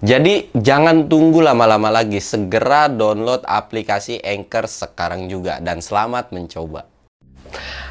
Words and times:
Jadi 0.00 0.48
jangan 0.56 1.06
tunggu 1.10 1.44
lama-lama 1.44 1.92
lagi, 1.92 2.20
segera 2.22 2.88
download 2.88 3.44
aplikasi 3.44 4.20
Anchor 4.24 4.64
sekarang 4.64 5.28
juga 5.28 5.60
dan 5.60 5.84
selamat 5.84 6.32
mencoba. 6.32 6.88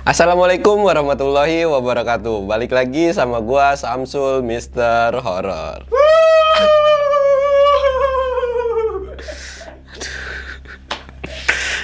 Assalamualaikum 0.08 0.88
warahmatullahi 0.88 1.68
wabarakatuh. 1.68 2.48
Balik 2.48 2.72
lagi 2.72 3.12
sama 3.12 3.44
gua 3.44 3.76
Samsul 3.76 4.42
Mister 4.42 5.12
Horror. 5.20 5.86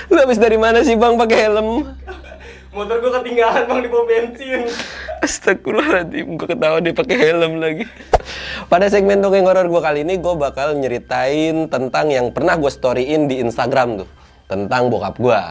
Lu 0.08 0.18
habis 0.24 0.40
dari 0.40 0.56
mana 0.56 0.80
sih 0.86 0.96
Bang 0.96 1.20
pakai 1.20 1.50
helm? 1.52 1.92
Motor 2.76 3.00
gua 3.00 3.24
ketinggalan 3.24 3.64
bang 3.72 3.80
di 3.80 3.88
pom 3.88 4.04
bensin. 4.04 4.68
Astagfirullahaladzim, 5.24 6.36
gue 6.36 6.44
ketawa 6.44 6.84
dia 6.84 6.92
pakai 6.92 7.16
helm 7.16 7.64
lagi. 7.64 7.88
Pada 8.68 8.92
segmen 8.92 9.24
dongeng 9.24 9.48
horor 9.48 9.72
gue 9.72 9.80
kali 9.80 10.04
ini, 10.04 10.20
gue 10.20 10.36
bakal 10.36 10.76
nyeritain 10.76 11.72
tentang 11.72 12.12
yang 12.12 12.36
pernah 12.36 12.60
gue 12.60 12.68
storyin 12.68 13.32
di 13.32 13.40
Instagram 13.40 14.04
tuh, 14.04 14.10
tentang 14.52 14.92
bokap 14.92 15.16
gue. 15.16 15.42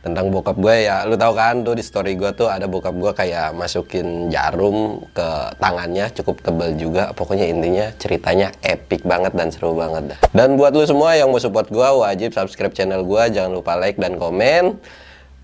Tentang 0.00 0.32
bokap 0.32 0.56
gue 0.56 0.88
ya, 0.88 1.04
lu 1.04 1.20
tau 1.20 1.36
kan 1.36 1.60
tuh 1.68 1.76
di 1.76 1.84
story 1.84 2.16
gue 2.16 2.32
tuh 2.32 2.48
ada 2.48 2.64
bokap 2.64 2.96
gue 2.96 3.12
kayak 3.12 3.52
masukin 3.52 4.32
jarum 4.32 5.04
ke 5.12 5.28
tangannya, 5.60 6.08
cukup 6.16 6.40
tebal 6.40 6.72
juga. 6.80 7.12
Pokoknya 7.12 7.44
intinya 7.44 7.92
ceritanya 8.00 8.56
epic 8.64 9.04
banget 9.04 9.36
dan 9.36 9.52
seru 9.52 9.76
banget 9.76 10.16
dah. 10.16 10.18
Dan 10.32 10.56
buat 10.56 10.72
lu 10.72 10.88
semua 10.88 11.12
yang 11.12 11.28
mau 11.28 11.42
support 11.42 11.68
gue, 11.68 11.84
wajib 11.84 12.32
subscribe 12.32 12.72
channel 12.72 13.04
gue, 13.04 13.22
jangan 13.36 13.52
lupa 13.52 13.76
like 13.76 14.00
dan 14.00 14.16
komen. 14.16 14.80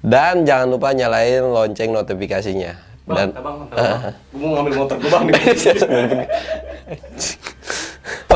Dan 0.04 0.44
jangan 0.44 0.68
lupa 0.68 0.92
nyalain 0.92 1.40
lonceng 1.40 1.96
notifikasinya. 1.96 2.76
Bang, 3.08 3.32
Dan 3.32 3.40
bang, 3.40 3.40
bang, 3.40 3.56
bang. 3.72 4.12
Gua 4.36 4.44
mau 4.44 4.60
ngambil 4.60 4.84
motor 4.84 5.00
gua 5.00 5.16
bang 5.16 5.32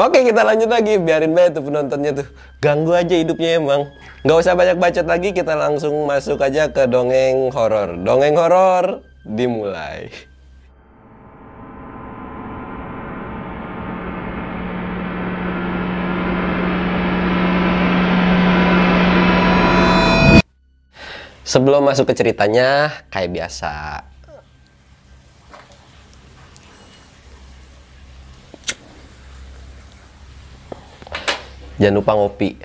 Oke 0.08 0.25
kita 0.25 0.41
lanjut 0.47 0.70
lagi, 0.70 0.94
biarin 0.97 1.34
banget 1.36 1.60
tuh 1.60 1.69
penontonnya 1.69 2.25
tuh. 2.25 2.28
Ganggu 2.64 2.97
aja 2.97 3.12
hidupnya 3.19 3.60
emang. 3.60 3.92
Gak 4.25 4.41
usah 4.41 4.56
banyak 4.56 4.80
bacot 4.80 5.05
lagi, 5.05 5.36
kita 5.36 5.52
langsung 5.58 6.06
masuk 6.08 6.41
aja 6.41 6.72
ke 6.72 6.88
dongeng 6.88 7.52
horor. 7.52 8.00
Dongeng 8.00 8.32
horor 8.38 9.05
dimulai 9.28 10.08
Sebelum 21.48 21.80
masuk 21.80 22.12
ke 22.12 22.12
ceritanya, 22.12 22.92
kayak 23.08 23.32
biasa 23.32 24.04
Jangan 31.78 31.94
lupa 31.94 32.12
ngopi. 32.19 32.58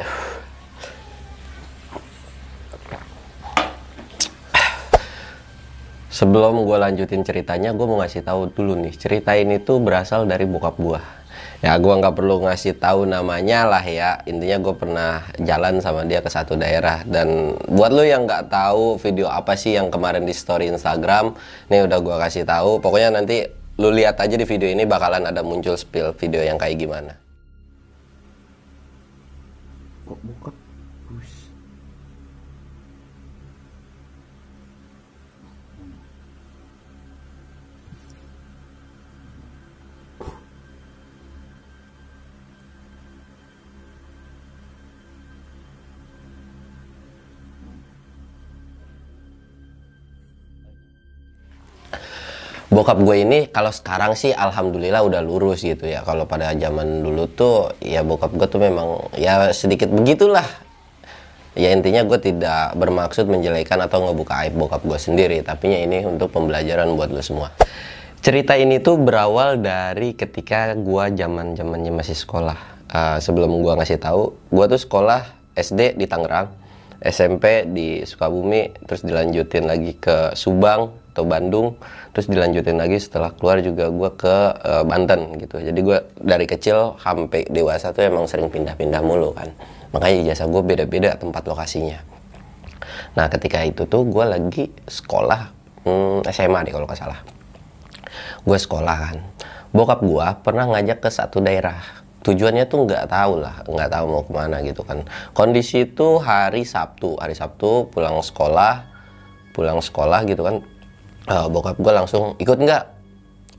Sebelum 6.09 6.65
gue 6.65 6.77
lanjutin 6.81 7.21
ceritanya, 7.21 7.77
gue 7.77 7.85
mau 7.85 8.01
ngasih 8.01 8.25
tahu 8.25 8.49
dulu 8.51 8.73
nih. 8.83 8.93
Cerita 8.97 9.37
ini 9.37 9.61
tuh 9.61 9.79
berasal 9.79 10.25
dari 10.25 10.49
bokap 10.49 10.75
gue. 10.81 11.22
Ya, 11.63 11.79
gue 11.79 11.93
nggak 11.95 12.19
perlu 12.19 12.43
ngasih 12.43 12.75
tahu 12.75 13.07
namanya 13.07 13.63
lah 13.63 13.79
ya. 13.87 14.19
Intinya 14.27 14.59
gue 14.59 14.75
pernah 14.75 15.23
jalan 15.39 15.79
sama 15.79 16.03
dia 16.03 16.19
ke 16.19 16.27
satu 16.27 16.59
daerah. 16.59 17.07
Dan 17.07 17.55
buat 17.71 17.95
lo 17.95 18.03
yang 18.03 18.27
nggak 18.27 18.51
tahu 18.51 18.99
video 18.99 19.31
apa 19.31 19.55
sih 19.55 19.79
yang 19.79 19.87
kemarin 19.87 20.27
di 20.27 20.35
story 20.35 20.67
Instagram, 20.67 21.31
nih 21.71 21.87
udah 21.87 22.03
gue 22.03 22.15
kasih 22.19 22.43
tahu. 22.43 22.83
Pokoknya 22.83 23.15
nanti 23.15 23.47
lu 23.79 23.95
lihat 23.95 24.19
aja 24.19 24.35
di 24.35 24.43
video 24.43 24.67
ini 24.67 24.83
bakalan 24.83 25.23
ada 25.23 25.39
muncul 25.39 25.79
spill 25.79 26.11
video 26.19 26.43
yang 26.43 26.59
kayak 26.59 26.75
gimana. 26.75 27.15
kok 30.03 30.19
bokap 30.19 30.55
bokap 52.73 52.97
gue 53.05 53.21
ini 53.21 53.39
kalau 53.53 53.69
sekarang 53.69 54.17
sih 54.17 54.33
alhamdulillah 54.33 55.05
udah 55.05 55.21
lurus 55.21 55.61
gitu 55.61 55.85
ya. 55.85 56.01
Kalau 56.01 56.25
pada 56.25 56.51
zaman 56.57 57.05
dulu 57.05 57.29
tuh 57.29 57.71
ya 57.79 58.01
bokap 58.01 58.33
gue 58.33 58.47
tuh 58.49 58.59
memang 58.59 59.13
ya 59.13 59.53
sedikit 59.53 59.93
begitulah. 59.93 60.45
Ya 61.53 61.69
intinya 61.69 62.01
gue 62.01 62.17
tidak 62.17 62.73
bermaksud 62.73 63.29
menjelekan 63.29 63.77
atau 63.85 64.09
ngebuka 64.09 64.33
aib 64.43 64.57
bokap 64.57 64.81
gue 64.81 64.97
sendiri. 64.97 65.45
Tapi 65.45 65.85
ini 65.85 66.01
untuk 66.01 66.33
pembelajaran 66.33 66.89
buat 66.97 67.13
lo 67.13 67.21
semua. 67.21 67.53
Cerita 68.25 68.57
ini 68.57 68.81
tuh 68.81 68.97
berawal 68.97 69.61
dari 69.61 70.17
ketika 70.17 70.73
gue 70.73 71.03
zaman 71.13 71.53
zamannya 71.53 71.93
masih 71.93 72.17
sekolah. 72.17 72.57
Uh, 72.93 73.17
sebelum 73.17 73.61
gue 73.61 73.73
ngasih 73.73 73.97
tahu 73.97 74.37
gue 74.53 74.65
tuh 74.69 74.81
sekolah 74.81 75.25
SD 75.57 75.97
di 75.97 76.05
Tangerang 76.05 76.62
SMP 77.03 77.67
di 77.67 78.07
Sukabumi 78.07 78.71
terus 78.87 79.03
dilanjutin 79.03 79.67
lagi 79.67 79.99
ke 79.99 80.31
Subang 80.39 80.95
atau 81.13 81.27
Bandung 81.27 81.77
terus 82.15 82.25
dilanjutin 82.25 82.79
lagi 82.79 82.97
setelah 82.97 83.35
keluar 83.35 83.61
juga 83.61 83.91
gue 83.91 84.09
ke 84.17 84.35
uh, 84.63 84.83
Banten 84.87 85.35
gitu. 85.37 85.59
Jadi 85.59 85.79
gue 85.83 85.97
dari 86.17 86.47
kecil 86.47 86.97
sampai 86.97 87.45
dewasa 87.51 87.91
tuh 87.91 88.07
emang 88.07 88.25
sering 88.25 88.47
pindah-pindah 88.47 89.03
mulu 89.03 89.35
kan. 89.35 89.51
Makanya 89.93 90.31
ijazah 90.31 90.47
gue 90.49 90.61
beda-beda 90.63 91.13
tempat 91.19 91.43
lokasinya. 91.45 92.01
Nah 93.13 93.29
ketika 93.29 93.61
itu 93.61 93.85
tuh 93.85 94.07
gue 94.09 94.25
lagi 94.25 94.73
sekolah 94.89 95.53
hmm, 95.85 96.25
SMA 96.31 96.59
deh 96.65 96.73
kalau 96.73 96.87
nggak 96.89 96.97
salah. 96.97 97.19
Gue 98.41 98.57
sekolah 98.57 98.97
kan. 98.97 99.17
Bokap 99.73 100.05
gue 100.05 100.27
pernah 100.41 100.69
ngajak 100.69 101.01
ke 101.01 101.09
satu 101.09 101.41
daerah 101.41 102.02
tujuannya 102.23 102.65
tuh 102.71 102.87
nggak 102.87 103.05
tahu 103.11 103.43
lah 103.43 103.61
nggak 103.67 103.89
tahu 103.91 104.05
mau 104.07 104.23
ke 104.23 104.31
mana 104.31 104.57
gitu 104.63 104.81
kan. 104.81 105.03
Kondisi 105.35 105.85
itu 105.85 106.17
hari 106.23 106.63
Sabtu 106.63 107.19
hari 107.19 107.35
Sabtu 107.35 107.91
pulang 107.91 108.23
sekolah 108.23 108.87
pulang 109.51 109.79
sekolah 109.83 110.23
gitu 110.25 110.41
kan. 110.41 110.55
Uh, 111.23 111.47
bokap 111.47 111.79
gue 111.79 111.93
langsung 111.93 112.35
ikut 112.39 112.57
nggak? 112.57 112.83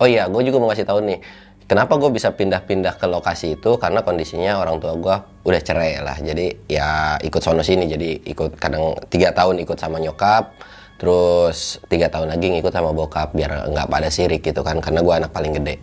Oh 0.00 0.08
iya 0.08 0.26
gue 0.26 0.42
juga 0.42 0.56
mau 0.60 0.68
ngasih 0.72 0.88
tahu 0.88 1.00
nih. 1.04 1.20
Kenapa 1.64 1.96
gue 1.96 2.12
bisa 2.12 2.28
pindah-pindah 2.28 3.00
ke 3.00 3.08
lokasi 3.08 3.56
itu? 3.56 3.80
Karena 3.80 4.04
kondisinya 4.04 4.60
orang 4.60 4.76
tua 4.84 4.92
gue 5.00 5.16
udah 5.48 5.60
cerai 5.64 5.96
lah. 6.04 6.20
Jadi 6.20 6.68
ya 6.68 7.16
ikut 7.20 7.40
sono 7.40 7.64
sini. 7.64 7.88
Jadi 7.88 8.20
ikut 8.28 8.60
kadang 8.60 8.92
tiga 9.08 9.32
tahun 9.32 9.64
ikut 9.64 9.80
sama 9.80 9.96
nyokap 9.96 10.52
terus 10.94 11.82
tiga 11.90 12.06
tahun 12.06 12.30
lagi 12.30 12.54
ngikut 12.54 12.70
sama 12.70 12.94
bokap 12.94 13.34
biar 13.34 13.66
nggak 13.70 13.90
pada 13.90 14.08
sirik 14.08 14.46
gitu 14.46 14.62
kan 14.62 14.78
karena 14.78 15.02
gue 15.02 15.14
anak 15.14 15.30
paling 15.34 15.52
gede 15.58 15.76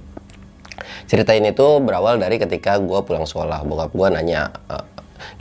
cerita 1.07 1.31
ini 1.33 1.53
tuh 1.55 1.81
berawal 1.81 2.19
dari 2.19 2.37
ketika 2.37 2.77
gue 2.81 2.99
pulang 3.05 3.25
sekolah. 3.25 3.63
Bokap 3.65 3.91
gue 3.93 4.07
nanya 4.11 4.51
e, 4.69 4.75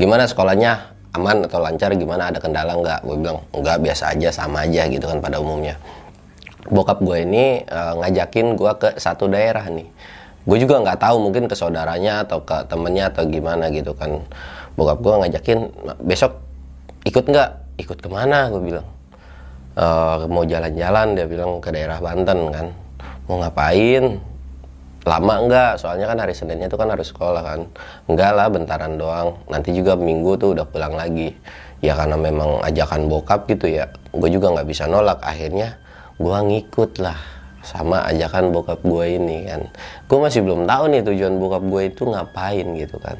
gimana 0.00 0.28
sekolahnya? 0.28 0.96
Aman 1.10 1.42
atau 1.42 1.58
lancar? 1.58 1.90
Gimana? 1.98 2.30
Ada 2.30 2.38
kendala 2.38 2.78
nggak? 2.78 3.00
Gue 3.02 3.16
bilang 3.18 3.42
nggak 3.50 3.82
biasa 3.82 4.14
aja 4.14 4.30
sama 4.30 4.62
aja 4.62 4.86
gitu 4.86 5.10
kan 5.10 5.18
pada 5.18 5.42
umumnya. 5.42 5.74
Bokap 6.70 7.02
gue 7.02 7.26
ini 7.26 7.66
uh, 7.66 7.98
ngajakin 7.98 8.54
gue 8.54 8.72
ke 8.78 8.88
satu 8.94 9.26
daerah 9.26 9.66
nih. 9.66 9.90
Gue 10.46 10.56
juga 10.62 10.78
nggak 10.78 11.02
tahu 11.02 11.16
mungkin 11.18 11.50
ke 11.50 11.58
saudaranya 11.58 12.22
atau 12.22 12.46
ke 12.46 12.62
temennya 12.70 13.10
atau 13.10 13.26
gimana 13.26 13.74
gitu 13.74 13.90
kan. 13.98 14.22
Bokap 14.78 15.02
gue 15.02 15.14
ngajakin 15.26 15.58
besok 16.04 16.38
ikut 17.02 17.26
nggak? 17.26 17.82
Ikut 17.82 17.98
ke 17.98 18.08
mana 18.12 18.46
gue 18.52 18.62
bilang. 18.62 18.86
E, 19.74 19.86
mau 20.30 20.46
jalan-jalan 20.46 21.18
dia 21.18 21.26
bilang 21.26 21.58
ke 21.58 21.74
daerah 21.74 21.98
Banten 21.98 22.38
kan. 22.54 22.66
Mau 23.26 23.42
ngapain 23.42 24.29
lama 25.10 25.34
enggak 25.42 25.82
soalnya 25.82 26.06
kan 26.06 26.22
hari 26.22 26.30
Seninnya 26.30 26.70
tuh 26.70 26.78
kan 26.78 26.94
harus 26.94 27.10
sekolah 27.10 27.42
kan. 27.42 27.60
Enggak 28.06 28.30
lah 28.38 28.46
bentaran 28.46 28.94
doang. 28.94 29.42
Nanti 29.50 29.74
juga 29.74 29.98
minggu 29.98 30.38
tuh 30.38 30.54
udah 30.54 30.62
pulang 30.70 30.94
lagi. 30.94 31.34
Ya 31.82 31.98
karena 31.98 32.14
memang 32.14 32.62
ajakan 32.62 33.10
bokap 33.10 33.50
gitu 33.50 33.66
ya 33.66 33.90
gue 34.14 34.28
juga 34.30 34.54
nggak 34.54 34.68
bisa 34.70 34.86
nolak. 34.86 35.18
Akhirnya 35.26 35.74
gue 36.22 36.38
ngikut 36.38 37.02
lah 37.02 37.18
sama 37.66 38.06
ajakan 38.06 38.54
bokap 38.54 38.78
gue 38.86 39.04
ini 39.18 39.50
kan. 39.50 39.66
Gue 40.06 40.18
masih 40.22 40.46
belum 40.46 40.70
tahu 40.70 40.94
nih 40.94 41.02
tujuan 41.02 41.34
bokap 41.42 41.62
gue 41.66 41.82
itu 41.90 42.02
ngapain 42.06 42.66
gitu 42.78 43.02
kan. 43.02 43.18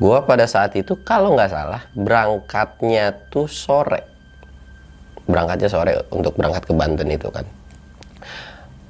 Gua 0.00 0.24
pada 0.24 0.48
saat 0.48 0.72
itu 0.80 0.96
kalau 1.04 1.36
nggak 1.36 1.52
salah 1.52 1.84
berangkatnya 1.92 3.12
tuh 3.28 3.44
sore. 3.44 4.00
Berangkatnya 5.28 5.68
sore 5.68 5.92
untuk 6.08 6.40
berangkat 6.40 6.64
ke 6.64 6.72
Banten 6.72 7.04
itu 7.12 7.28
kan. 7.28 7.44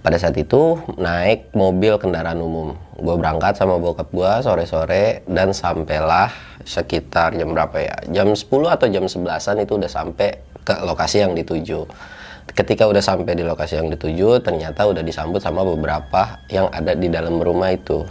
Pada 0.00 0.17
saat 0.17 0.32
itu 0.41 0.81
naik 0.97 1.52
mobil 1.52 2.00
kendaraan 2.00 2.41
umum. 2.41 2.73
Gue 2.97 3.14
berangkat 3.20 3.61
sama 3.61 3.76
bokap 3.76 4.08
gue 4.08 4.32
sore-sore 4.41 5.20
dan 5.29 5.52
sampailah 5.52 6.32
sekitar 6.64 7.37
jam 7.37 7.52
berapa 7.52 7.76
ya? 7.76 7.97
Jam 8.08 8.32
10 8.32 8.49
atau 8.49 8.87
jam 8.88 9.05
11-an 9.05 9.56
itu 9.61 9.76
udah 9.76 9.91
sampai 9.93 10.41
ke 10.64 10.75
lokasi 10.85 11.20
yang 11.20 11.37
dituju. 11.37 11.85
Ketika 12.50 12.88
udah 12.88 13.05
sampai 13.05 13.37
di 13.37 13.44
lokasi 13.44 13.76
yang 13.76 13.93
dituju, 13.93 14.41
ternyata 14.41 14.88
udah 14.88 15.05
disambut 15.05 15.38
sama 15.44 15.62
beberapa 15.62 16.41
yang 16.49 16.73
ada 16.73 16.97
di 16.97 17.12
dalam 17.12 17.37
rumah 17.37 17.69
itu 17.69 18.02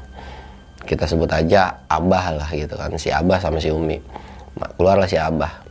kita 0.90 1.06
sebut 1.06 1.30
aja 1.30 1.86
Abah 1.86 2.34
lah 2.34 2.50
gitu 2.50 2.74
kan 2.74 2.90
si 2.98 3.14
Abah 3.14 3.38
sama 3.38 3.62
si 3.62 3.70
Umi 3.70 4.02
keluarlah 4.74 5.06
si 5.06 5.22
Abah 5.22 5.62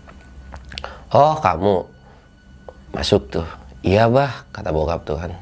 oh 1.11 1.35
kamu 1.43 1.75
masuk 2.95 3.27
tuh 3.27 3.49
iya 3.83 4.07
bah 4.07 4.47
kata 4.55 4.71
bokap 4.71 5.03
tuh 5.03 5.19
kan 5.19 5.35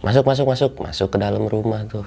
masuk 0.00 0.24
masuk 0.24 0.46
masuk. 0.48 0.72
Masuk 0.80 1.08
ke 1.12 1.18
dalam 1.20 1.44
rumah 1.46 1.84
tuh. 1.88 2.04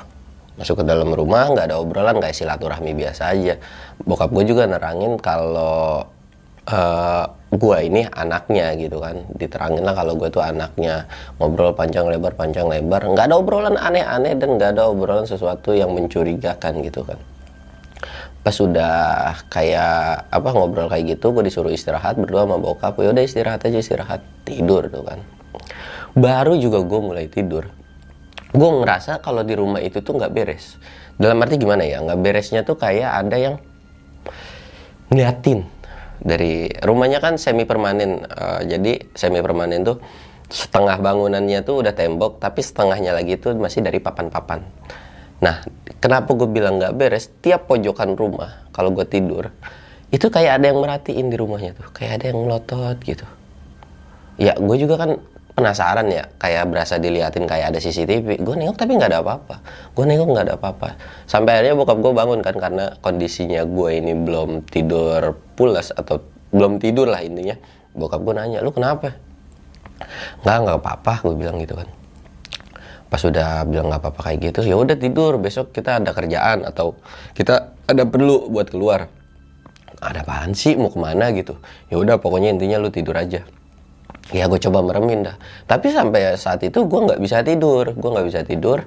Masuk 0.54 0.82
ke 0.82 0.84
dalam 0.86 1.10
rumah 1.10 1.50
nggak 1.50 1.66
ada 1.74 1.82
obrolan 1.82 2.22
nggak 2.22 2.34
silaturahmi 2.34 2.94
biasa 2.94 3.34
aja. 3.34 3.58
Bokap 4.06 4.30
gue 4.30 4.46
juga 4.46 4.70
nerangin 4.70 5.18
kalau 5.18 6.06
uh, 6.70 7.26
gue 7.50 7.78
ini 7.82 8.06
anaknya 8.06 8.78
gitu 8.78 9.02
kan. 9.02 9.26
Diterangin 9.34 9.82
lah 9.82 9.98
kalau 9.98 10.14
gue 10.14 10.30
tuh 10.30 10.46
anaknya. 10.46 11.10
Ngobrol 11.42 11.74
panjang 11.74 12.06
lebar 12.06 12.38
panjang 12.38 12.70
lebar. 12.70 13.02
Nggak 13.02 13.34
ada 13.34 13.36
obrolan 13.42 13.82
aneh-aneh 13.82 14.38
dan 14.38 14.50
nggak 14.62 14.78
ada 14.78 14.94
obrolan 14.94 15.26
sesuatu 15.26 15.74
yang 15.74 15.90
mencurigakan 15.90 16.86
gitu 16.86 17.02
kan. 17.02 17.18
Pas 18.46 18.54
sudah 18.54 19.34
kayak 19.50 20.28
apa 20.30 20.50
ngobrol 20.54 20.86
kayak 20.86 21.18
gitu 21.18 21.34
gue 21.34 21.50
disuruh 21.50 21.74
istirahat 21.74 22.14
berdua 22.14 22.46
sama 22.46 22.62
bokap. 22.62 22.94
Ya 23.02 23.10
udah 23.10 23.24
istirahat 23.26 23.66
aja 23.66 23.82
istirahat. 23.82 24.22
Tidur 24.46 24.86
tuh 24.86 25.02
kan. 25.02 25.18
Baru 26.14 26.54
juga 26.62 26.78
gue 26.86 27.00
mulai 27.02 27.26
tidur 27.26 27.74
gue 28.54 28.70
ngerasa 28.86 29.20
kalau 29.26 29.42
di 29.42 29.58
rumah 29.58 29.82
itu 29.82 30.00
tuh 30.06 30.14
nggak 30.16 30.32
beres. 30.32 30.78
Dalam 31.18 31.42
arti 31.42 31.58
gimana 31.58 31.82
ya? 31.86 32.02
Nggak 32.06 32.20
beresnya 32.22 32.62
tuh 32.62 32.78
kayak 32.78 33.10
ada 33.26 33.38
yang 33.38 33.56
ngeliatin. 35.10 35.66
Dari 36.24 36.70
rumahnya 36.80 37.20
kan 37.20 37.36
semi 37.36 37.68
permanen 37.68 38.24
uh, 38.24 38.62
jadi 38.64 39.12
semi 39.12 39.44
permanen 39.44 39.84
tuh 39.84 39.98
setengah 40.48 41.02
bangunannya 41.02 41.66
tuh 41.66 41.82
udah 41.82 41.98
tembok 41.98 42.38
tapi 42.38 42.62
setengahnya 42.62 43.12
lagi 43.18 43.36
tuh 43.42 43.58
masih 43.58 43.82
dari 43.82 43.98
papan-papan. 43.98 44.62
Nah 45.42 45.66
kenapa 46.00 46.32
gue 46.38 46.48
bilang 46.48 46.80
nggak 46.80 46.94
beres? 46.96 47.28
Tiap 47.42 47.68
pojokan 47.68 48.14
rumah 48.16 48.70
kalau 48.72 48.94
gue 48.94 49.04
tidur 49.04 49.50
itu 50.14 50.30
kayak 50.30 50.62
ada 50.62 50.70
yang 50.70 50.80
merhatiin 50.80 51.28
di 51.34 51.36
rumahnya 51.36 51.74
tuh. 51.74 51.90
Kayak 51.90 52.22
ada 52.22 52.26
yang 52.32 52.40
melotot 52.46 52.98
gitu. 53.02 53.26
Ya 54.38 54.54
gue 54.56 54.78
juga 54.78 54.96
kan 55.02 55.12
penasaran 55.54 56.10
ya 56.10 56.26
kayak 56.42 56.66
berasa 56.66 56.98
diliatin 56.98 57.46
kayak 57.46 57.74
ada 57.74 57.80
CCTV 57.80 58.42
gue 58.42 58.56
nengok 58.58 58.78
tapi 58.78 58.98
nggak 58.98 59.10
ada 59.14 59.22
apa-apa. 59.22 59.56
Gue 59.94 60.06
nengok 60.10 60.28
nggak 60.34 60.46
ada 60.50 60.56
apa-apa. 60.58 60.98
Sampai 61.30 61.62
akhirnya 61.62 61.78
bokap 61.78 61.98
gue 62.02 62.14
bangun 62.14 62.40
kan 62.42 62.56
karena 62.58 62.86
kondisinya 63.06 63.62
gue 63.62 63.90
ini 63.94 64.14
belum 64.18 64.66
tidur 64.66 65.38
pulas 65.54 65.94
atau 65.94 66.26
belum 66.50 66.82
tidur 66.82 67.06
lah 67.06 67.22
intinya. 67.22 67.54
Bokap 67.94 68.26
gue 68.26 68.34
nanya 68.34 68.66
lu 68.66 68.74
kenapa? 68.74 69.14
Nggak 70.42 70.58
nggak 70.58 70.78
apa-apa 70.82 71.14
gue 71.22 71.36
bilang 71.38 71.62
gitu 71.62 71.78
kan. 71.78 71.90
Pas 73.14 73.22
sudah 73.22 73.62
bilang 73.70 73.94
nggak 73.94 74.02
apa-apa 74.02 74.22
kayak 74.34 74.40
gitu 74.50 74.66
ya 74.66 74.74
udah 74.74 74.98
tidur 74.98 75.38
besok 75.38 75.70
kita 75.70 76.02
ada 76.02 76.18
kerjaan 76.18 76.66
atau 76.66 76.98
kita 77.38 77.78
ada 77.86 78.04
perlu 78.10 78.50
buat 78.50 78.74
keluar. 78.74 79.06
Ada 80.04 80.26
apaan 80.26 80.52
sih? 80.52 80.76
Mau 80.76 80.92
ke 80.92 81.00
mana? 81.00 81.32
gitu. 81.32 81.56
Ya 81.88 81.96
udah 81.96 82.20
pokoknya 82.20 82.52
intinya 82.52 82.76
lu 82.76 82.92
tidur 82.92 83.16
aja 83.16 83.46
ya 84.34 84.50
gue 84.50 84.60
coba 84.60 84.82
meremin 84.82 85.30
dah. 85.30 85.38
Tapi 85.70 85.94
sampai 85.94 86.34
saat 86.36 86.66
itu 86.66 86.90
gue 86.90 87.00
nggak 87.06 87.22
bisa 87.22 87.46
tidur. 87.46 87.94
Gue 87.94 88.10
nggak 88.10 88.28
bisa 88.28 88.42
tidur. 88.42 88.82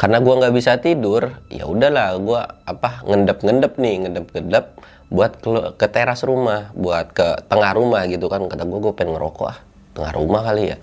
Karena 0.00 0.18
gue 0.24 0.34
nggak 0.34 0.54
bisa 0.56 0.80
tidur 0.80 1.44
ya 1.52 1.68
udahlah 1.68 2.16
gue 2.16 2.40
apa 2.64 3.04
ngendep 3.04 3.44
ngendep 3.44 3.72
nih 3.76 3.94
ngendep 4.02 4.26
ngendep 4.32 4.66
buat 5.12 5.32
ke, 5.44 5.76
ke 5.76 5.86
teras 5.92 6.24
rumah 6.24 6.72
buat 6.72 7.12
ke 7.12 7.44
tengah 7.46 7.76
rumah 7.76 8.08
gitu 8.08 8.26
kan. 8.32 8.48
Kata 8.48 8.64
gue 8.64 8.80
gue 8.80 8.92
pengen 8.96 9.20
ngerokok 9.20 9.46
ah. 9.46 9.58
Tengah 9.92 10.12
rumah 10.16 10.40
kali 10.40 10.72
ya. 10.72 10.76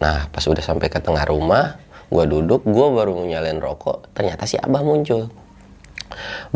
Nah 0.00 0.32
pas 0.32 0.40
udah 0.40 0.64
sampai 0.64 0.88
ke 0.88 0.98
tengah 0.98 1.28
rumah 1.28 1.76
gue 2.10 2.24
duduk 2.26 2.66
gue 2.66 2.86
baru 2.90 3.22
nyalain 3.22 3.62
rokok 3.62 4.10
ternyata 4.16 4.48
si 4.48 4.56
abah 4.56 4.80
muncul. 4.80 5.28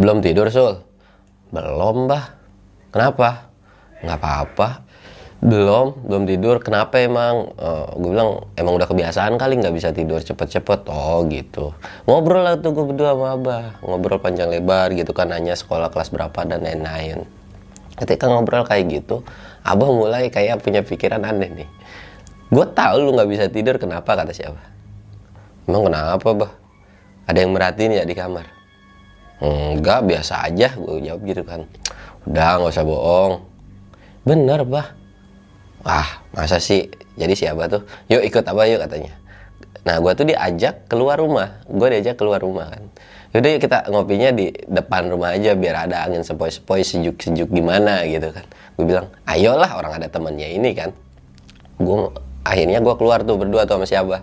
Belum 0.01 0.25
tidur 0.25 0.49
sul. 0.49 0.81
Belum 1.53 2.09
bah 2.09 2.33
kenapa? 2.91 3.53
Nggak 4.01 4.19
apa-apa 4.19 4.69
belum 5.45 6.09
belum 6.09 6.25
tidur. 6.25 6.57
Kenapa 6.65 6.97
emang? 7.05 7.53
Uh, 7.61 7.93
gue 8.01 8.11
bilang 8.17 8.49
emang 8.57 8.81
udah 8.81 8.89
kebiasaan 8.89 9.37
kali 9.37 9.61
nggak 9.61 9.77
bisa 9.77 9.93
tidur 9.93 10.25
cepet-cepet. 10.25 10.89
Oh 10.89 11.21
gitu. 11.29 11.77
Ngobrol 12.09 12.49
lah 12.49 12.57
tuh 12.57 12.73
gue 12.73 12.85
berdua 12.89 13.13
sama 13.13 13.37
abah. 13.37 13.65
Ngobrol 13.85 14.25
panjang 14.25 14.49
lebar 14.49 14.89
gitu 14.97 15.13
kan 15.13 15.29
nanya 15.29 15.53
sekolah 15.53 15.93
kelas 15.93 16.09
berapa 16.09 16.41
dan 16.49 16.65
lain-lain. 16.65 17.29
Ketika 18.01 18.27
ngobrol 18.27 18.65
kayak 18.65 18.89
gitu 18.89 19.21
abah 19.63 19.89
mulai 19.93 20.33
kayak 20.33 20.65
punya 20.65 20.81
pikiran 20.81 21.21
aneh 21.21 21.53
nih. 21.53 21.69
Gue 22.49 22.65
tahu 22.65 23.05
lu 23.05 23.13
nggak 23.13 23.29
bisa 23.29 23.45
tidur 23.53 23.77
kenapa? 23.77 24.17
kata 24.17 24.33
siapa 24.33 24.75
emang 25.65 25.89
kenapa 25.89 26.29
bah 26.37 26.53
ada 27.25 27.39
yang 27.41 27.53
merhatiin 27.57 28.01
ya 28.01 28.05
di 28.05 28.13
kamar? 28.17 28.45
Enggak 29.45 30.05
biasa 30.09 30.49
aja 30.49 30.73
gue 30.73 31.05
jawab 31.05 31.21
gitu 31.25 31.43
kan. 31.45 31.69
Udah 32.25 32.61
nggak 32.61 32.73
usah 32.73 32.85
bohong. 32.85 33.33
Bener 34.25 34.65
bah 34.65 35.04
Wah, 35.85 36.25
masa 36.33 36.57
sih? 36.57 36.89
Jadi 37.15 37.37
siapa 37.37 37.69
tuh? 37.69 37.85
Yuk 38.09 38.25
ikut 38.25 38.45
apa 38.49 38.63
yuk 38.65 38.81
katanya. 38.81 39.13
Nah, 39.85 40.01
gue 40.01 40.13
tuh 40.17 40.25
diajak 40.25 40.89
keluar 40.89 41.21
rumah. 41.21 41.61
Gue 41.69 41.93
diajak 41.93 42.17
keluar 42.17 42.41
rumah 42.41 42.73
kan. 42.73 42.89
Yaudah 43.37 43.51
yuk 43.53 43.61
kita 43.61 43.79
ngopinya 43.93 44.33
di 44.33 44.49
depan 44.65 45.13
rumah 45.13 45.37
aja 45.37 45.53
biar 45.53 45.85
ada 45.91 46.09
angin 46.09 46.25
sepoi-sepoi 46.25 46.81
sejuk-sejuk 46.81 47.53
gimana 47.53 48.01
gitu 48.09 48.33
kan. 48.33 48.49
Gue 48.81 48.85
bilang, 48.89 49.13
ayolah 49.29 49.77
orang 49.77 50.01
ada 50.01 50.09
temennya 50.09 50.49
ini 50.49 50.73
kan. 50.73 50.97
Gue 51.77 52.09
akhirnya 52.49 52.81
gue 52.81 52.95
keluar 52.97 53.21
tuh 53.21 53.37
berdua 53.37 53.69
tuh 53.69 53.77
sama 53.77 53.87
siapa. 53.87 54.17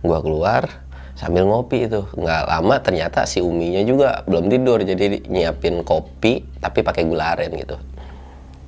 Gue 0.00 0.18
keluar 0.24 0.64
sambil 1.12 1.44
ngopi 1.44 1.92
itu. 1.92 2.08
Nggak 2.16 2.42
lama 2.48 2.74
ternyata 2.80 3.28
si 3.28 3.44
Uminya 3.44 3.84
juga 3.84 4.24
belum 4.24 4.48
tidur 4.48 4.80
jadi 4.80 5.28
nyiapin 5.28 5.84
kopi 5.84 6.40
tapi 6.56 6.80
pakai 6.80 7.04
gula 7.04 7.36
aren 7.36 7.52
gitu. 7.52 7.76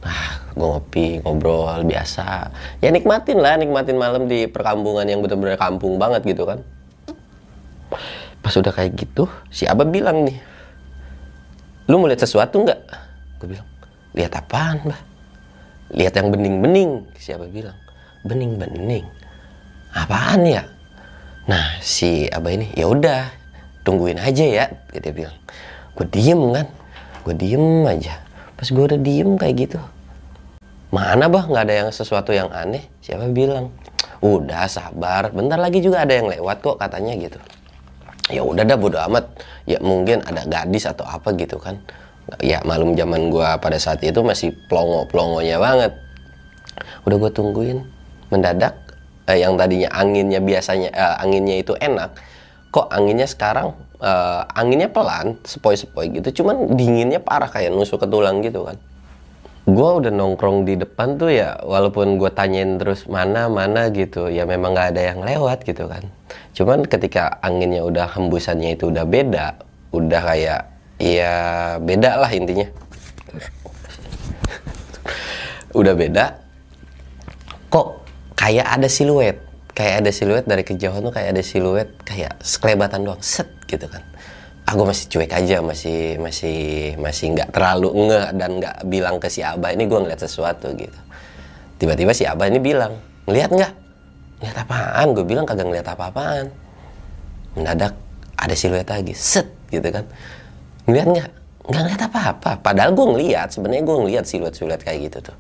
Ah, 0.05 0.44
gue 0.44 0.44
ngopi 0.55 1.19
ngobrol 1.23 1.83
biasa. 1.83 2.51
Ya 2.79 2.95
nikmatin 2.95 3.43
lah 3.43 3.59
nikmatin 3.59 3.99
malam 3.99 4.31
di 4.31 4.47
perkampungan 4.47 5.07
yang 5.07 5.21
bener-bener 5.21 5.59
kampung 5.59 5.99
banget 5.99 6.23
gitu 6.27 6.47
kan. 6.47 6.63
Pas 8.41 8.55
udah 8.55 8.71
kayak 8.71 8.95
gitu 8.95 9.27
si 9.51 9.67
abah 9.67 9.89
bilang 9.89 10.29
nih 10.29 10.39
lu 11.91 12.01
mau 12.01 12.09
lihat 12.09 12.23
sesuatu 12.23 12.65
nggak? 12.65 12.81
Gue 13.43 13.57
bilang 13.57 13.69
lihat 14.15 14.33
apaan 14.39 14.79
bah 14.87 15.01
lihat 15.93 16.17
yang 16.17 16.33
bening-bening 16.33 17.05
siapa 17.19 17.51
bilang. 17.51 17.77
Bening-bening? 18.25 19.05
Apaan 19.93 20.49
ya? 20.49 20.65
Nah 21.45 21.77
si 21.85 22.25
abah 22.31 22.57
ini 22.57 22.73
ya 22.73 22.89
udah 22.89 23.29
tungguin 23.85 24.17
aja 24.17 24.45
ya 24.47 24.65
dia 24.95 25.13
bilang. 25.13 25.37
Gue 25.99 26.07
diem 26.09 26.41
kan 26.55 26.67
gue 27.27 27.35
diem 27.35 27.85
aja. 27.91 28.23
Pas 28.55 28.71
gue 28.71 28.85
udah 28.87 29.01
diem 29.03 29.35
kayak 29.35 29.57
gitu 29.67 29.81
mana 30.95 31.27
bah 31.27 31.51
nggak 31.51 31.65
ada 31.67 31.75
yang 31.75 31.91
sesuatu 31.91 32.31
yang 32.31 32.47
aneh? 32.55 32.87
Siapa 33.03 33.27
bilang? 33.35 33.75
Udah 34.23 34.71
sabar. 34.71 35.35
Bentar 35.35 35.59
lagi 35.59 35.83
juga 35.83 36.07
ada 36.07 36.15
yang 36.15 36.31
lewat 36.31 36.63
kok 36.63 36.79
katanya 36.79 37.19
gitu. 37.19 37.39
Ya 38.31 38.47
udah 38.47 38.63
dah 38.63 38.79
bodo 38.79 39.03
amat. 39.11 39.27
Ya 39.67 39.83
mungkin 39.83 40.23
ada 40.23 40.47
gadis 40.47 40.87
atau 40.87 41.03
apa 41.03 41.35
gitu 41.35 41.59
kan. 41.59 41.83
Ya 42.39 42.63
malum 42.63 42.95
zaman 42.95 43.29
gua 43.29 43.59
pada 43.59 43.77
saat 43.77 44.07
itu 44.07 44.23
masih 44.23 44.55
plongo 44.71 45.11
plongonya 45.11 45.59
banget. 45.59 45.99
Udah 47.03 47.17
gue 47.19 47.31
tungguin. 47.35 47.83
Mendadak 48.31 48.79
eh, 49.27 49.43
yang 49.43 49.59
tadinya 49.59 49.91
anginnya 49.91 50.39
biasanya 50.39 50.95
eh, 50.95 51.17
anginnya 51.19 51.59
itu 51.59 51.75
enak 51.75 52.15
kok 52.71 52.91
anginnya 52.91 53.27
sekarang 53.27 53.75
eh, 53.99 54.43
anginnya 54.55 54.89
pelan 54.95 55.43
sepoi 55.43 55.75
sepoi 55.75 56.07
gitu. 56.23 56.43
Cuman 56.43 56.79
dinginnya 56.79 57.19
parah 57.19 57.51
kayak 57.51 57.75
nusuk 57.75 57.99
ke 57.99 58.07
tulang 58.07 58.39
gitu 58.47 58.63
kan 58.63 58.79
gue 59.65 59.91
udah 59.97 60.13
nongkrong 60.13 60.69
di 60.69 60.77
depan 60.77 61.17
tuh 61.17 61.33
ya 61.33 61.57
walaupun 61.65 62.21
gue 62.21 62.29
tanyain 62.29 62.77
terus 62.77 63.09
mana 63.09 63.49
mana 63.49 63.89
gitu 63.89 64.29
ya 64.29 64.45
memang 64.45 64.77
nggak 64.77 64.93
ada 64.93 65.03
yang 65.13 65.21
lewat 65.25 65.65
gitu 65.65 65.89
kan. 65.89 66.05
Cuman 66.53 66.85
ketika 66.85 67.41
anginnya 67.41 67.81
udah 67.81 68.13
hembusannya 68.13 68.77
itu 68.77 68.93
udah 68.93 69.09
beda 69.09 69.57
udah 69.97 70.21
kayak 70.21 70.61
ya 71.01 71.35
beda 71.81 72.21
lah 72.21 72.31
intinya. 72.33 72.69
Udah 75.75 75.91
beda 75.91 76.39
kok 77.67 78.07
kayak 78.39 78.79
ada 78.79 78.87
siluet. 78.87 79.43
Kayak 79.75 80.07
ada 80.07 80.11
siluet 80.15 80.47
dari 80.47 80.63
kejauhan 80.63 81.03
tuh 81.03 81.11
kayak 81.11 81.35
ada 81.35 81.43
siluet 81.43 81.91
kayak 82.07 82.39
sekelebatan 82.47 83.03
doang 83.03 83.19
set 83.19 83.51
gitu 83.67 83.91
kan 83.91 84.07
aku 84.65 84.83
masih 84.89 85.05
cuek 85.13 85.33
aja 85.33 85.61
masih 85.61 86.17
masih 86.19 86.59
masih 86.97 87.37
nggak 87.37 87.53
terlalu 87.53 87.93
nge 88.09 88.23
dan 88.41 88.51
nggak 88.59 88.77
bilang 88.89 89.17
ke 89.21 89.29
si 89.29 89.45
abah 89.45 89.71
ini 89.77 89.85
gue 89.85 89.99
ngeliat 90.01 90.21
sesuatu 90.21 90.73
gitu. 90.73 91.01
Tiba-tiba 91.77 92.17
si 92.17 92.25
abah 92.25 92.49
ini 92.49 92.59
bilang 92.59 92.97
ngeliat 93.29 93.51
nggak? 93.53 93.73
Ngeliat 94.41 94.57
apaan? 94.65 95.07
Gue 95.13 95.25
bilang 95.25 95.45
kagak 95.45 95.67
ngeliat 95.69 95.89
apa-apaan. 95.89 96.47
Mendadak 97.55 97.95
ada 98.35 98.55
siluet 98.57 98.89
lagi 98.89 99.13
set 99.13 99.47
gitu 99.69 99.89
kan. 99.93 100.05
Ngeliat 100.89 101.07
nggak? 101.13 101.31
Nggak 101.65 101.83
ngeliat 101.85 102.03
apa-apa. 102.09 102.51
Padahal 102.61 102.91
gue 102.97 103.07
ngeliat 103.15 103.49
sebenarnya 103.53 103.85
gue 103.85 103.97
ngeliat 104.01 104.25
siluet-siluet 104.25 104.81
kayak 104.81 105.13
gitu 105.13 105.33
tuh. 105.33 105.37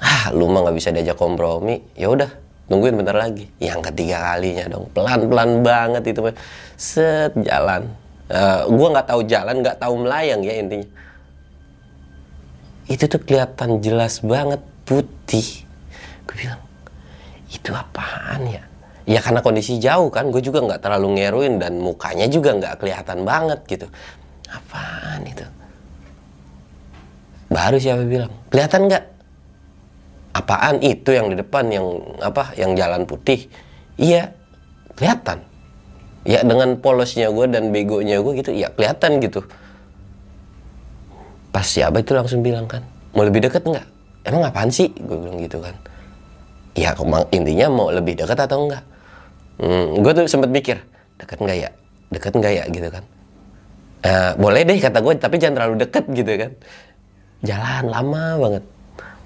Ah 0.00 0.32
lu 0.32 0.48
mah 0.48 0.64
nggak 0.64 0.76
bisa 0.76 0.88
diajak 0.88 1.20
kompromi. 1.20 1.84
Ya 1.96 2.08
udah 2.08 2.32
tungguin 2.70 2.94
bentar 2.94 3.18
lagi. 3.18 3.50
Yang 3.58 3.90
ketiga 3.90 4.22
kalinya 4.32 4.70
dong. 4.70 4.86
Pelan-pelan 4.94 5.50
banget 5.66 6.14
itu 6.14 6.30
set 6.78 7.34
jalan. 7.34 7.90
Eh 8.30 8.62
gue 8.70 8.88
nggak 8.94 9.06
tahu 9.10 9.20
jalan 9.26 9.56
nggak 9.58 9.82
tahu 9.82 9.94
melayang 10.06 10.40
ya 10.46 10.54
intinya. 10.54 10.88
Itu 12.86 13.10
tuh 13.10 13.18
kelihatan 13.26 13.82
jelas 13.82 14.22
banget 14.22 14.62
putih. 14.86 15.66
Gue 16.30 16.46
bilang 16.46 16.62
itu 17.50 17.74
apaan 17.74 18.46
ya? 18.46 18.62
Ya 19.10 19.18
karena 19.18 19.42
kondisi 19.42 19.82
jauh 19.82 20.06
kan 20.06 20.30
gue 20.30 20.38
juga 20.38 20.62
nggak 20.62 20.86
terlalu 20.86 21.18
ngeruin 21.18 21.58
dan 21.58 21.82
mukanya 21.82 22.30
juga 22.30 22.54
nggak 22.54 22.78
kelihatan 22.78 23.26
banget 23.26 23.58
gitu. 23.66 23.90
Apaan 24.46 25.26
itu? 25.26 25.42
Baru 27.50 27.82
siapa 27.82 28.06
bilang 28.06 28.30
kelihatan 28.54 28.86
nggak 28.86 29.04
apaan 30.30 30.78
itu 30.82 31.10
yang 31.10 31.30
di 31.30 31.36
depan 31.38 31.66
yang 31.70 31.86
apa 32.22 32.54
yang 32.54 32.74
jalan 32.78 33.02
putih? 33.06 33.50
Iya 33.98 34.30
kelihatan. 34.94 35.42
Ya 36.28 36.44
dengan 36.44 36.76
polosnya 36.78 37.32
gue 37.32 37.46
dan 37.48 37.72
begonya 37.72 38.20
gue 38.20 38.32
gitu 38.44 38.52
ya 38.52 38.68
kelihatan 38.76 39.18
gitu. 39.24 39.40
Pas 41.50 41.66
si 41.66 41.82
abah 41.82 41.98
itu 41.98 42.14
langsung 42.14 42.44
bilang 42.44 42.70
kan 42.70 42.86
mau 43.16 43.26
lebih 43.26 43.42
deket 43.42 43.66
nggak? 43.66 43.86
Emang 44.28 44.46
apaan 44.46 44.70
sih? 44.70 44.92
Gue 44.94 45.18
bilang 45.18 45.40
gitu 45.42 45.58
kan. 45.58 45.74
Ya 46.78 46.94
intinya 47.34 47.66
mau 47.66 47.90
lebih 47.90 48.14
dekat 48.14 48.46
atau 48.46 48.70
enggak 48.70 48.86
hmm, 49.58 50.00
gue 50.06 50.12
tuh 50.14 50.24
sempet 50.30 50.50
mikir 50.54 50.78
deket 51.18 51.38
nggak 51.42 51.58
ya? 51.58 51.70
Deket 52.14 52.32
nggak 52.38 52.52
ya? 52.54 52.64
Gitu 52.70 52.88
kan. 52.88 53.04
Eh, 54.00 54.32
boleh 54.38 54.62
deh 54.64 54.78
kata 54.80 54.98
gue 55.02 55.14
tapi 55.18 55.36
jangan 55.42 55.54
terlalu 55.58 55.76
deket 55.82 56.04
gitu 56.14 56.32
kan. 56.38 56.52
Jalan 57.40 57.84
lama 57.90 58.24
banget 58.38 58.64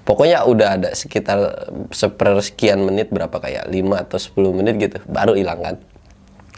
pokoknya 0.05 0.45
udah 0.45 0.67
ada 0.79 0.89
sekitar 0.93 1.67
sepersekian 1.89 2.85
menit 2.85 3.09
berapa 3.09 3.33
kayak 3.33 3.67
5 3.67 4.05
atau 4.05 4.17
10 4.21 4.57
menit 4.61 4.75
gitu 4.77 4.97
baru 5.09 5.33
hilang 5.33 5.59
kan. 5.59 5.75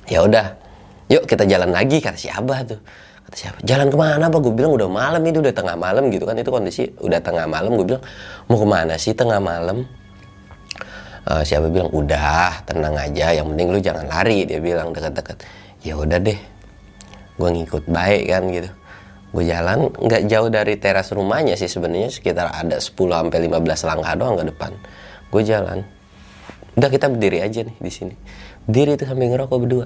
Ya 0.08 0.24
udah 0.24 0.60
yuk 1.08 1.24
kita 1.24 1.48
jalan 1.48 1.72
lagi 1.72 2.04
kata 2.04 2.20
si 2.20 2.28
abah 2.28 2.68
tuh. 2.68 2.80
Kata 3.28 3.36
siapa 3.36 3.60
jalan 3.64 3.88
ke 3.88 3.98
mana 3.98 4.28
apa 4.28 4.38
gue 4.40 4.54
bilang 4.56 4.76
udah 4.76 4.88
malam 4.88 5.20
ini 5.24 5.40
udah 5.40 5.56
tengah 5.56 5.76
malam 5.80 6.12
gitu 6.12 6.28
kan. 6.28 6.36
Itu 6.36 6.52
kondisi 6.52 6.92
udah 7.00 7.20
tengah 7.24 7.48
malam 7.48 7.74
gue 7.80 7.86
bilang 7.96 8.04
mau 8.52 8.60
ke 8.60 8.68
mana 8.68 8.94
sih 9.00 9.16
tengah 9.16 9.40
malam? 9.40 9.88
Eh, 11.28 11.44
siapa 11.44 11.68
bilang 11.68 11.92
udah 11.92 12.64
tenang 12.64 12.96
aja 12.96 13.36
yang 13.36 13.52
penting 13.52 13.68
lu 13.72 13.80
jangan 13.84 14.08
lari 14.08 14.48
dia 14.48 14.60
bilang 14.60 14.92
deket-deket. 14.92 15.44
Ya 15.84 15.96
udah 15.96 16.20
deh 16.20 16.40
gue 17.38 17.50
ngikut 17.54 17.86
baik 17.86 18.24
kan 18.34 18.44
gitu 18.50 18.70
gue 19.28 19.44
jalan 19.44 19.92
nggak 19.92 20.24
jauh 20.32 20.48
dari 20.48 20.80
teras 20.80 21.12
rumahnya 21.12 21.60
sih 21.60 21.68
sebenarnya 21.68 22.10
sekitar 22.10 22.48
ada 22.48 22.80
10 22.80 22.96
sampai 22.96 23.40
15 23.44 23.90
langkah 23.90 24.14
doang 24.16 24.36
ke 24.40 24.46
depan. 24.50 24.72
Gue 25.28 25.44
jalan. 25.44 25.84
Udah 26.80 26.90
kita 26.94 27.12
berdiri 27.12 27.44
aja 27.44 27.68
nih 27.68 27.76
di 27.76 27.92
sini. 27.92 28.16
Berdiri 28.70 28.96
itu 28.96 29.04
sambil 29.04 29.28
ngerokok 29.34 29.58
berdua. 29.60 29.86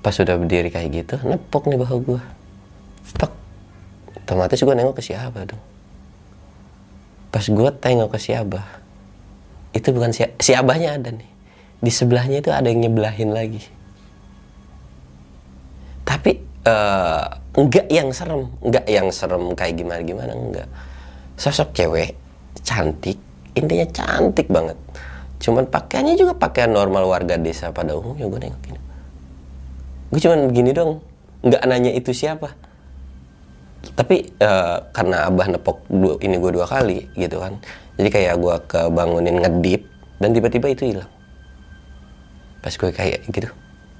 Pas 0.00 0.12
sudah 0.12 0.36
berdiri 0.36 0.68
kayak 0.68 0.88
gitu 0.92 1.14
nepok 1.24 1.68
nih 1.68 1.80
bahu 1.80 1.98
gue 2.04 2.22
tek. 3.16 3.32
Otomatis 4.24 4.56
gue 4.56 4.74
nengok 4.74 4.96
ke 5.00 5.02
si 5.04 5.12
Abah 5.12 5.44
dong. 5.44 5.62
Pas 7.28 7.44
gue 7.44 7.70
tengok 7.76 8.08
ke 8.14 8.18
si 8.20 8.32
Abah 8.32 8.84
itu 9.74 9.90
bukan 9.90 10.14
si, 10.14 10.22
si 10.38 10.54
Abahnya 10.54 10.96
ada 10.96 11.10
nih. 11.10 11.30
Di 11.82 11.90
sebelahnya 11.92 12.40
itu 12.40 12.48
ada 12.54 12.70
yang 12.70 12.88
nyebelahin 12.88 13.34
lagi. 13.34 13.60
Tapi 16.06 16.38
eh, 16.64 17.24
enggak 17.54 17.86
yang 17.92 18.08
serem 18.10 18.50
enggak 18.64 18.86
yang 18.88 19.08
serem 19.12 19.44
kayak 19.54 19.74
gimana 19.78 20.00
gimana 20.02 20.32
enggak 20.32 20.68
sosok 21.38 21.70
cewek 21.74 22.14
cantik 22.64 23.18
intinya 23.54 23.86
cantik 23.94 24.46
banget. 24.50 24.78
Cuman 25.38 25.68
pakaiannya 25.68 26.16
juga 26.18 26.34
pakaian 26.34 26.72
normal 26.72 27.06
warga 27.06 27.38
desa 27.38 27.70
pada 27.70 27.94
umumnya 27.94 28.26
gue 28.26 28.40
nengok 28.48 28.62
gini 28.64 28.80
gue 30.14 30.20
cuman 30.22 30.46
begini 30.46 30.70
dong 30.70 31.02
nggak 31.42 31.62
nanya 31.66 31.90
itu 31.90 32.14
siapa. 32.14 32.54
Tapi 33.98 34.30
eh, 34.30 34.76
karena 34.94 35.28
abah 35.28 35.46
nepok 35.52 35.84
dua, 35.90 36.14
ini 36.22 36.38
gue 36.38 36.50
dua 36.54 36.66
kali 36.70 37.10
gitu 37.18 37.42
kan 37.42 37.60
jadi 37.94 38.08
kayak 38.10 38.34
gue 38.40 38.54
kebangunin 38.70 39.42
ngedip 39.42 39.82
dan 40.18 40.30
tiba-tiba 40.32 40.66
itu 40.70 40.82
hilang. 40.94 41.10
Pas 42.62 42.74
gue 42.74 42.90
kayak 42.90 43.26
gitu 43.28 43.50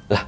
lah 0.09 0.25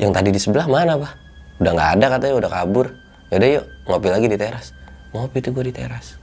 yang 0.00 0.10
tadi 0.10 0.32
di 0.34 0.40
sebelah 0.40 0.66
mana 0.66 0.98
pak 0.98 1.27
udah 1.58 1.72
nggak 1.74 1.90
ada 1.98 2.06
katanya 2.18 2.34
udah 2.38 2.50
kabur. 2.50 2.86
Yaudah 3.28 3.48
yuk 3.60 3.64
ngopi 3.84 4.08
lagi 4.08 4.26
di 4.30 4.38
teras. 4.40 4.66
Ngopi 5.12 5.38
tuh 5.44 5.52
gue 5.52 5.64
di 5.68 5.74
teras. 5.74 6.16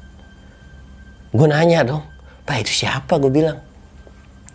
Gue 1.35 1.47
nanya 1.51 1.83
dong 1.83 2.03
pak 2.45 2.61
itu 2.61 2.85
siapa? 2.85 3.17
gue 3.19 3.31
bilang. 3.31 3.59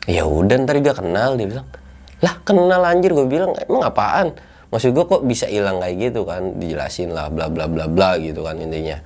Ya 0.08 0.24
udah 0.24 0.56
ntar 0.64 0.80
dia 0.80 0.94
kenal 0.96 1.36
dia 1.36 1.46
bilang. 1.46 1.66
Lah 2.24 2.34
kenal 2.42 2.82
anjir 2.82 3.12
gue 3.12 3.26
bilang. 3.28 3.54
Emang 3.60 3.84
apaan? 3.84 4.34
Maksud 4.70 4.94
gue 4.94 5.04
kok 5.04 5.22
bisa 5.26 5.50
hilang 5.50 5.82
kayak 5.82 6.10
gitu 6.10 6.22
kan? 6.24 6.58
Dijelasin 6.58 7.10
lah 7.10 7.26
bla 7.28 7.50
bla 7.50 7.66
bla 7.66 7.90
bla 7.90 8.16
gitu 8.18 8.46
kan 8.46 8.56
intinya. 8.58 8.98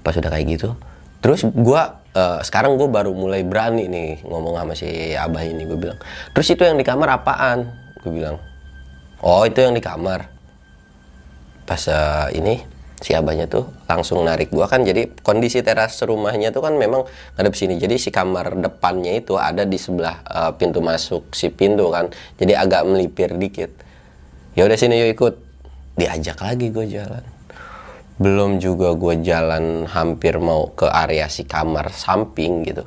Pas 0.00 0.14
udah 0.16 0.30
kayak 0.32 0.46
gitu 0.58 0.70
terus 1.16 1.42
gue 1.42 1.82
eh, 2.14 2.38
sekarang 2.46 2.78
gue 2.78 2.86
baru 2.86 3.10
mulai 3.10 3.42
berani 3.42 3.90
nih 3.90 4.22
ngomong 4.22 4.54
sama 4.62 4.72
si 4.78 5.10
abah 5.10 5.42
ini 5.42 5.66
gue 5.66 5.74
bilang. 5.74 5.98
Terus 6.30 6.54
itu 6.54 6.62
yang 6.62 6.78
di 6.78 6.86
kamar 6.86 7.18
apaan? 7.18 7.66
Gue 7.98 8.12
bilang. 8.14 8.38
Oh 9.26 9.42
itu 9.42 9.58
yang 9.58 9.74
di 9.74 9.82
kamar 9.82 10.35
pas 11.66 11.82
eh, 11.90 12.38
ini 12.38 12.62
si 12.96 13.12
abahnya 13.12 13.44
tuh 13.44 13.68
langsung 13.84 14.24
narik 14.24 14.48
gua 14.48 14.64
kan 14.72 14.80
jadi 14.80 15.12
kondisi 15.20 15.60
teras 15.60 16.00
rumahnya 16.00 16.48
tuh 16.48 16.64
kan 16.64 16.78
memang 16.78 17.04
ngadep 17.36 17.52
sini. 17.52 17.76
Jadi 17.76 18.00
si 18.00 18.08
kamar 18.08 18.56
depannya 18.56 19.12
itu 19.20 19.36
ada 19.36 19.68
di 19.68 19.76
sebelah 19.76 20.22
eh, 20.24 20.52
pintu 20.56 20.80
masuk 20.80 21.34
si 21.36 21.52
pintu 21.52 21.92
kan. 21.92 22.08
Jadi 22.40 22.56
agak 22.56 22.86
melipir 22.88 23.34
dikit. 23.36 23.68
Ya 24.56 24.64
udah 24.64 24.78
sini 24.78 24.96
yuk 24.96 25.10
ikut. 25.18 25.34
Diajak 25.96 26.40
lagi 26.40 26.72
gue 26.72 26.86
jalan. 26.88 27.24
Belum 28.16 28.60
juga 28.60 28.96
gue 28.96 29.20
jalan 29.20 29.84
hampir 29.88 30.40
mau 30.40 30.72
ke 30.72 30.88
area 30.88 31.28
si 31.28 31.44
kamar 31.44 31.92
samping 31.92 32.64
gitu. 32.64 32.84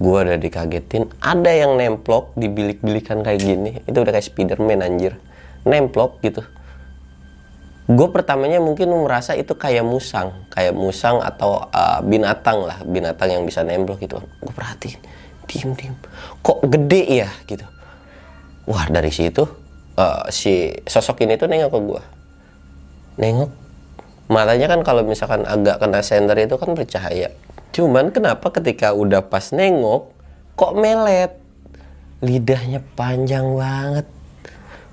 Gue 0.00 0.24
udah 0.24 0.40
dikagetin 0.40 1.08
ada 1.20 1.52
yang 1.52 1.76
nemplok 1.76 2.32
di 2.36 2.48
bilik-bilikan 2.48 3.20
kayak 3.20 3.40
gini. 3.44 3.72
Itu 3.84 4.04
udah 4.04 4.12
kayak 4.12 4.24
Spiderman 4.24 4.80
anjir. 4.80 5.20
Nemplok 5.68 6.20
gitu 6.24 6.44
gue 7.90 8.08
pertamanya 8.14 8.62
mungkin 8.62 8.94
merasa 8.94 9.34
itu 9.34 9.58
kayak 9.58 9.82
musang 9.82 10.46
kayak 10.54 10.70
musang 10.70 11.18
atau 11.18 11.66
uh, 11.66 11.98
binatang 12.06 12.62
lah 12.62 12.78
binatang 12.86 13.34
yang 13.34 13.42
bisa 13.42 13.66
nemplok 13.66 13.98
gitu. 14.06 14.22
Gue 14.38 14.54
perhatiin 14.54 15.00
diem 15.50 15.70
diem. 15.74 15.94
Kok 16.46 16.62
gede 16.70 17.26
ya 17.26 17.30
gitu. 17.50 17.66
Wah 18.70 18.86
dari 18.86 19.10
situ 19.10 19.42
uh, 19.98 20.24
si 20.30 20.70
sosok 20.86 21.26
ini 21.26 21.34
tuh 21.34 21.50
nengok 21.50 21.70
ke 21.74 21.80
gue 21.82 22.02
nengok. 23.18 23.50
Matanya 24.30 24.66
kan 24.70 24.80
kalau 24.86 25.02
misalkan 25.02 25.42
agak 25.44 25.82
kena 25.82 26.00
senter 26.00 26.38
itu 26.38 26.56
kan 26.56 26.72
bercahaya. 26.72 27.34
Cuman 27.74 28.14
kenapa 28.14 28.48
ketika 28.54 28.94
udah 28.94 29.26
pas 29.26 29.50
nengok 29.50 30.14
kok 30.54 30.72
melet? 30.78 31.34
Lidahnya 32.22 32.78
panjang 32.94 33.58
banget. 33.58 34.06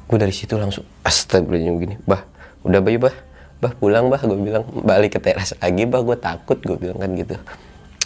Gue 0.10 0.18
dari 0.18 0.34
situ 0.34 0.58
langsung 0.58 0.82
astagfirullahaladzim 1.06 1.76
gini 1.78 1.96
bah 2.10 2.26
udah 2.70 2.82
bayu 2.86 3.02
bah. 3.02 3.16
Bah 3.60 3.74
pulang 3.76 4.08
bah. 4.08 4.22
Gue 4.22 4.38
bilang 4.38 4.64
balik 4.86 5.18
ke 5.18 5.20
teras 5.20 5.58
lagi 5.58 5.84
bah. 5.90 6.00
Gue 6.06 6.16
takut 6.16 6.62
gue 6.62 6.78
bilang 6.78 7.02
kan 7.02 7.10
gitu. 7.18 7.36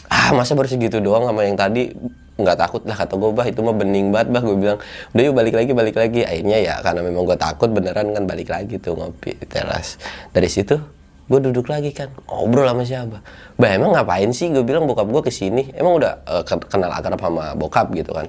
Ah 0.07 0.31
masa 0.31 0.55
baru 0.55 0.71
segitu 0.71 1.03
doang 1.03 1.27
sama 1.27 1.43
yang 1.43 1.59
tadi? 1.59 1.91
Nggak 2.33 2.57
takut 2.57 2.81
lah 2.89 2.97
kata 2.97 3.13
gue 3.19 3.31
bah. 3.35 3.45
Itu 3.45 3.61
mah 3.61 3.75
bening 3.75 4.09
banget 4.09 4.33
bah. 4.33 4.41
Gue 4.41 4.57
bilang 4.57 4.79
udah 5.13 5.23
yuk 5.27 5.35
balik 5.35 5.53
lagi 5.53 5.71
balik 5.75 5.95
lagi. 5.99 6.21
Akhirnya 6.25 6.57
ya 6.57 6.75
karena 6.81 7.01
memang 7.05 7.27
gue 7.27 7.37
takut 7.37 7.69
beneran 7.69 8.15
kan 8.15 8.23
balik 8.25 8.49
lagi 8.49 8.79
tuh 8.79 8.95
ngopi 8.95 9.37
di 9.37 9.45
teras. 9.45 10.01
Dari 10.31 10.47
situ 10.47 10.79
gue 11.23 11.39
duduk 11.39 11.71
lagi 11.71 11.95
kan 11.95 12.11
ngobrol 12.27 12.67
sama 12.67 12.83
siapa. 12.83 13.17
Bah 13.55 13.69
emang 13.71 13.93
ngapain 13.93 14.31
sih? 14.33 14.49
Gue 14.49 14.65
bilang 14.65 14.87
bokap 14.89 15.07
gue 15.11 15.21
ke 15.27 15.31
sini. 15.31 15.69
Emang 15.75 16.01
udah 16.01 16.23
ke- 16.47 16.67
kenal 16.71 16.89
akrab 16.89 17.19
sama 17.21 17.53
bokap 17.53 17.93
gitu 17.93 18.11
kan? 18.15 18.27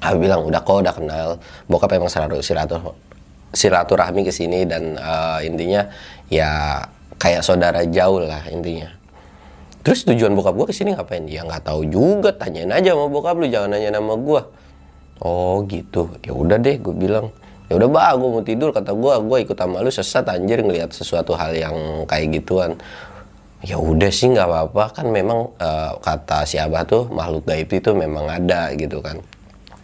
Ah 0.00 0.14
bilang 0.16 0.44
udah 0.44 0.60
kok 0.60 0.80
udah 0.84 0.94
kenal. 0.94 1.28
Bokap 1.66 1.90
emang 1.96 2.08
selalu 2.12 2.44
silatur 2.44 2.80
silaturahmi 3.50 4.22
ke 4.26 4.32
sini 4.32 4.66
dan 4.66 4.96
eh, 4.96 5.38
intinya 5.46 5.86
ya 6.30 6.82
kayak 7.20 7.42
saudara 7.44 7.84
jauh 7.84 8.22
lah 8.22 8.46
intinya. 8.48 8.88
Terus 9.80 10.04
tujuan 10.04 10.36
bokap 10.36 10.54
gue 10.60 10.66
ke 10.68 10.76
sini 10.76 10.92
ngapain? 10.92 11.24
Ya 11.24 11.40
nggak 11.40 11.64
tahu 11.64 11.88
juga 11.88 12.36
tanyain 12.36 12.68
aja 12.68 12.92
sama 12.92 13.08
bokap 13.08 13.40
lu 13.40 13.48
jangan 13.48 13.76
nanya 13.76 13.96
nama 13.96 14.12
gue 14.12 14.42
oh 15.20 15.64
gitu. 15.68 16.08
Ya 16.24 16.32
udah 16.32 16.56
deh 16.56 16.76
gue 16.80 16.94
bilang. 16.96 17.32
Ya 17.70 17.78
udah 17.78 17.86
bah 17.86 18.12
gue 18.18 18.28
mau 18.28 18.42
tidur 18.42 18.74
kata 18.74 18.90
gue 18.92 19.12
gue 19.24 19.38
ikut 19.46 19.56
sama 19.56 19.78
lu 19.80 19.92
sesat 19.94 20.26
anjir 20.26 20.58
ngelihat 20.60 20.90
sesuatu 20.90 21.38
hal 21.38 21.54
yang 21.54 21.76
kayak 22.08 22.40
gituan. 22.40 22.76
Ya 23.60 23.76
udah 23.76 24.10
sih 24.10 24.32
nggak 24.32 24.48
apa-apa. 24.48 24.84
Kan 25.00 25.06
memang 25.12 25.54
eh, 25.60 25.92
kata 26.02 26.44
si 26.44 26.58
abah 26.58 26.82
tuh 26.84 27.08
makhluk 27.08 27.46
gaib 27.46 27.70
itu 27.70 27.90
memang 27.94 28.26
ada 28.26 28.72
gitu 28.74 29.00
kan. 29.00 29.20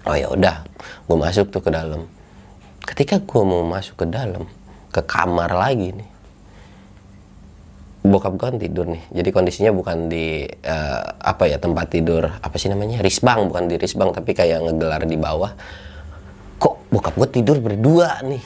Oh 0.07 0.15
ya 0.15 0.31
udah 0.31 0.63
gue 1.09 1.17
masuk 1.19 1.51
tuh 1.51 1.63
ke 1.63 1.71
dalam 1.71 2.07
ketika 2.87 3.19
gue 3.19 3.43
mau 3.43 3.67
masuk 3.67 4.01
ke 4.03 4.07
dalam 4.07 4.47
ke 4.95 5.03
kamar 5.03 5.51
lagi 5.51 5.93
nih 5.93 6.11
bokap 8.07 8.33
gue 8.39 8.47
kan 8.47 8.57
tidur 8.57 8.87
nih. 8.87 9.03
Jadi 9.11 9.29
kondisinya 9.35 9.75
bukan 9.75 10.07
di 10.07 10.47
eh, 10.47 11.03
apa 11.03 11.51
ya 11.51 11.59
tempat 11.59 11.91
tidur 11.91 12.23
apa 12.23 12.55
sih 12.57 12.71
namanya 12.71 13.03
risbang 13.03 13.51
bukan 13.51 13.67
di 13.67 13.77
risbang 13.77 14.15
tapi 14.15 14.33
kayak 14.33 14.63
ngegelar 14.63 15.03
di 15.05 15.19
bawah. 15.19 15.53
Kok 16.57 16.95
bokap 16.95 17.15
gue 17.19 17.29
tidur 17.43 17.59
berdua 17.59 18.23
nih? 18.23 18.43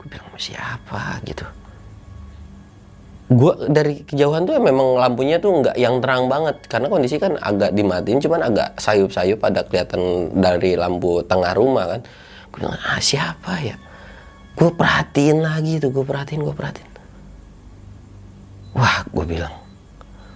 Gue 0.00 0.06
bilang 0.08 0.26
sama 0.32 0.40
siapa? 0.40 1.02
Gitu. 1.22 1.44
Gue 3.28 3.52
dari 3.68 4.08
kejauhan 4.08 4.48
tuh 4.48 4.56
memang 4.56 4.96
lampunya 4.96 5.36
tuh 5.36 5.60
nggak 5.60 5.76
yang 5.76 6.00
terang 6.00 6.32
banget. 6.32 6.56
Karena 6.64 6.88
kondisi 6.88 7.20
kan 7.20 7.36
agak 7.36 7.76
dimatiin 7.76 8.18
cuman 8.24 8.40
agak 8.48 8.68
sayup-sayup 8.80 9.38
ada 9.44 9.68
kelihatan 9.68 10.32
dari 10.40 10.74
lampu 10.80 11.20
tengah 11.28 11.52
rumah 11.52 11.86
kan 11.92 12.00
bilang 12.58 12.74
ah 12.74 12.98
siapa 12.98 13.62
ya? 13.62 13.78
Gue 14.58 14.74
perhatiin 14.74 15.38
lagi 15.38 15.78
tuh 15.78 15.94
gue 15.94 16.02
perhatiin 16.02 16.42
gue 16.42 16.50
perhatiin. 16.50 16.90
Wah 18.74 19.06
gue 19.06 19.24
bilang 19.24 19.54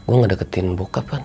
gue 0.07 0.17
ngedeketin 0.19 0.79
bokap 0.79 1.11
kan 1.11 1.23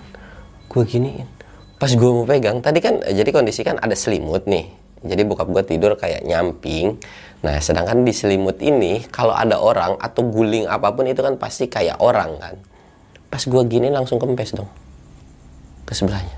gue 0.66 0.82
giniin. 0.82 1.30
Pas 1.78 1.94
gue 1.94 2.10
mau 2.10 2.26
pegang 2.26 2.58
tadi 2.58 2.82
kan 2.82 2.98
eh, 3.06 3.14
jadi 3.14 3.30
kondisi 3.30 3.62
kan 3.62 3.78
ada 3.78 3.94
selimut 3.94 4.50
nih. 4.50 4.66
Jadi 5.06 5.22
bokap 5.22 5.46
gue 5.54 5.62
tidur 5.62 5.94
kayak 5.94 6.26
nyamping. 6.26 6.98
Nah 7.46 7.62
sedangkan 7.62 8.02
di 8.02 8.10
selimut 8.10 8.58
ini 8.58 9.06
kalau 9.14 9.30
ada 9.30 9.62
orang 9.62 9.94
atau 10.02 10.26
guling 10.26 10.66
apa 10.66 10.90
pun 10.90 11.06
itu 11.06 11.22
kan 11.22 11.38
pasti 11.38 11.70
kayak 11.70 12.02
orang 12.02 12.34
kan. 12.42 12.54
Pas 13.30 13.46
gue 13.46 13.62
gini 13.70 13.94
langsung 13.94 14.18
kempes 14.18 14.58
dong 14.58 14.66
ke 15.86 15.94
sebelahnya. 15.94 16.34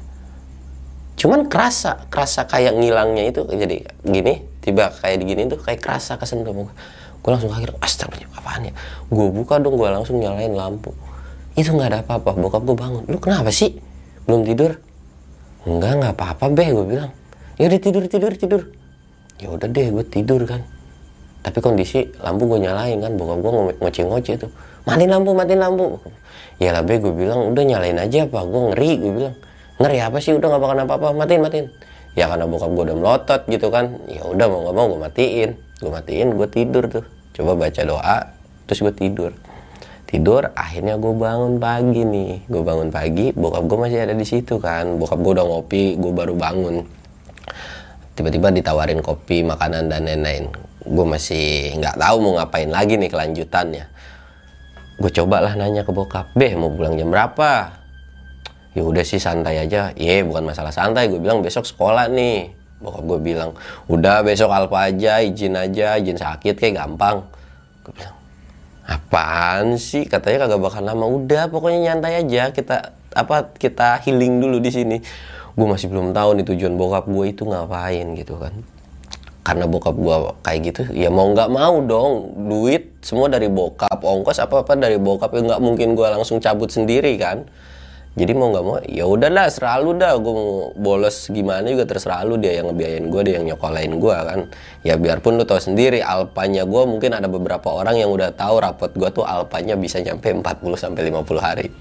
Cuman 1.17 1.49
kerasa 1.49 2.05
kerasa 2.13 2.45
kayak 2.45 2.77
ngilangnya 2.77 3.33
itu 3.33 3.49
jadi 3.49 3.81
gini 4.05 4.50
tiba 4.71 4.95
kayak 4.95 5.17
digini 5.27 5.51
tuh 5.51 5.59
kayak 5.59 5.83
kerasa 5.83 6.15
kesentuh 6.15 6.55
gue 6.55 6.71
gue 7.21 7.31
langsung 7.31 7.53
kaget 7.53 7.77
astagfirullah 7.85 8.41
apaan 8.41 8.73
ya? 8.73 8.75
Gue 9.13 9.29
buka 9.29 9.61
dong 9.61 9.77
gue 9.77 9.89
langsung 9.93 10.17
nyalain 10.17 10.57
lampu. 10.57 10.95
Itu 11.53 11.77
nggak 11.77 11.89
ada 11.93 11.99
apa-apa 12.01 12.33
bokap 12.33 12.63
gue 12.65 12.77
bangun. 12.77 13.05
Lu 13.13 13.21
kenapa 13.21 13.53
sih? 13.53 13.77
Belum 14.25 14.41
tidur? 14.41 14.81
Enggak 15.69 15.93
nggak 16.01 16.13
apa-apa 16.17 16.45
be 16.49 16.65
gue 16.73 16.87
bilang. 16.97 17.13
Ya 17.61 17.69
udah 17.69 17.81
tidur 17.81 18.05
tidur 18.09 18.33
tidur. 18.33 18.63
Ya 19.37 19.53
udah 19.53 19.69
deh 19.69 19.93
gue 19.93 20.05
tidur 20.09 20.41
kan. 20.49 20.65
Tapi 21.45 21.59
kondisi 21.61 22.09
lampu 22.25 22.49
gue 22.49 22.65
nyalain 22.65 22.97
kan 22.97 23.13
bokap 23.21 23.39
gue 23.45 23.53
ngoceh-ngoceh 23.85 24.35
tuh. 24.41 24.51
Matiin 24.89 25.13
lampu 25.13 25.37
matiin 25.37 25.61
lampu. 25.61 26.01
Ya 26.57 26.73
lah 26.73 26.81
be 26.81 26.97
gue 26.97 27.13
bilang 27.13 27.53
udah 27.53 27.65
nyalain 27.69 28.01
aja 28.01 28.25
apa 28.25 28.49
gue 28.49 28.61
ngeri 28.73 28.91
gue 28.97 29.13
bilang. 29.13 29.37
Ngeri 29.77 29.97
apa 30.01 30.17
sih? 30.25 30.33
Udah 30.33 30.57
nggak 30.57 30.63
bakal 30.65 30.77
apa-apa 30.89 31.07
matiin 31.13 31.45
matiin 31.45 31.69
ya 32.19 32.27
karena 32.27 32.47
bokap 32.47 32.71
gue 32.75 32.85
udah 32.91 32.97
melotot 32.99 33.43
gitu 33.47 33.69
kan. 33.71 33.97
Ya 34.11 34.23
udah 34.27 34.47
mau 34.51 34.61
nggak 34.67 34.75
mau 34.77 34.87
gue 34.91 35.01
matiin. 35.01 35.51
Gue 35.81 35.91
matiin 35.91 36.29
gue 36.35 36.49
tidur 36.51 36.85
tuh. 36.91 37.05
Coba 37.37 37.57
baca 37.57 37.83
doa 37.87 38.19
terus 38.67 38.81
gue 38.83 38.95
tidur. 38.95 39.33
Tidur 40.07 40.51
akhirnya 40.59 40.99
gue 40.99 41.13
bangun 41.15 41.63
pagi 41.63 42.03
nih. 42.03 42.47
Gue 42.51 42.63
bangun 42.63 42.91
pagi 42.91 43.31
bokap 43.31 43.63
gue 43.67 43.79
masih 43.79 43.99
ada 44.05 44.15
di 44.15 44.27
situ 44.27 44.59
kan. 44.59 44.99
Bokap 44.99 45.19
gue 45.23 45.33
udah 45.39 45.47
ngopi 45.47 45.97
gue 45.97 46.13
baru 46.13 46.35
bangun. 46.35 46.83
Tiba-tiba 48.19 48.53
ditawarin 48.53 49.01
kopi 49.01 49.47
makanan 49.47 49.89
dan 49.89 50.05
lain-lain. 50.05 50.51
Gue 50.85 51.07
masih 51.07 51.79
nggak 51.79 51.97
tahu 51.97 52.17
mau 52.21 52.33
ngapain 52.37 52.69
lagi 52.69 52.99
nih 52.99 53.09
kelanjutannya. 53.09 53.85
Gue 55.01 55.09
cobalah 55.09 55.57
nanya 55.57 55.81
ke 55.81 55.97
bokap 55.97 56.29
beh 56.37 56.53
mau 56.61 56.69
pulang 56.69 56.93
jam 57.01 57.09
berapa 57.09 57.80
ya 58.75 58.83
udah 58.87 59.03
sih 59.03 59.19
santai 59.19 59.67
aja. 59.67 59.91
Ye 59.99 60.23
bukan 60.23 60.47
masalah 60.47 60.71
santai. 60.71 61.11
Gue 61.11 61.19
bilang 61.19 61.43
besok 61.43 61.67
sekolah 61.67 62.07
nih. 62.11 62.55
Bokap 62.81 63.05
gue 63.05 63.19
bilang 63.21 63.51
udah 63.93 64.25
besok 64.25 64.49
alfa 64.49 64.89
aja 64.89 65.21
izin 65.21 65.59
aja. 65.59 65.99
Izin 65.99 66.17
sakit 66.17 66.55
kayak 66.57 66.81
gampang. 66.81 67.27
Gue 67.83 67.93
bilang 67.99 68.17
apaan 68.87 69.77
sih? 69.77 70.07
Katanya 70.07 70.47
kagak 70.47 70.61
bakal 70.63 70.83
lama. 70.87 71.07
Udah 71.07 71.51
pokoknya 71.51 71.93
nyantai 71.93 72.23
aja. 72.23 72.55
Kita 72.55 72.95
apa 73.11 73.51
kita 73.59 73.99
healing 74.07 74.39
dulu 74.39 74.63
di 74.63 74.71
sini. 74.71 74.97
Gue 75.59 75.67
masih 75.67 75.91
belum 75.91 76.15
tahu 76.15 76.41
nih 76.41 76.47
tujuan 76.47 76.79
bokap 76.79 77.11
gue 77.11 77.27
itu 77.27 77.43
ngapain 77.43 78.07
gitu 78.15 78.39
kan. 78.39 78.55
Karena 79.41 79.67
bokap 79.67 79.99
gue 79.99 80.17
kayak 80.47 80.61
gitu 80.63 80.83
ya 80.95 81.11
mau 81.11 81.27
nggak 81.35 81.51
mau 81.51 81.83
dong. 81.83 82.39
Duit 82.47 83.03
semua 83.03 83.27
dari 83.27 83.51
bokap 83.51 83.99
ongkos 83.99 84.39
apa 84.39 84.63
apa 84.63 84.79
dari 84.79 84.95
bokap 84.95 85.35
ya 85.35 85.43
nggak 85.43 85.61
mungkin 85.61 85.99
gue 85.99 86.07
langsung 86.07 86.39
cabut 86.39 86.71
sendiri 86.71 87.19
kan 87.19 87.51
jadi 88.19 88.35
mau 88.35 88.51
nggak 88.51 88.65
mau 88.67 88.83
ya 88.91 89.07
udahlah 89.07 89.47
selalu 89.47 90.03
dah. 90.03 90.19
Gue 90.19 90.35
mau 90.35 90.75
bolos 90.75 91.31
gimana 91.31 91.63
juga 91.71 91.87
terserah 91.87 92.27
lu 92.27 92.43
dia 92.43 92.59
yang 92.59 92.75
ngebiayain 92.75 93.07
gue 93.07 93.23
dia 93.23 93.35
yang 93.39 93.55
nyokolain 93.55 93.93
gue 93.95 94.17
kan. 94.27 94.41
Ya 94.83 94.99
biarpun 94.99 95.39
lu 95.39 95.47
tahu 95.47 95.63
sendiri 95.63 96.03
alpanya 96.03 96.67
gue 96.67 96.83
mungkin 96.91 97.15
ada 97.15 97.31
beberapa 97.31 97.71
orang 97.71 98.03
yang 98.03 98.11
udah 98.11 98.35
tahu 98.35 98.59
rapot 98.59 98.91
gue 98.91 99.15
tuh 99.15 99.23
alpanya 99.23 99.79
bisa 99.79 100.03
nyampe 100.03 100.27
40 100.27 100.43
sampai 100.75 101.07
50 101.07 101.39
hari. 101.39 101.71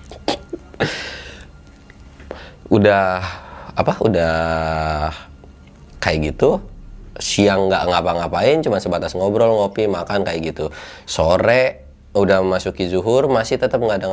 Udah 2.70 3.26
apa 3.74 3.98
udah 4.06 4.38
kayak 5.98 6.30
gitu. 6.30 6.62
Siang 7.18 7.68
nggak 7.68 7.90
ngapa-ngapain 7.90 8.62
cuma 8.62 8.78
sebatas 8.78 9.18
ngobrol 9.18 9.50
ngopi 9.50 9.90
makan 9.90 10.22
kayak 10.22 10.54
gitu. 10.54 10.70
Sore 11.10 11.89
udah 12.10 12.42
masuki 12.42 12.90
zuhur 12.90 13.30
masih 13.30 13.62
tetap 13.62 13.78
nggak 13.78 14.02
ada 14.02 14.08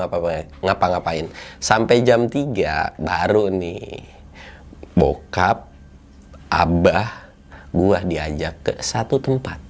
ngapa-ngapain 0.61 1.33
sampai 1.57 2.05
jam 2.05 2.29
3 2.29 3.01
baru 3.01 3.49
nih 3.49 4.05
bokap 4.93 5.69
abah 6.53 7.27
gua 7.77 8.01
diajak 8.01 8.55
ke 8.65 8.73
satu 8.81 9.21
tempat. 9.21 9.61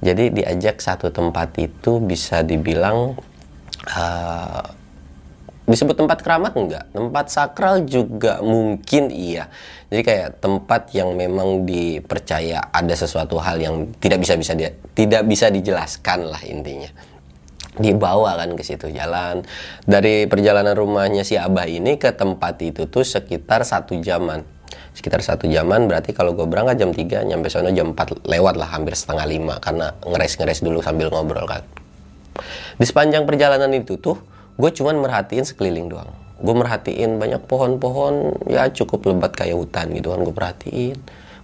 Jadi 0.00 0.32
diajak 0.32 0.80
satu 0.80 1.12
tempat 1.12 1.56
itu 1.60 2.00
bisa 2.00 2.40
dibilang 2.40 3.16
uh, 3.84 4.64
disebut 5.68 5.92
tempat 5.92 6.18
keramat 6.24 6.52
enggak 6.56 6.84
tempat 6.90 7.26
sakral 7.28 7.84
juga 7.84 8.40
mungkin 8.40 9.12
iya. 9.12 9.48
Jadi 9.92 10.02
kayak 10.04 10.28
tempat 10.40 10.92
yang 10.96 11.16
memang 11.16 11.68
dipercaya 11.68 12.72
ada 12.72 12.94
sesuatu 12.96 13.36
hal 13.40 13.60
yang 13.60 13.92
tidak 14.00 14.24
bisa 14.24 14.34
bisa 14.40 14.52
dia 14.56 14.72
tidak 14.96 15.24
bisa 15.28 15.52
dijelaskan 15.52 16.32
lah 16.32 16.40
intinya 16.44 16.88
dibawa 17.78 18.34
kan 18.34 18.58
ke 18.58 18.62
situ 18.66 18.90
jalan. 18.90 19.46
Dari 19.86 20.26
perjalanan 20.26 20.74
rumahnya 20.74 21.22
si 21.22 21.38
abah 21.38 21.70
ini 21.70 22.00
ke 22.00 22.10
tempat 22.10 22.58
itu 22.64 22.90
tuh 22.90 23.06
sekitar 23.06 23.62
satu 23.62 23.94
jaman. 24.02 24.42
Sekitar 24.90 25.22
satu 25.22 25.46
jaman 25.46 25.86
berarti 25.86 26.10
kalau 26.10 26.34
gue 26.34 26.46
berangkat 26.50 26.82
jam 26.82 26.90
3 26.90 27.30
nyampe 27.30 27.46
sana 27.46 27.70
jam 27.70 27.94
4 27.94 28.26
lewat 28.26 28.54
lah 28.58 28.68
hampir 28.74 28.98
setengah 28.98 29.26
lima 29.30 29.54
karena 29.62 29.94
ngeres-ngeres 30.02 30.66
dulu 30.66 30.82
sambil 30.82 31.14
ngobrol 31.14 31.46
kan. 31.46 31.62
Di 32.74 32.84
sepanjang 32.88 33.22
perjalanan 33.22 33.70
itu 33.70 34.00
tuh 34.02 34.18
gue 34.58 34.70
cuman 34.74 34.98
merhatiin 34.98 35.46
sekeliling 35.46 35.86
doang. 35.86 36.10
Gue 36.40 36.56
merhatiin 36.56 37.20
banyak 37.20 37.46
pohon-pohon 37.46 38.48
ya 38.50 38.66
cukup 38.72 39.14
lebat 39.14 39.36
kayak 39.36 39.54
hutan 39.54 39.92
gitu 39.94 40.10
kan 40.10 40.20
gue 40.26 40.34
perhatiin 40.34 40.96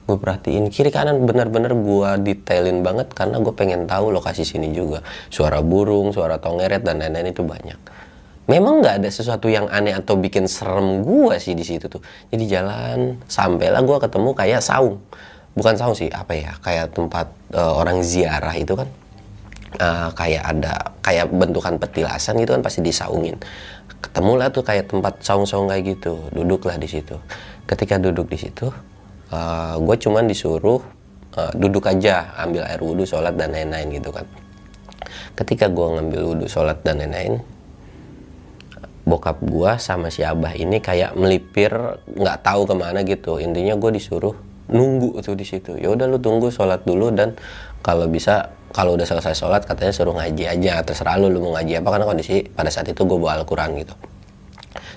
gue 0.06 0.16
perhatiin 0.16 0.70
kiri 0.70 0.94
kanan 0.94 1.26
bener-bener 1.26 1.74
gue 1.74 2.10
detailin 2.22 2.86
banget 2.86 3.10
karena 3.10 3.42
gue 3.42 3.50
pengen 3.50 3.90
tahu 3.90 4.14
lokasi 4.14 4.46
sini 4.46 4.70
juga. 4.70 5.02
Suara 5.34 5.58
burung 5.66 6.14
suara 6.14 6.38
tongeret 6.38 6.86
dan 6.86 7.02
lain-lain 7.02 7.34
itu 7.34 7.42
banyak. 7.42 7.78
Memang 8.46 8.78
nggak 8.78 9.02
ada 9.02 9.10
sesuatu 9.10 9.50
yang 9.50 9.66
aneh 9.66 9.90
atau 9.90 10.14
bikin 10.14 10.46
serem 10.46 11.02
gue 11.02 11.34
sih 11.42 11.58
di 11.58 11.66
situ 11.66 11.90
tuh. 11.90 11.98
Jadi 12.30 12.46
jalan 12.46 13.18
sampailah 13.26 13.82
gue 13.82 13.98
ketemu 13.98 14.30
kayak 14.38 14.62
saung. 14.62 15.02
Bukan 15.58 15.74
saung 15.74 15.98
sih 15.98 16.06
apa 16.14 16.38
ya 16.38 16.54
kayak 16.62 16.94
tempat 16.94 17.26
uh, 17.58 17.74
orang 17.82 18.06
ziarah 18.06 18.54
itu 18.54 18.78
kan. 18.78 18.86
Uh, 19.76 20.08
kayak 20.14 20.40
ada 20.46 20.72
kayak 21.02 21.26
bentukan 21.34 21.74
petilasan 21.82 22.38
gitu 22.38 22.54
kan 22.54 22.62
pasti 22.62 22.78
disaungin. 22.86 23.34
Ketemulah 23.98 24.54
tuh 24.54 24.62
kayak 24.62 24.86
tempat 24.86 25.18
saung-saung 25.26 25.66
kayak 25.66 25.98
gitu. 25.98 26.30
Duduklah 26.30 26.78
di 26.78 26.86
situ. 26.86 27.18
Ketika 27.66 27.98
duduk 27.98 28.30
di 28.30 28.38
situ 28.38 28.70
uh, 29.32 29.74
gue 29.80 29.96
cuman 29.96 30.24
disuruh 30.26 30.80
uh, 31.36 31.52
duduk 31.54 31.86
aja 31.86 32.34
ambil 32.38 32.66
air 32.66 32.80
wudhu 32.80 33.04
sholat 33.06 33.34
dan 33.34 33.54
lain-lain 33.54 33.98
gitu 33.98 34.10
kan. 34.10 34.26
Ketika 35.36 35.68
gue 35.70 35.86
ngambil 35.86 36.20
wudhu 36.34 36.46
sholat 36.48 36.80
dan 36.82 37.00
lain-lain 37.02 37.40
bokap 39.06 39.38
gue 39.38 39.70
sama 39.78 40.10
si 40.10 40.26
abah 40.26 40.58
ini 40.58 40.82
kayak 40.82 41.14
melipir 41.14 41.70
nggak 42.10 42.42
tahu 42.42 42.66
ke 42.66 42.74
mana 42.74 43.06
gitu. 43.06 43.38
Intinya 43.38 43.78
gue 43.78 43.90
disuruh 43.94 44.34
nunggu 44.66 45.22
tuh 45.22 45.38
di 45.38 45.46
situ. 45.46 45.78
Ya 45.78 45.94
udah 45.94 46.10
lu 46.10 46.18
tunggu 46.18 46.50
sholat 46.50 46.82
dulu 46.82 47.14
dan 47.14 47.38
kalau 47.86 48.10
bisa 48.10 48.50
kalau 48.74 48.98
udah 48.98 49.06
selesai 49.06 49.38
sholat 49.38 49.62
katanya 49.62 49.94
suruh 49.94 50.10
ngaji 50.10 50.44
aja. 50.50 50.82
Terserah 50.82 51.22
lu 51.22 51.30
lu 51.30 51.38
mau 51.38 51.54
ngaji 51.54 51.78
apa 51.78 51.88
karena 51.94 52.06
kondisi 52.10 52.42
pada 52.50 52.66
saat 52.66 52.90
itu 52.90 52.98
gue 53.06 53.18
bawa 53.18 53.38
Al-Quran 53.38 53.78
gitu. 53.78 53.94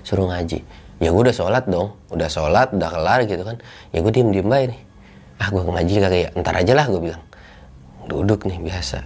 Suruh 0.01 0.25
ngaji 0.25 0.78
ya 0.99 1.15
gue 1.15 1.21
udah 1.23 1.35
sholat 1.35 1.63
dong 1.65 1.95
udah 2.11 2.29
sholat 2.29 2.67
udah 2.75 2.89
kelar 2.91 3.19
gitu 3.23 3.43
kan. 3.43 3.57
Ya 3.95 4.03
gue 4.03 4.11
diem 4.11 4.29
diem 4.35 4.47
baik 4.47 4.75
nih. 4.75 4.81
Ah 5.39 5.47
gue 5.47 5.63
ngaji 5.63 5.93
kagak 6.03 6.19
ya 6.19 6.29
ntar 6.35 6.53
aja 6.59 6.73
lah 6.75 6.85
gue 6.91 7.01
bilang. 7.01 7.23
Duduk 8.11 8.43
nih 8.43 8.59
biasa. 8.59 8.99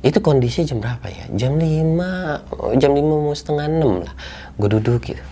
Itu 0.00 0.20
kondisi 0.20 0.64
jam 0.64 0.80
berapa 0.80 1.08
ya? 1.08 1.24
Jam 1.36 1.56
5 1.56 2.76
jam 2.76 2.92
5 2.92 3.04
mau 3.04 3.32
setengah 3.32 3.66
6 3.68 4.04
lah. 4.04 4.14
Gue 4.60 4.68
duduk 4.68 5.00
gitu. 5.08 5.24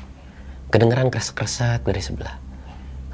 Kedengeran 0.72 1.08
keras-kersat 1.12 1.84
dari 1.84 2.00
sebelah. 2.00 2.36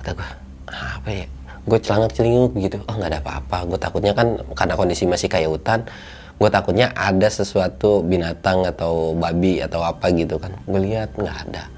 Kata 0.03 0.11
gue 0.15 0.29
apa 0.71 1.11
ya? 1.11 1.27
Gue 1.67 1.79
celangak 1.83 2.15
celinguk 2.15 2.55
gitu. 2.59 2.79
Oh 2.87 2.95
nggak 2.95 3.11
ada 3.11 3.21
apa-apa. 3.23 3.59
Gue 3.75 3.79
takutnya 3.79 4.15
kan 4.15 4.39
karena 4.55 4.75
kondisi 4.79 5.05
masih 5.05 5.27
kayak 5.27 5.51
hutan 5.51 5.83
gue 6.35 6.51
takutnya 6.51 6.91
ada 6.99 7.31
sesuatu 7.31 8.03
binatang 8.03 8.67
atau 8.67 9.15
babi 9.15 9.63
atau 9.63 9.83
apa 9.83 10.11
gitu 10.11 10.39
kan. 10.39 10.55
Gue 10.67 10.83
lihat 10.83 11.15
nggak 11.15 11.39
ada 11.51 11.74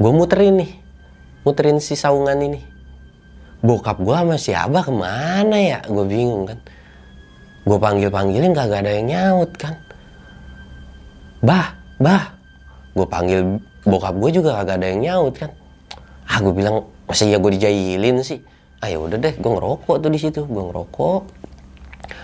gue 0.00 0.12
muterin 0.16 0.64
nih. 0.64 0.72
Muterin 1.44 1.76
si 1.76 1.92
saungan 1.92 2.40
ini. 2.40 2.64
Bokap 3.60 4.00
gue 4.00 4.16
sama 4.16 4.36
si 4.40 4.56
abah 4.56 4.80
ke 4.80 4.92
mana 4.92 5.56
ya? 5.60 5.78
Gue 5.84 6.08
bingung 6.08 6.48
kan? 6.48 6.56
Gue 7.68 7.76
panggil 7.76 8.08
panggilin 8.08 8.56
kagak 8.56 8.88
ada 8.88 8.96
yang 8.96 9.06
nyaut 9.12 9.52
kan? 9.60 9.76
Bah 11.44 11.76
bah. 12.00 12.32
Gue 12.96 13.04
panggil 13.04 13.60
bokap 13.84 14.16
gue 14.16 14.30
juga 14.40 14.64
kagak 14.64 14.80
ada 14.80 14.86
yang 14.88 15.00
nyaut 15.04 15.34
kan? 15.36 15.52
Ah 16.24 16.40
gue 16.40 16.52
bilang 16.56 16.88
masih 17.04 17.36
ya 17.36 17.38
gue 17.38 17.52
dijailin 17.60 18.24
sih? 18.24 18.40
Ah 18.80 18.88
ya 18.88 18.96
udah 18.96 19.20
deh 19.20 19.36
gue 19.36 19.50
ngerokok 19.52 19.96
tuh 20.00 20.08
di 20.08 20.16
situ. 20.16 20.40
Gue 20.48 20.64
ngerokok. 20.64 21.22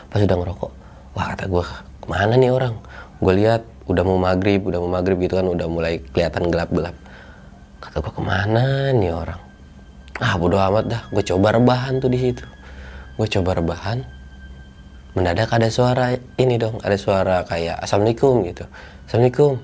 Pas 0.08 0.20
udah 0.24 0.36
ngerokok 0.40 0.72
wah 1.12 1.32
kata 1.32 1.44
gue 1.48 1.64
ke 2.00 2.06
mana 2.08 2.40
nih 2.40 2.48
orang? 2.48 2.80
Gue 3.20 3.32
lihat 3.36 3.68
udah 3.84 4.02
mau 4.08 4.16
maghrib 4.16 4.64
udah 4.64 4.80
mau 4.80 4.88
maghrib 4.96 5.20
gitu 5.20 5.36
kan. 5.36 5.44
Udah 5.44 5.68
mulai 5.68 6.00
kelihatan 6.16 6.48
gelap 6.48 6.72
gelap 6.72 6.96
kata 7.86 8.02
gue 8.02 8.12
ke 8.12 8.22
mana 8.22 8.90
nih 8.90 9.14
orang? 9.14 9.40
Ah 10.18 10.34
bodo 10.34 10.58
amat 10.58 10.84
dah 10.90 11.02
gue 11.14 11.22
coba 11.22 11.54
rebahan 11.54 12.02
tuh 12.02 12.10
di 12.10 12.18
situ. 12.18 12.42
Gue 13.14 13.30
coba 13.30 13.54
rebahan? 13.54 14.02
Mendadak 15.14 15.48
ada 15.54 15.70
suara 15.70 16.12
ini 16.36 16.58
dong 16.58 16.82
ada 16.82 16.98
suara 16.98 17.46
kayak 17.46 17.86
assalamualaikum 17.86 18.42
gitu. 18.44 18.66
Assalamualaikum. 19.06 19.62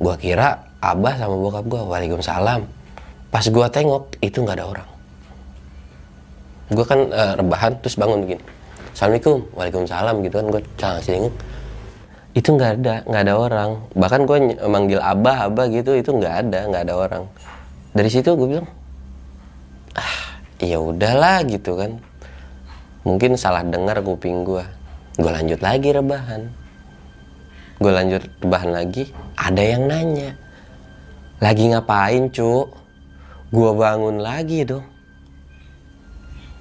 Gue 0.00 0.14
kira 0.16 0.64
abah 0.80 1.14
sama 1.20 1.36
bokap 1.36 1.64
gue 1.68 1.82
waalaikumsalam. 1.84 2.64
Pas 3.28 3.44
gue 3.44 3.66
tengok 3.68 4.16
itu 4.24 4.38
nggak 4.40 4.56
ada 4.56 4.66
orang. 4.66 4.88
Gue 6.72 6.84
kan 6.88 7.00
eh, 7.12 7.32
rebahan 7.36 7.78
terus 7.84 8.00
bangun 8.00 8.24
begini. 8.24 8.42
Assalamualaikum 8.96 9.44
waalaikumsalam 9.52 10.14
gitu 10.24 10.34
kan 10.40 10.46
gue 10.48 10.62
canggih 10.80 11.32
itu 12.36 12.52
nggak 12.52 12.72
ada 12.84 12.94
nggak 13.08 13.22
ada 13.24 13.34
orang. 13.40 13.70
Bahkan 13.96 14.20
gue 14.28 14.38
manggil 14.68 15.00
abah 15.00 15.48
abah 15.48 15.66
gitu 15.72 15.96
itu 15.96 16.12
nggak 16.12 16.34
ada 16.44 16.60
nggak 16.68 16.82
ada 16.84 16.94
orang. 16.94 17.24
Dari 17.96 18.12
situ 18.12 18.28
gue 18.36 18.44
bilang 18.44 18.68
ah 19.96 20.36
ya 20.60 20.76
udahlah 20.76 21.48
gitu 21.48 21.80
kan. 21.80 21.96
Mungkin 23.08 23.40
salah 23.40 23.64
dengar 23.64 24.04
kuping 24.04 24.44
gue 24.44 24.64
gue 25.16 25.30
lanjut 25.32 25.64
lagi 25.64 25.96
rebahan. 25.96 26.52
Gue 27.80 27.92
lanjut 27.92 28.20
rebahan 28.44 28.70
lagi 28.70 29.08
ada 29.40 29.62
yang 29.64 29.88
nanya 29.88 30.36
lagi 31.40 31.72
ngapain 31.72 32.28
cuk 32.28 32.68
gue 33.48 33.70
bangun 33.72 34.20
lagi 34.20 34.60
dong. 34.68 34.84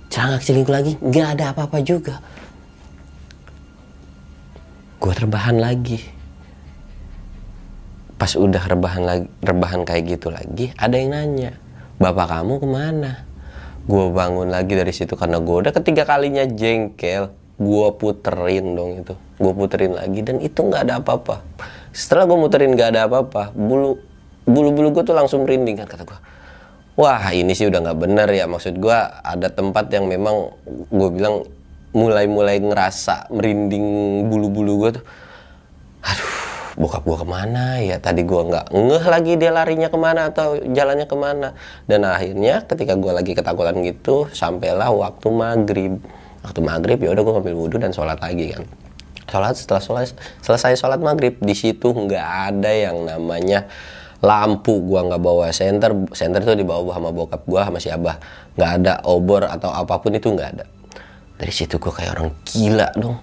Celangak 0.08 0.40
selingkuh 0.40 0.72
lagi 0.72 0.96
nggak 1.04 1.36
ada 1.36 1.52
apa-apa 1.52 1.84
juga 1.84 2.16
gue 5.06 5.14
rebahan 5.14 5.62
lagi. 5.62 6.02
Pas 8.18 8.34
udah 8.34 8.64
rebahan 8.66 9.04
lagi 9.06 9.26
rebahan 9.46 9.86
kayak 9.86 10.18
gitu 10.18 10.34
lagi 10.34 10.72
ada 10.80 10.98
yang 10.98 11.14
nanya 11.14 11.54
bapak 12.02 12.26
kamu 12.26 12.54
ke 12.58 12.68
mana? 12.68 13.12
Gue 13.86 14.10
bangun 14.10 14.50
lagi 14.50 14.74
dari 14.74 14.90
situ 14.90 15.14
karena 15.14 15.38
gue 15.38 15.56
udah 15.62 15.74
ketiga 15.78 16.10
kalinya 16.10 16.42
jengkel 16.50 17.30
gue 17.62 17.88
puterin 18.02 18.74
dong 18.74 19.06
itu 19.06 19.14
gue 19.14 19.54
puterin 19.54 19.94
lagi 19.94 20.26
dan 20.26 20.42
itu 20.42 20.58
nggak 20.58 20.90
ada 20.90 20.98
apa-apa. 20.98 21.46
Setelah 21.94 22.26
gue 22.26 22.38
muterin 22.42 22.74
nggak 22.74 22.90
ada 22.98 23.06
apa-apa 23.06 23.54
bulu 23.54 24.02
bulu 24.50 24.74
bulu 24.74 24.90
gue 24.90 25.04
tuh 25.06 25.14
langsung 25.14 25.46
merinding 25.46 25.86
kan 25.86 25.86
kata 25.86 26.02
gue 26.02 26.20
wah 26.96 27.22
ini 27.36 27.52
sih 27.52 27.68
udah 27.68 27.80
nggak 27.84 28.00
bener 28.00 28.28
ya 28.32 28.48
maksud 28.48 28.80
gue 28.80 28.98
ada 29.22 29.48
tempat 29.52 29.92
yang 29.92 30.08
memang 30.08 30.56
gue 30.90 31.10
bilang 31.12 31.44
mulai-mulai 31.96 32.60
ngerasa 32.60 33.32
merinding 33.32 33.88
bulu-bulu 34.28 34.74
gue 34.84 34.92
tuh. 35.00 35.06
Aduh 36.04 36.36
bokap 36.76 37.08
gue 37.08 37.18
ke 37.24 37.28
mana 37.28 37.80
ya? 37.80 37.98
Tadi 38.04 38.22
gue 38.28 38.42
nggak 38.52 38.76
ngeh 38.76 39.06
lagi 39.08 39.34
dia 39.40 39.52
larinya 39.56 39.88
ke 39.88 39.96
mana 39.96 40.28
atau 40.30 40.60
jalannya 40.60 41.08
ke 41.08 41.16
mana. 41.16 41.56
Dan 41.88 42.04
akhirnya 42.04 42.68
ketika 42.68 43.00
gue 43.00 43.12
lagi 43.16 43.32
ketakutan 43.32 43.80
gitu 43.82 44.28
sampailah 44.36 44.92
waktu 44.92 45.28
maghrib. 45.32 45.94
Waktu 46.44 46.60
maghrib 46.62 47.00
ya 47.00 47.16
udah 47.16 47.24
gue 47.24 47.34
ngambil 47.40 47.56
wudhu 47.56 47.78
dan 47.80 47.96
sholat 47.96 48.20
lagi 48.20 48.54
kan. 48.54 48.68
Sholat 49.26 49.56
setelah 49.58 49.82
sholat 49.82 50.14
selesai 50.44 50.78
sholat 50.78 51.02
maghrib 51.02 51.40
di 51.42 51.56
situ 51.58 51.90
nggak 51.90 52.54
ada 52.54 52.70
yang 52.70 53.08
namanya 53.08 53.66
lampu. 54.22 54.78
Gua 54.86 55.02
nggak 55.08 55.22
bawa 55.24 55.50
senter. 55.50 55.96
Senter 56.14 56.46
tuh 56.46 56.54
dibawa 56.54 56.94
sama 56.94 57.10
bokap 57.10 57.42
gua 57.50 57.66
sama 57.66 57.82
si 57.82 57.90
abah. 57.90 58.22
Nggak 58.54 58.72
ada 58.84 58.94
obor 59.10 59.50
atau 59.50 59.74
apa 59.74 59.98
pun 59.98 60.14
itu 60.14 60.30
nggak 60.30 60.50
ada 60.60 60.75
dari 61.36 61.54
situ 61.54 61.76
gua 61.78 61.94
kayak 61.94 62.16
orang 62.16 62.32
gila 62.48 62.88
dong. 62.96 63.20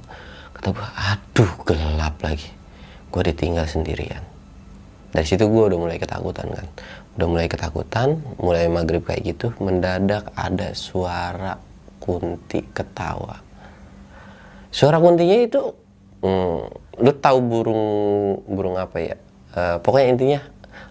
Kata 0.52 0.68
gua 0.72 0.88
aduh 0.96 1.52
gelap 1.64 2.16
lagi. 2.20 2.50
Gua 3.08 3.22
ditinggal 3.24 3.64
sendirian. 3.68 4.24
Dari 5.12 5.26
situ 5.28 5.44
gua 5.48 5.72
udah 5.72 5.78
mulai 5.80 5.98
ketakutan 6.00 6.48
kan. 6.52 6.66
Udah 7.16 7.26
mulai 7.28 7.48
ketakutan 7.48 8.20
mulai 8.40 8.68
maghrib 8.72 9.04
kayak 9.04 9.36
gitu 9.36 9.52
mendadak 9.60 10.32
ada 10.36 10.72
suara 10.72 11.60
kunti 12.00 12.64
ketawa. 12.72 13.38
Suara 14.72 14.96
kuntinya 14.96 15.36
itu 15.36 15.62
hmm, 16.24 16.60
lu 17.00 17.12
tahu 17.20 17.38
burung 17.44 17.84
burung 18.48 18.76
apa 18.80 18.96
ya? 19.00 19.16
Eh, 19.52 19.76
pokoknya 19.84 20.08
intinya 20.08 20.40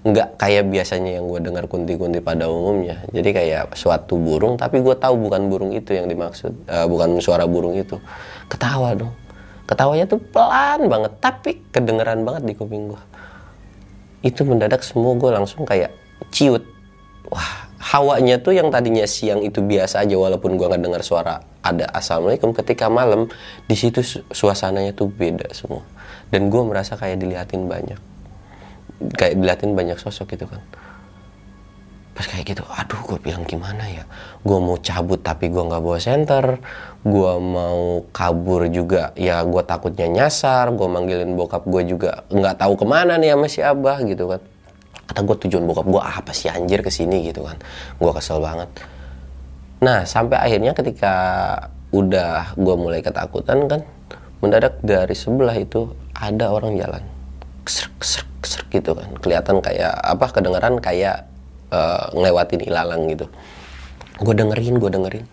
nggak 0.01 0.41
kayak 0.41 0.65
biasanya 0.73 1.21
yang 1.21 1.29
gue 1.29 1.39
dengar 1.45 1.69
kunti-kunti 1.69 2.17
pada 2.25 2.49
umumnya. 2.49 3.05
Jadi 3.13 3.29
kayak 3.37 3.77
suatu 3.77 4.17
burung 4.17 4.57
tapi 4.57 4.81
gue 4.81 4.97
tahu 4.97 5.29
bukan 5.29 5.45
burung 5.45 5.71
itu 5.77 5.93
yang 5.93 6.09
dimaksud 6.09 6.53
Eh, 6.65 6.85
bukan 6.89 7.21
suara 7.21 7.45
burung 7.45 7.77
itu. 7.77 8.01
Ketawa 8.49 8.97
dong. 8.97 9.13
Ketawanya 9.69 10.09
tuh 10.09 10.17
pelan 10.19 10.89
banget 10.89 11.13
tapi 11.21 11.61
kedengeran 11.69 12.25
banget 12.25 12.43
di 12.49 12.53
kuping 12.57 12.91
gue 12.91 13.01
itu 14.21 14.41
mendadak 14.45 14.85
semua 14.85 15.13
gue 15.17 15.29
langsung 15.33 15.65
kayak 15.65 15.93
ciut. 16.33 16.65
Wah 17.29 17.69
hawanya 17.81 18.37
tuh 18.37 18.53
yang 18.53 18.69
tadinya 18.69 19.05
siang 19.05 19.41
itu 19.41 19.61
biasa 19.61 20.05
aja 20.05 20.13
walaupun 20.17 20.53
gue 20.53 20.65
nggak 20.69 20.81
dengar 20.81 21.01
suara 21.01 21.41
ada 21.65 21.89
assalamualaikum 21.93 22.53
ketika 22.53 22.89
malam 22.89 23.25
di 23.65 23.73
situ 23.73 24.05
su- 24.05 24.25
suasananya 24.33 24.97
tuh 24.97 25.09
beda 25.09 25.49
semua. 25.53 25.85
Dan 26.33 26.49
gue 26.49 26.61
merasa 26.65 26.97
kayak 26.97 27.21
diliatin 27.21 27.69
banyak 27.69 28.10
kayak 29.15 29.39
diliatin 29.39 29.73
banyak 29.73 29.97
sosok 29.97 30.37
gitu 30.37 30.45
kan. 30.49 30.61
Pas 32.11 32.27
kayak 32.27 32.53
gitu 32.53 32.63
aduh 32.67 33.01
gue 33.07 33.17
bilang 33.23 33.47
gimana 33.47 33.87
ya? 33.87 34.03
Gue 34.43 34.59
mau 34.59 34.75
cabut 34.77 35.23
tapi 35.23 35.47
gue 35.47 35.63
nggak 35.63 35.81
bawa 35.81 35.97
senter. 35.97 36.59
Gue 37.01 37.33
mau 37.39 38.05
kabur 38.11 38.67
juga. 38.69 39.15
Ya 39.17 39.41
gue 39.41 39.63
takutnya 39.63 40.05
nyasar 40.11 40.69
gue 40.75 40.87
manggilin 40.87 41.33
bokap 41.33 41.65
gue 41.65 41.81
juga 41.87 42.27
nggak 42.29 42.61
tahu 42.61 42.73
ke 42.77 42.85
mana 42.85 43.15
nih 43.17 43.33
sama 43.33 43.47
si 43.47 43.59
abah 43.63 43.97
gitu 44.03 44.27
kan. 44.27 44.41
Kata 45.07 45.19
gue 45.23 45.35
tujuan 45.47 45.63
bokap 45.65 45.87
gue 45.87 46.01
apa 46.03 46.31
sih? 46.35 46.51
Anjir 46.51 46.83
ke 46.83 46.91
sini 46.91 47.31
gitu 47.31 47.47
kan. 47.47 47.57
Gue 47.97 48.11
kesel 48.11 48.43
banget. 48.43 48.69
Nah 49.81 50.05
sampai 50.05 50.37
akhirnya 50.37 50.75
ketika 50.77 51.13
udah 51.91 52.55
gue 52.55 52.75
mulai 52.79 53.03
ketakutan 53.03 53.67
kan 53.67 53.81
mendadak 54.39 54.79
dari 54.81 55.11
sebelah 55.13 55.53
itu 55.59 55.91
ada 56.15 56.49
orang 56.55 56.79
jalan 56.79 57.03
keserk 57.63 57.93
keserk 58.01 58.29
keserk 58.41 58.67
gitu 58.73 58.91
kan. 58.97 59.09
Kelihatan 59.19 59.61
kayak 59.61 59.93
apa 60.01 60.25
kedengeran 60.33 60.81
kayak 60.81 61.27
eh, 61.73 62.05
ngelewatin 62.15 62.61
ilalang 62.65 63.07
gitu. 63.09 63.29
Gue 64.21 64.33
dengerin 64.33 64.77
gue 64.77 64.91
dengerin. 64.91 65.25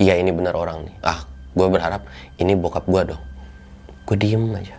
Iya 0.00 0.18
ini 0.18 0.30
benar 0.34 0.56
orang 0.56 0.88
nih. 0.88 0.96
Ah 1.04 1.26
gue 1.52 1.68
berharap 1.68 2.06
ini 2.38 2.56
bokap 2.56 2.86
gue 2.88 3.14
dong. 3.14 3.22
Gue 4.08 4.16
diem 4.18 4.44
aja. 4.54 4.76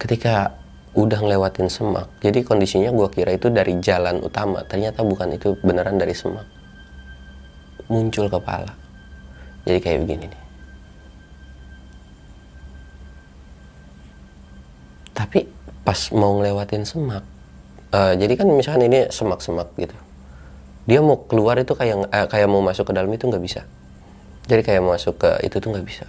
Ketika 0.00 0.52
udah 0.94 1.18
ngelewatin 1.18 1.66
semak 1.66 2.06
jadi 2.22 2.46
kondisinya 2.46 2.94
gue 2.94 3.08
kira 3.10 3.34
itu 3.34 3.50
dari 3.50 3.78
jalan 3.82 4.22
utama. 4.22 4.62
Ternyata 4.66 5.02
bukan 5.02 5.34
itu 5.34 5.58
beneran 5.60 5.98
dari 5.98 6.14
semak. 6.14 6.46
Muncul 7.90 8.30
kepala. 8.30 8.72
Jadi 9.64 9.78
kayak 9.80 9.98
begini 10.04 10.24
nih 10.28 10.43
tapi 15.14 15.46
pas 15.86 16.10
mau 16.12 16.36
ngelewatin 16.42 16.82
semak 16.82 17.24
eh, 17.94 18.12
jadi 18.18 18.32
kan 18.34 18.46
misalkan 18.50 18.90
ini 18.90 19.06
semak-semak 19.08 19.70
gitu. 19.78 19.94
Dia 20.84 21.00
mau 21.00 21.16
keluar 21.24 21.56
itu 21.56 21.72
kayak 21.72 22.10
eh, 22.10 22.26
kayak 22.28 22.48
mau 22.50 22.60
masuk 22.60 22.90
ke 22.90 22.92
dalam 22.92 23.08
itu 23.14 23.24
nggak 23.24 23.44
bisa. 23.44 23.62
Jadi 24.50 24.60
kayak 24.60 24.80
mau 24.84 24.92
masuk 24.92 25.16
ke 25.16 25.30
itu 25.46 25.56
tuh 25.62 25.70
nggak 25.72 25.86
bisa. 25.86 26.04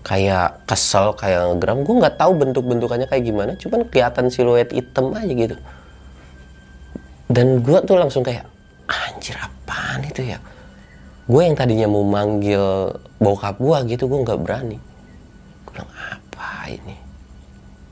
Kayak 0.00 0.64
kesel 0.64 1.12
kayak 1.12 1.44
ngegram 1.52 1.84
gue 1.84 1.94
nggak 2.00 2.16
tahu 2.16 2.32
bentuk 2.40 2.64
bentukannya 2.64 3.04
kayak 3.04 3.24
gimana 3.28 3.52
cuman 3.60 3.84
kelihatan 3.92 4.32
siluet 4.32 4.70
hitam 4.72 5.12
aja 5.12 5.28
gitu. 5.34 5.56
Dan 7.28 7.60
gue 7.60 7.78
tuh 7.84 8.00
langsung 8.00 8.24
kayak 8.24 8.48
anjir 8.88 9.36
apaan 9.36 10.00
itu 10.06 10.24
ya? 10.24 10.38
Gue 11.28 11.46
yang 11.46 11.54
tadinya 11.54 11.86
mau 11.86 12.02
manggil 12.02 12.96
bokap 13.20 13.60
gue 13.60 13.76
gitu 13.92 14.08
gue 14.08 14.18
nggak 14.24 14.40
berani. 14.40 14.78
Gue 15.68 15.70
bilang 15.76 15.92
apa 15.92 16.72
ini 16.72 16.99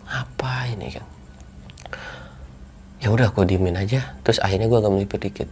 apa 0.08 0.72
ini 0.72 0.88
kan 0.92 1.06
ya 2.98 3.14
udah 3.14 3.30
gue 3.30 3.44
diemin 3.46 3.78
aja. 3.78 4.18
Terus 4.26 4.42
akhirnya 4.42 4.66
gue 4.66 4.78
agak 4.78 4.92
melipir 4.92 5.20
dikit. 5.22 5.48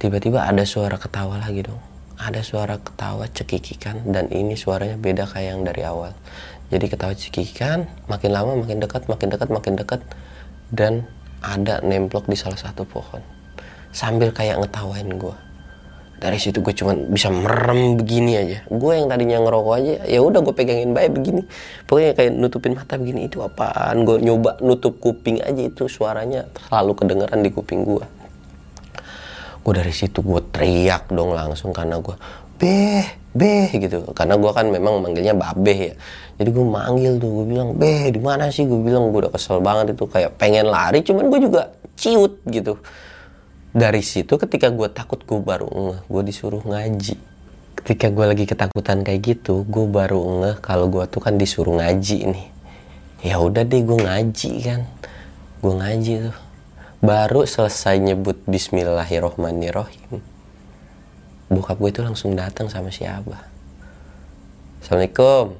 Tiba-tiba 0.00 0.48
ada 0.48 0.64
suara 0.64 0.96
ketawa 0.96 1.36
lagi 1.36 1.60
dong. 1.60 1.80
Ada 2.20 2.44
suara 2.44 2.76
ketawa 2.80 3.28
cekikikan 3.28 4.12
dan 4.12 4.28
ini 4.32 4.56
suaranya 4.56 4.96
beda 5.00 5.28
kayak 5.28 5.56
yang 5.56 5.62
dari 5.64 5.84
awal. 5.84 6.12
Jadi 6.72 6.86
ketawa 6.88 7.12
cekikikan 7.16 7.88
makin 8.08 8.30
lama 8.32 8.56
makin 8.56 8.80
dekat 8.80 9.08
makin 9.08 9.28
dekat 9.28 9.48
makin 9.52 9.74
dekat 9.76 10.00
dan 10.72 11.04
ada 11.40 11.80
nemplok 11.80 12.28
di 12.28 12.36
salah 12.36 12.60
satu 12.60 12.84
pohon. 12.84 13.20
Sambil 13.92 14.32
kayak 14.32 14.60
ngetawain 14.60 15.08
gue 15.16 15.36
dari 16.20 16.36
situ 16.36 16.60
gue 16.60 16.76
cuman 16.76 17.08
bisa 17.08 17.32
merem 17.32 17.96
begini 17.96 18.32
aja. 18.36 18.58
Gue 18.68 19.00
yang 19.00 19.08
tadinya 19.08 19.40
ngerokok 19.40 19.74
aja 19.80 19.94
ya 20.04 20.20
udah 20.20 20.40
gue 20.44 20.54
pegangin 20.54 20.92
baik 20.92 21.16
begini. 21.16 21.42
Pokoknya 21.88 22.12
kayak 22.12 22.32
nutupin 22.36 22.76
mata 22.76 23.00
begini 23.00 23.26
itu 23.26 23.40
apaan? 23.40 24.04
Gue 24.04 24.20
nyoba 24.20 24.60
nutup 24.60 25.00
kuping 25.00 25.40
aja 25.40 25.62
itu 25.64 25.88
suaranya 25.88 26.44
selalu 26.68 26.92
kedengeran 26.92 27.40
di 27.40 27.50
kuping 27.50 27.82
gue 27.88 28.20
gue 29.60 29.72
dari 29.76 29.92
situ 29.92 30.24
gue 30.24 30.40
teriak 30.48 31.12
dong 31.12 31.36
langsung 31.36 31.70
karena 31.70 32.00
gue 32.00 32.16
beh 32.60 33.06
beh 33.30 33.70
gitu. 33.78 34.02
Karena 34.12 34.34
gue 34.34 34.50
kan 34.50 34.66
memang 34.66 35.00
manggilnya 35.00 35.36
babe 35.36 35.94
ya. 35.94 35.94
Jadi 36.40 36.50
gue 36.50 36.66
manggil 36.66 37.20
tuh 37.20 37.30
gue 37.40 37.46
bilang 37.46 37.76
beh 37.76 38.10
di 38.10 38.20
mana 38.20 38.48
sih? 38.50 38.66
Gue 38.66 38.80
bilang 38.80 39.12
gue 39.12 39.28
udah 39.28 39.32
kesel 39.32 39.60
banget 39.62 39.94
itu. 39.94 40.04
Kayak 40.08 40.36
pengen 40.40 40.66
lari 40.68 41.04
cuman 41.04 41.28
gue 41.28 41.40
juga 41.44 41.70
ciut 41.94 42.40
gitu 42.48 42.80
dari 43.70 44.02
situ 44.02 44.36
ketika 44.36 44.70
gue 44.70 44.88
takut 44.90 45.22
gue 45.22 45.40
baru 45.40 45.66
ngeh. 45.66 46.00
Gue 46.06 46.22
disuruh 46.26 46.62
ngaji. 46.62 47.16
Ketika 47.80 48.12
gue 48.12 48.24
lagi 48.26 48.44
ketakutan 48.44 49.06
kayak 49.06 49.20
gitu 49.24 49.62
gue 49.64 49.86
baru 49.88 50.20
ngeh 50.42 50.56
kalau 50.60 50.90
gue 50.90 51.04
tuh 51.06 51.22
kan 51.22 51.38
disuruh 51.38 51.78
ngaji 51.78 52.18
nih. 52.30 52.46
Ya 53.20 53.38
udah 53.38 53.62
deh 53.62 53.82
gue 53.82 53.98
ngaji 53.98 54.52
kan. 54.64 54.80
Gue 55.62 55.74
ngaji 55.76 56.12
tuh. 56.30 56.36
Baru 57.00 57.48
selesai 57.48 57.96
nyebut 57.96 58.44
Bismillahirrohmanirrohim 58.44 60.30
bokap 61.50 61.82
gue 61.82 61.90
itu 61.90 62.00
langsung 62.06 62.38
datang 62.38 62.70
sama 62.70 62.94
si 62.94 63.02
Abah. 63.02 63.42
Assalamualaikum. 64.80 65.58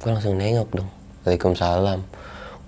Gue 0.00 0.10
langsung 0.10 0.34
nengok 0.40 0.68
dong. 0.72 0.90
Waalaikumsalam 1.28 2.00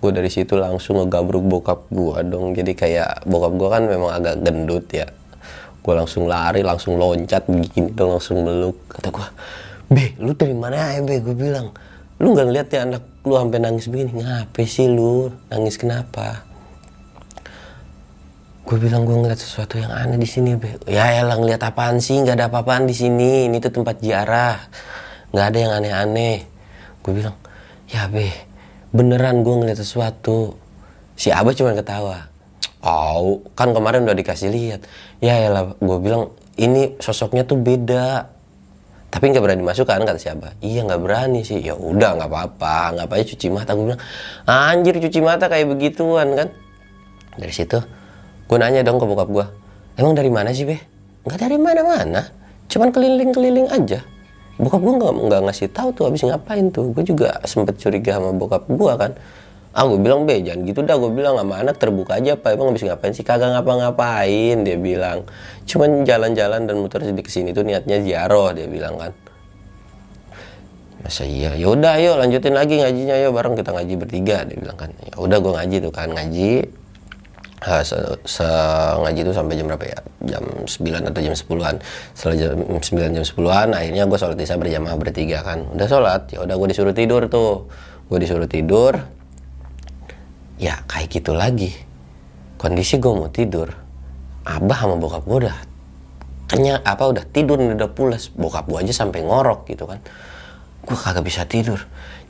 gue 0.00 0.10
dari 0.16 0.32
situ 0.32 0.56
langsung 0.56 0.96
ngegabruk 0.96 1.44
bokap 1.44 1.80
gue 1.92 2.16
dong. 2.24 2.56
Jadi 2.56 2.72
kayak 2.72 3.28
bokap 3.28 3.52
gue 3.60 3.68
kan 3.68 3.82
memang 3.84 4.10
agak 4.16 4.40
gendut 4.40 4.88
ya. 4.88 5.06
Gue 5.80 5.94
langsung 5.96 6.24
lari 6.24 6.64
langsung 6.64 6.96
loncat 6.96 7.44
begini 7.44 7.92
dong 7.92 8.16
langsung 8.16 8.40
meluk. 8.40 8.80
Kata 8.88 9.08
gue 9.12 9.28
be 9.92 10.16
lu 10.16 10.32
dari 10.32 10.56
mana 10.56 10.96
ya 10.96 11.04
be? 11.04 11.20
Gue 11.20 11.36
bilang 11.36 11.72
lu 12.16 12.32
nggak 12.32 12.46
ngeliat 12.48 12.68
ya 12.72 12.80
anak 12.88 13.04
lu 13.28 13.36
sampai 13.36 13.60
nangis 13.60 13.86
begini? 13.92 14.24
Ngapain 14.24 14.64
sih 14.68 14.88
lu? 14.88 15.28
Nangis 15.52 15.76
kenapa? 15.76 16.48
Gue 18.64 18.76
bilang 18.80 19.04
gue 19.04 19.16
ngeliat 19.20 19.40
sesuatu 19.40 19.76
yang 19.76 19.92
aneh 19.92 20.16
di 20.16 20.28
sini 20.28 20.56
be. 20.56 20.80
Ya 20.88 21.12
elah 21.12 21.36
ngeliat 21.36 21.60
apaan 21.60 22.00
sih? 22.00 22.16
Nggak 22.24 22.40
ada 22.40 22.46
apa-apaan 22.48 22.88
di 22.88 22.96
sini. 22.96 23.52
Ini 23.52 23.56
tuh 23.60 23.72
tempat 23.72 24.00
ziarah. 24.00 24.56
Nggak 25.36 25.44
ada 25.44 25.58
yang 25.60 25.72
aneh-aneh. 25.76 26.38
Gue 27.04 27.12
bilang 27.16 27.36
ya 27.90 28.08
be 28.08 28.49
beneran 28.90 29.46
gue 29.46 29.54
ngeliat 29.54 29.78
sesuatu. 29.78 30.58
Si 31.14 31.30
abah 31.30 31.54
cuma 31.54 31.74
ketawa. 31.74 32.30
Oh 32.80 33.44
kan 33.54 33.70
kemarin 33.76 34.06
udah 34.06 34.16
dikasih 34.16 34.48
lihat. 34.50 34.80
Ya 35.22 35.50
lah 35.50 35.74
gue 35.78 35.98
bilang 36.00 36.34
ini 36.58 36.98
sosoknya 36.98 37.46
tuh 37.46 37.60
beda. 37.60 38.26
Tapi 39.10 39.26
nggak 39.34 39.42
berani 39.42 39.62
masuk 39.66 39.90
kan 39.90 40.02
kata 40.06 40.18
si 40.22 40.30
abah. 40.30 40.54
Iya 40.62 40.86
nggak 40.86 41.00
berani 41.02 41.42
sih. 41.42 41.60
Ya 41.60 41.74
udah 41.74 42.18
nggak 42.18 42.30
apa-apa. 42.30 42.94
Nggak 42.94 43.06
apa 43.10 43.14
cuci 43.26 43.46
mata? 43.50 43.70
Gue 43.74 43.94
bilang 43.94 44.02
anjir 44.46 44.94
cuci 44.98 45.20
mata 45.22 45.46
kayak 45.50 45.66
begituan 45.70 46.34
kan. 46.34 46.48
Dari 47.38 47.54
situ 47.54 47.78
gue 48.50 48.58
nanya 48.58 48.82
dong 48.82 48.98
ke 48.98 49.06
bokap 49.06 49.30
gue 49.30 49.46
emang 49.94 50.18
dari 50.18 50.26
mana 50.26 50.50
sih 50.50 50.66
be? 50.66 50.74
Nggak 51.22 51.38
dari 51.38 51.58
mana-mana. 51.60 52.26
Cuman 52.66 52.90
keliling-keliling 52.90 53.70
aja 53.70 54.02
bokap 54.60 54.80
gue 54.84 54.94
nggak 55.00 55.12
nggak 55.26 55.40
ngasih 55.48 55.68
tahu 55.72 55.88
tuh 55.96 56.04
abis 56.12 56.22
ngapain 56.28 56.68
tuh. 56.68 56.92
Gue 56.92 57.02
juga 57.02 57.40
sempet 57.48 57.80
curiga 57.80 58.20
sama 58.20 58.36
bokap 58.36 58.68
gue 58.68 58.92
kan. 58.94 59.12
Ah 59.70 59.86
gue 59.86 59.98
bilang 60.02 60.26
be 60.26 60.38
jangan 60.44 60.66
gitu 60.68 60.80
dah. 60.84 60.96
Gue 61.00 61.10
bilang 61.10 61.40
sama 61.40 61.62
anak 61.64 61.80
terbuka 61.80 62.20
aja 62.20 62.36
apa 62.36 62.52
emang 62.52 62.76
abis 62.76 62.84
ngapain 62.84 63.12
sih? 63.16 63.24
Kagak 63.24 63.56
ngapa-ngapain 63.56 64.56
dia 64.66 64.76
bilang. 64.76 65.24
Cuman 65.64 66.04
jalan-jalan 66.04 66.68
dan 66.68 66.76
muter 66.76 67.00
di 67.00 67.22
ke 67.22 67.30
sini 67.30 67.56
tuh 67.56 67.64
niatnya 67.64 68.02
ziarah 68.04 68.52
dia 68.52 68.66
bilang 68.68 69.00
kan. 69.00 69.12
Masa 71.00 71.24
iya? 71.24 71.56
Yaudah 71.56 71.96
ayo 71.96 72.20
lanjutin 72.20 72.52
lagi 72.52 72.76
ngajinya. 72.82 73.14
Ayo 73.16 73.32
bareng 73.32 73.56
kita 73.56 73.72
ngaji 73.72 73.94
bertiga 73.96 74.36
dia 74.44 74.56
bilang 74.58 74.76
kan. 74.76 74.90
Ya 75.00 75.14
udah 75.16 75.38
gue 75.40 75.52
ngaji 75.56 75.76
tuh 75.80 75.92
kan 75.94 76.08
ngaji 76.12 76.79
uh, 77.66 77.82
se, 77.84 77.96
se 78.24 78.46
ngaji 79.00 79.20
itu 79.20 79.32
sampai 79.32 79.54
jam 79.56 79.66
berapa 79.68 79.84
ya? 79.84 79.98
Jam 80.24 80.44
9 80.64 81.08
atau 81.12 81.20
jam 81.20 81.34
10-an 81.36 81.76
setelah 82.16 82.36
jam 82.36 82.56
9 82.80 83.16
jam 83.16 83.24
10-an 83.24 83.68
akhirnya 83.76 84.04
gue 84.08 84.18
sholat 84.18 84.38
isya 84.40 84.56
berjamaah 84.56 84.96
bertiga 84.96 85.38
kan. 85.44 85.68
Udah 85.76 85.86
sholat 85.88 86.22
ya 86.32 86.44
udah 86.44 86.54
gue 86.56 86.68
disuruh 86.72 86.94
tidur 86.96 87.22
tuh. 87.28 87.68
Gue 88.08 88.18
disuruh 88.20 88.48
tidur. 88.48 88.96
Ya 90.60 90.84
kayak 90.88 91.08
gitu 91.12 91.32
lagi. 91.36 91.72
Kondisi 92.60 93.00
gue 93.00 93.12
mau 93.12 93.28
tidur 93.32 93.72
abah 94.40 94.78
sama 94.88 94.96
bokap 94.96 95.28
gue 95.28 95.38
udah 95.46 95.58
kenyang 96.48 96.80
apa 96.82 97.04
udah 97.06 97.24
tidur 97.28 97.60
udah 97.60 97.90
pulas. 97.92 98.32
Bokap 98.32 98.68
gue 98.68 98.78
aja 98.80 98.92
sampai 99.04 99.24
ngorok 99.24 99.68
gitu 99.68 99.84
kan. 99.84 100.00
Gue 100.84 100.96
kagak 100.96 101.24
bisa 101.24 101.44
tidur. 101.44 101.80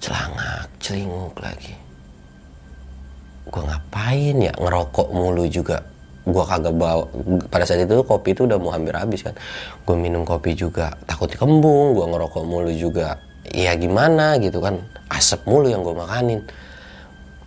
Celangak 0.00 0.72
celinguk 0.80 1.36
lagi 1.44 1.89
gue 3.50 3.62
ngapain 3.66 4.36
ya? 4.38 4.54
Ngerokok 4.54 5.08
mulu 5.10 5.44
juga. 5.50 5.82
Gue 6.22 6.44
kagak 6.46 6.76
bawa 6.78 7.10
pada 7.50 7.66
saat 7.66 7.82
itu 7.82 8.06
kopi 8.06 8.38
itu 8.38 8.46
udah 8.46 8.56
mau 8.62 8.70
hampir 8.70 8.94
habis 8.94 9.26
kan. 9.26 9.34
Gue 9.82 9.98
minum 9.98 10.22
kopi 10.22 10.54
juga 10.54 10.94
takut 11.04 11.26
kembung. 11.34 11.98
Gue 11.98 12.06
ngerokok 12.06 12.42
mulu 12.46 12.70
juga. 12.70 13.18
Ya 13.50 13.74
gimana 13.74 14.38
gitu 14.38 14.62
kan. 14.62 14.78
Asap 15.10 15.42
mulu 15.50 15.66
yang 15.66 15.82
gue 15.82 15.90
makanin. 15.90 16.46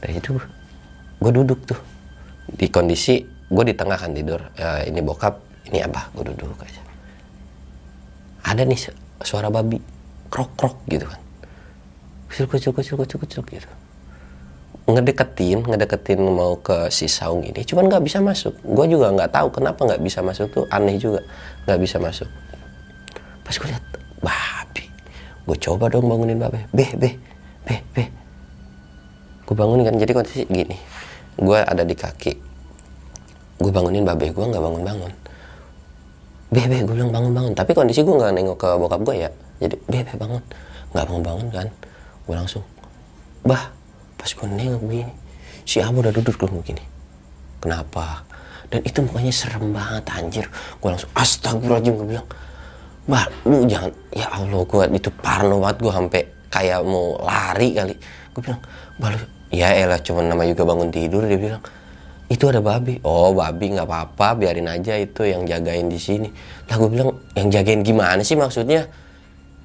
Dari 0.03 0.19
itu 0.19 0.35
gue 1.23 1.31
duduk 1.31 1.63
tuh. 1.63 1.79
Di 2.51 2.67
kondisi 2.67 3.23
gue 3.47 3.63
di 3.63 3.73
tengah 3.73 3.95
kan 3.95 4.11
tidur. 4.11 4.43
Ya, 4.59 4.83
ini 4.83 4.99
bokap 4.99 5.39
ini 5.71 5.79
abah 5.79 6.11
gue 6.11 6.35
duduk 6.35 6.59
aja. 6.59 6.81
Ada 8.43 8.67
nih 8.67 8.91
suara 9.23 9.47
babi. 9.47 9.79
Krok 10.27 10.51
krok 10.59 10.75
gitu 10.91 11.07
kan. 11.07 11.21
Kucil 12.27 12.49
kucil 12.49 12.71
kucil 12.73 12.95
kucil 12.97 13.17
kucil 13.21 13.41
gitu 13.47 13.69
ngedeketin 14.83 15.63
ngedeketin 15.63 16.19
mau 16.19 16.59
ke 16.59 16.91
si 16.91 17.07
saung 17.07 17.39
ini 17.47 17.63
cuman 17.63 17.87
nggak 17.87 18.03
bisa 18.03 18.19
masuk. 18.19 18.51
Gue 18.67 18.85
juga 18.91 19.15
nggak 19.15 19.31
tahu 19.31 19.47
kenapa 19.55 19.79
nggak 19.87 20.01
bisa 20.03 20.19
masuk 20.19 20.47
tuh 20.51 20.65
aneh 20.67 20.99
juga 20.99 21.23
nggak 21.63 21.79
bisa 21.79 21.97
masuk. 22.03 22.27
Pas 23.47 23.55
gue 23.55 23.67
lihat 23.71 23.85
babi 24.19 24.85
gue 25.43 25.57
coba 25.59 25.87
dong 25.87 26.07
bangunin 26.11 26.35
babe 26.35 26.67
beh 26.75 26.91
beh 26.99 27.15
beh 27.63 27.79
beh. 27.95 28.07
Gue 29.47 29.55
bangunin 29.55 29.87
kan 29.87 29.95
jadi 29.95 30.11
kondisi 30.11 30.43
gini. 30.51 30.75
Gue 31.39 31.63
ada 31.63 31.87
di 31.87 31.95
kaki. 31.95 32.33
Gue 33.63 33.71
bangunin 33.71 34.03
babe 34.03 34.35
gue 34.35 34.45
nggak 34.51 34.63
bangun 34.63 34.83
bangun 34.83 35.13
beh 36.53 36.85
gue 36.85 36.93
bilang 36.93 37.09
bangun 37.09 37.33
bangun 37.33 37.53
tapi 37.57 37.73
kondisi 37.73 38.05
gue 38.05 38.13
nggak 38.13 38.29
nengok 38.37 38.57
ke 38.59 38.69
bokap 38.77 39.01
gue 39.07 39.15
ya. 39.15 39.29
Jadi 39.63 39.79
beh 39.87 40.19
bangun. 40.19 40.43
Nggak 40.91 41.05
bangun 41.07 41.23
bangun 41.23 41.47
kan. 41.55 41.67
Gue 42.27 42.35
langsung 42.35 42.63
bah 43.43 43.71
pas 44.23 44.31
gue 44.31 44.47
nengok 44.47 44.81
begini 44.88 45.13
si 45.67 45.83
Abu 45.83 45.99
udah 45.99 46.15
duduk 46.15 46.39
dulu 46.39 46.63
begini. 46.63 46.79
Kenapa? 47.59 48.23
Dan 48.67 48.83
itu 48.88 49.03
mukanya 49.03 49.36
serem 49.36 49.71
banget 49.75 50.03
anjir. 50.15 50.45
Gue 50.79 50.95
langsung 50.95 51.12
astagfirullahaladzim 51.15 51.93
gue 51.99 52.07
bilang. 52.07 52.27
Bah 53.03 53.27
lu 53.43 53.67
jangan 53.67 53.91
ya 54.15 54.31
Allah 54.31 54.63
gue 54.63 54.83
itu 54.95 55.12
parno 55.12 55.59
banget 55.59 55.77
gue 55.83 55.91
sampai 55.91 56.21
kayak 56.47 56.79
mau 56.88 57.19
lari 57.19 57.75
kali. 57.75 57.95
Gue 58.31 58.41
bilang 58.47 58.62
bah 58.95 59.12
lu 59.12 59.27
ya 59.51 59.75
elah 59.75 59.99
cuman 59.99 60.31
nama 60.31 60.43
juga 60.47 60.63
bangun 60.67 60.89
tidur 60.91 61.23
dia 61.27 61.39
bilang. 61.39 61.63
Itu 62.31 62.47
ada 62.47 62.63
babi. 62.63 63.03
Oh 63.03 63.36
babi 63.36 63.75
nggak 63.75 63.88
apa-apa 63.88 64.39
biarin 64.39 64.71
aja 64.71 64.95
itu 64.95 65.27
yang 65.27 65.43
jagain 65.43 65.91
di 65.91 65.99
sini. 65.99 66.31
Lah 66.71 66.75
gue 66.79 66.89
bilang 66.91 67.19
yang 67.36 67.51
jagain 67.51 67.83
gimana 67.83 68.23
sih 68.23 68.39
maksudnya? 68.39 68.88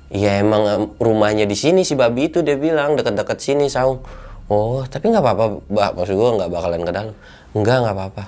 Ya 0.08 0.40
emang 0.42 0.94
rumahnya 0.96 1.44
di 1.46 1.54
sini 1.54 1.84
si 1.84 1.94
babi 1.94 2.32
itu 2.32 2.42
dia 2.42 2.58
bilang 2.58 2.98
dekat-dekat 2.98 3.38
sini 3.38 3.70
saung 3.70 4.02
oh 4.48 4.82
tapi 4.88 5.12
nggak 5.12 5.24
apa-apa 5.24 5.44
mbak. 5.68 5.90
Maksud 5.96 6.14
gue 6.16 6.30
nggak 6.40 6.50
bakalan 6.50 6.80
ke 6.84 6.92
dalam. 6.92 7.14
Enggak 7.56 7.76
nggak 7.84 7.94
apa-apa. 7.94 8.24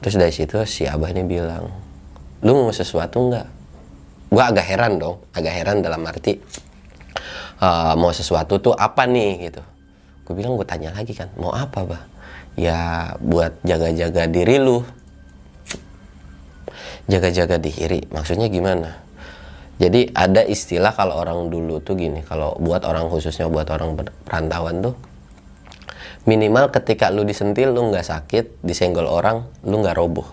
Terus 0.00 0.14
dari 0.16 0.32
situ 0.34 0.54
si 0.66 0.82
abah 0.86 1.10
ini 1.10 1.22
bilang 1.26 1.66
lu 2.40 2.52
mau 2.56 2.72
sesuatu 2.74 3.30
nggak? 3.30 3.46
Gue 4.30 4.42
agak 4.42 4.66
heran 4.66 4.98
dong 4.98 5.18
agak 5.34 5.52
heran 5.54 5.82
dalam 5.82 6.06
arti 6.06 6.38
uh, 7.58 7.94
mau 7.98 8.10
sesuatu 8.14 8.58
tuh 8.58 8.74
apa 8.74 9.06
nih? 9.06 9.50
Gitu. 9.50 9.62
Gue 10.26 10.34
bilang 10.38 10.54
gue 10.54 10.66
tanya 10.66 10.94
lagi 10.94 11.14
kan 11.14 11.30
mau 11.38 11.50
apa 11.50 11.82
bah 11.82 12.02
ya 12.58 13.12
buat 13.18 13.58
jaga-jaga 13.62 14.26
diri 14.30 14.56
lu. 14.58 14.82
Jaga-jaga 17.10 17.58
diri? 17.58 18.06
Maksudnya 18.06 18.46
gimana? 18.46 19.10
Jadi 19.80 20.12
ada 20.12 20.44
istilah 20.44 20.92
kalau 20.92 21.16
orang 21.16 21.48
dulu 21.48 21.80
tuh 21.80 21.96
gini 21.96 22.20
kalau 22.20 22.52
buat 22.60 22.84
orang 22.84 23.08
khususnya 23.08 23.48
buat 23.48 23.64
orang 23.72 23.96
perantauan 24.28 24.84
tuh 24.84 24.94
minimal 26.28 26.68
ketika 26.68 27.08
lu 27.08 27.24
disentil 27.24 27.72
lu 27.72 27.88
nggak 27.88 28.04
sakit 28.04 28.44
disenggol 28.60 29.08
orang 29.08 29.48
lu 29.64 29.80
nggak 29.80 29.96
roboh. 29.96 30.26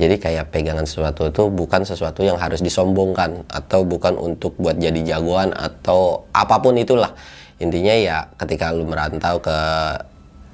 Jadi 0.00 0.16
kayak 0.16 0.48
pegangan 0.48 0.88
sesuatu 0.88 1.28
itu 1.28 1.52
bukan 1.52 1.84
sesuatu 1.84 2.24
yang 2.24 2.40
harus 2.40 2.64
disombongkan 2.64 3.44
atau 3.52 3.84
bukan 3.84 4.16
untuk 4.16 4.56
buat 4.56 4.80
jadi 4.80 4.96
jagoan 5.04 5.52
atau 5.52 6.24
apa 6.32 6.56
pun 6.64 6.72
itulah. 6.80 7.12
Intinya 7.60 7.92
ya 7.92 8.24
ketika 8.40 8.72
lu 8.72 8.88
merantau 8.88 9.44
ke 9.44 9.56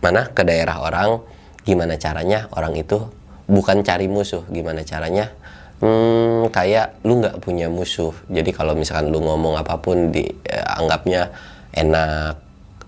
mana? 0.03 0.27
Ke 0.35 0.43
daerah 0.43 0.83
orang 0.83 1.23
gimana 1.63 1.95
caranya 1.95 2.51
orang 2.59 2.75
itu 2.75 2.99
bukan 3.47 3.87
cari 3.87 4.11
musuh 4.11 4.43
gimana 4.51 4.83
caranya? 4.83 5.31
Hmm, 5.79 6.51
kayak 6.51 6.99
lu 7.07 7.23
nggak 7.23 7.39
punya 7.39 7.71
musuh. 7.71 8.11
Jadi 8.27 8.51
kalau 8.51 8.75
misalkan 8.75 9.15
lu 9.15 9.23
ngomong 9.23 9.63
apa 9.63 9.79
pun 9.79 10.11
dianggapnya 10.11 11.31
enak 11.71 12.46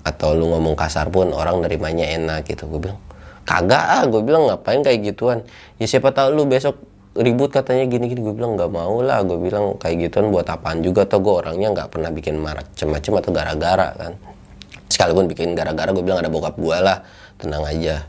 atau 0.09 0.33
lu 0.33 0.49
ngomong 0.49 0.73
kasar 0.73 1.13
pun 1.13 1.29
orang 1.37 1.61
nerimanya 1.61 2.09
enak 2.09 2.49
gitu. 2.49 2.65
Gue 2.65 2.89
bilang 2.89 2.99
kagak 3.45 3.85
ah. 3.85 4.03
Gue 4.09 4.25
bilang 4.25 4.49
ngapain 4.49 4.81
kayak 4.81 5.05
gituan? 5.05 5.45
Ya 5.77 5.85
siapa 5.85 6.11
tahu 6.17 6.33
lu 6.33 6.49
besok 6.49 6.81
ribut 7.13 7.53
katanya 7.53 7.85
gini-gini. 7.85 8.25
Gue 8.25 8.33
bilang 8.33 8.57
nggak 8.57 8.73
mau 8.73 9.05
lah. 9.05 9.21
Gue 9.23 9.37
bilang 9.37 9.77
kayak 9.77 10.09
gituan 10.09 10.33
buat 10.33 10.49
apaan 10.49 10.81
juga 10.81 11.05
atau 11.05 11.21
gue 11.21 11.35
orangnya 11.45 11.69
nggak 11.77 11.89
pernah 11.93 12.09
bikin 12.09 12.41
macem-macem 12.41 13.13
atau 13.21 13.31
gara-gara 13.31 13.89
kan. 13.95 14.13
Sekalipun 14.89 15.29
bikin 15.29 15.53
gara-gara 15.53 15.93
gue 15.93 16.05
bilang 16.05 16.25
ada 16.25 16.33
bokap 16.33 16.57
gue 16.57 16.77
lah. 16.81 17.05
Tenang 17.37 17.65
aja. 17.69 18.09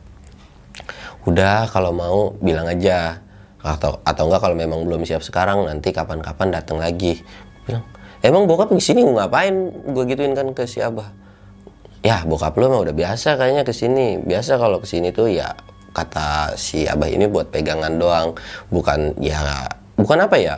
Udah 1.27 1.67
kalau 1.67 1.91
mau 1.91 2.31
bilang 2.39 2.65
aja. 2.71 3.19
Atau 3.59 3.99
atau 4.07 4.23
enggak 4.31 4.39
kalau 4.39 4.55
memang 4.55 4.87
belum 4.87 5.03
siap 5.03 5.19
sekarang 5.19 5.67
nanti 5.67 5.91
kapan-kapan 5.91 6.47
datang 6.47 6.79
lagi. 6.79 7.19
Bilang 7.67 7.83
emang 8.23 8.47
bokap 8.47 8.71
di 8.71 8.79
sini 8.79 9.03
ngapain? 9.03 9.51
Gue 9.91 10.07
gituin 10.07 10.31
kan 10.31 10.47
ke 10.55 10.63
si 10.63 10.79
abah 10.79 11.28
ya 11.99 12.23
bokap 12.23 12.55
lu 12.55 12.71
mah 12.71 12.81
udah 12.87 12.95
biasa 12.95 13.35
kayaknya 13.35 13.63
ke 13.67 13.73
sini. 13.75 14.19
Biasa 14.19 14.55
kalau 14.55 14.79
ke 14.79 14.87
sini 14.87 15.11
tuh 15.11 15.31
ya 15.31 15.51
kata 15.91 16.55
si 16.55 16.87
abah 16.87 17.09
ini 17.09 17.27
buat 17.27 17.51
pegangan 17.51 17.99
doang. 17.99 18.35
Bukan 18.71 19.19
ya 19.19 19.67
bukan 19.99 20.17
apa 20.25 20.37
ya? 20.39 20.55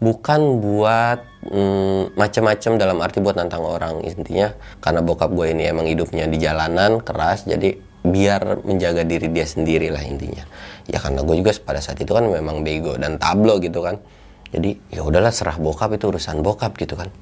Bukan 0.00 0.64
buat 0.64 1.20
hmm, 1.52 2.16
macam-macam 2.16 2.72
dalam 2.80 2.98
arti 3.04 3.20
buat 3.20 3.36
nantang 3.36 3.64
orang. 3.68 4.00
Intinya 4.00 4.56
karena 4.80 5.04
bokap 5.04 5.28
gue 5.36 5.52
ini 5.52 5.68
emang 5.68 5.84
hidupnya 5.84 6.24
di 6.24 6.40
jalanan 6.40 7.04
keras 7.04 7.44
jadi 7.44 7.76
biar 8.00 8.64
menjaga 8.64 9.04
diri 9.04 9.28
dia 9.28 9.44
sendiri 9.44 9.92
lah 9.92 10.00
intinya. 10.00 10.48
Ya 10.88 10.96
karena 10.96 11.20
gue 11.20 11.36
juga 11.36 11.52
pada 11.60 11.84
saat 11.84 12.00
itu 12.00 12.16
kan 12.16 12.24
memang 12.24 12.64
bego 12.64 12.96
dan 12.96 13.20
tablo 13.20 13.60
gitu 13.60 13.84
kan. 13.84 14.00
Jadi 14.50 14.80
ya 14.88 15.04
udahlah 15.04 15.30
serah 15.30 15.60
bokap 15.60 15.92
itu 15.92 16.08
urusan 16.08 16.40
bokap 16.40 16.80
gitu 16.80 16.96
kan. 16.96 17.12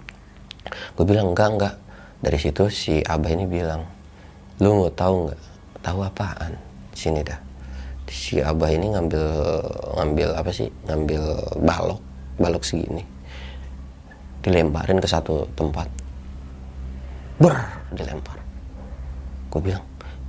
Gue 0.94 1.02
bilang 1.02 1.34
enggak 1.34 1.50
enggak 1.58 1.74
dari 2.18 2.38
situ 2.38 2.66
si 2.66 2.98
abah 2.98 3.30
ini 3.30 3.46
bilang 3.46 3.82
lu 4.58 4.74
mau 4.74 4.90
tahu 4.90 5.30
nggak? 5.30 5.40
Tahu 5.86 5.98
apaan? 6.02 6.52
Sini 6.90 7.22
dah. 7.22 7.38
Si 8.10 8.42
abah 8.42 8.74
ini 8.74 8.90
ngambil 8.90 9.26
ngambil 9.94 10.28
apa 10.34 10.50
sih? 10.50 10.66
Ngambil 10.90 11.22
balok 11.62 12.02
balok 12.42 12.66
segini. 12.66 13.06
Dilemparin 14.42 14.98
ke 14.98 15.06
satu 15.06 15.46
tempat. 15.54 15.86
Ber 17.38 17.54
dilempar. 17.94 18.38
Gue 19.54 19.60
bilang 19.62 19.84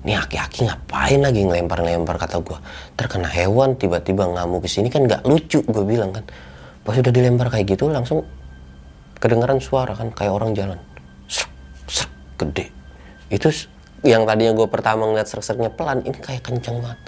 ini 0.05 0.13
aki-aki 0.15 0.69
ngapain 0.69 1.19
lagi 1.19 1.41
ngelempar-ngelempar? 1.41 2.21
Kata 2.21 2.37
gue 2.37 2.57
terkena 2.93 3.27
hewan 3.33 3.73
tiba-tiba 3.73 4.29
ngamuk 4.29 4.61
ke 4.61 4.69
sini 4.69 4.93
kan 4.93 5.09
nggak 5.09 5.25
lucu 5.25 5.65
gue 5.65 5.83
bilang 5.89 6.13
kan. 6.13 6.21
Pas 6.85 6.93
udah 6.93 7.09
dilempar 7.09 7.49
kayak 7.49 7.65
gitu 7.73 7.89
langsung 7.89 8.21
kedengaran 9.17 9.57
suara 9.57 9.97
kan 9.97 10.13
kayak 10.13 10.31
orang 10.37 10.53
jalan 10.53 10.79
gede. 12.39 12.71
Itu 13.27 13.51
yang 14.07 14.23
tadinya 14.23 14.55
gue 14.55 14.67
pertama 14.71 15.05
ngeliat 15.11 15.27
serak-seraknya 15.27 15.75
pelan 15.75 15.99
ini 16.07 16.15
kayak 16.15 16.47
kenceng 16.47 16.79
banget. 16.79 16.99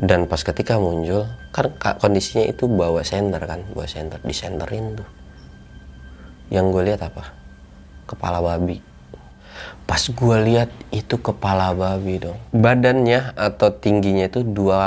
Dan 0.00 0.24
pas 0.28 0.40
ketika 0.40 0.80
muncul 0.80 1.28
kan 1.52 1.72
kondisinya 2.00 2.44
itu 2.48 2.64
bawa 2.68 3.04
senter 3.04 3.40
kan 3.44 3.60
bawa 3.72 3.88
senter 3.88 4.20
disenterin 4.24 5.00
tuh. 5.00 5.08
Yang 6.52 6.64
gue 6.72 6.82
lihat 6.92 7.00
apa? 7.04 7.32
Kepala 8.08 8.40
babi. 8.40 8.80
Pas 9.84 10.00
gue 10.00 10.36
lihat 10.46 10.70
itu 10.94 11.20
kepala 11.20 11.76
babi 11.76 12.16
dong. 12.16 12.38
Badannya 12.54 13.36
atau 13.36 13.68
tingginya 13.76 14.30
itu 14.30 14.40
dua 14.40 14.84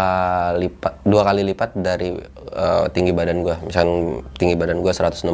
lipat 0.58 1.06
dua 1.06 1.22
kali 1.30 1.46
lipat 1.46 1.78
dari 1.78 2.18
uh, 2.54 2.86
tinggi 2.90 3.12
badan 3.12 3.42
gue 3.42 3.56
misalnya 3.66 4.22
tinggi 4.38 4.56
badan 4.56 4.80
gue 4.82 4.94
160 4.94 5.26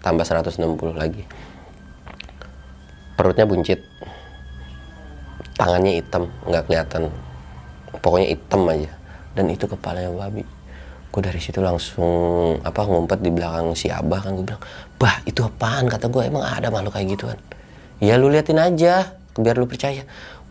tambah 0.00 0.24
160 0.24 0.60
lagi 0.96 1.22
perutnya 3.22 3.46
buncit 3.46 3.78
tangannya 5.54 6.02
hitam 6.02 6.26
nggak 6.42 6.66
kelihatan. 6.66 7.06
Pokoknya 8.02 8.34
hitam 8.34 8.66
aja. 8.66 8.90
Dan 9.38 9.46
itu 9.54 9.70
kepalanya 9.70 10.10
babi. 10.10 10.42
Gue 11.14 11.22
dari 11.22 11.38
situ 11.38 11.62
langsung 11.62 12.58
apa 12.66 12.82
ngumpet 12.82 13.22
di 13.22 13.30
belakang 13.30 13.78
si 13.78 13.86
abah 13.86 14.26
kan. 14.26 14.34
Gue 14.34 14.50
bilang 14.50 14.62
bah 14.98 15.22
itu 15.22 15.46
apaan? 15.46 15.86
Kata 15.86 16.10
gue 16.10 16.22
emang 16.26 16.42
ada 16.42 16.66
makhluk 16.74 16.98
kayak 16.98 17.14
gituan? 17.14 17.38
Ya 18.02 18.18
lu 18.18 18.26
liatin 18.26 18.58
aja 18.58 19.14
biar 19.38 19.54
lu 19.54 19.70
percaya. 19.70 20.02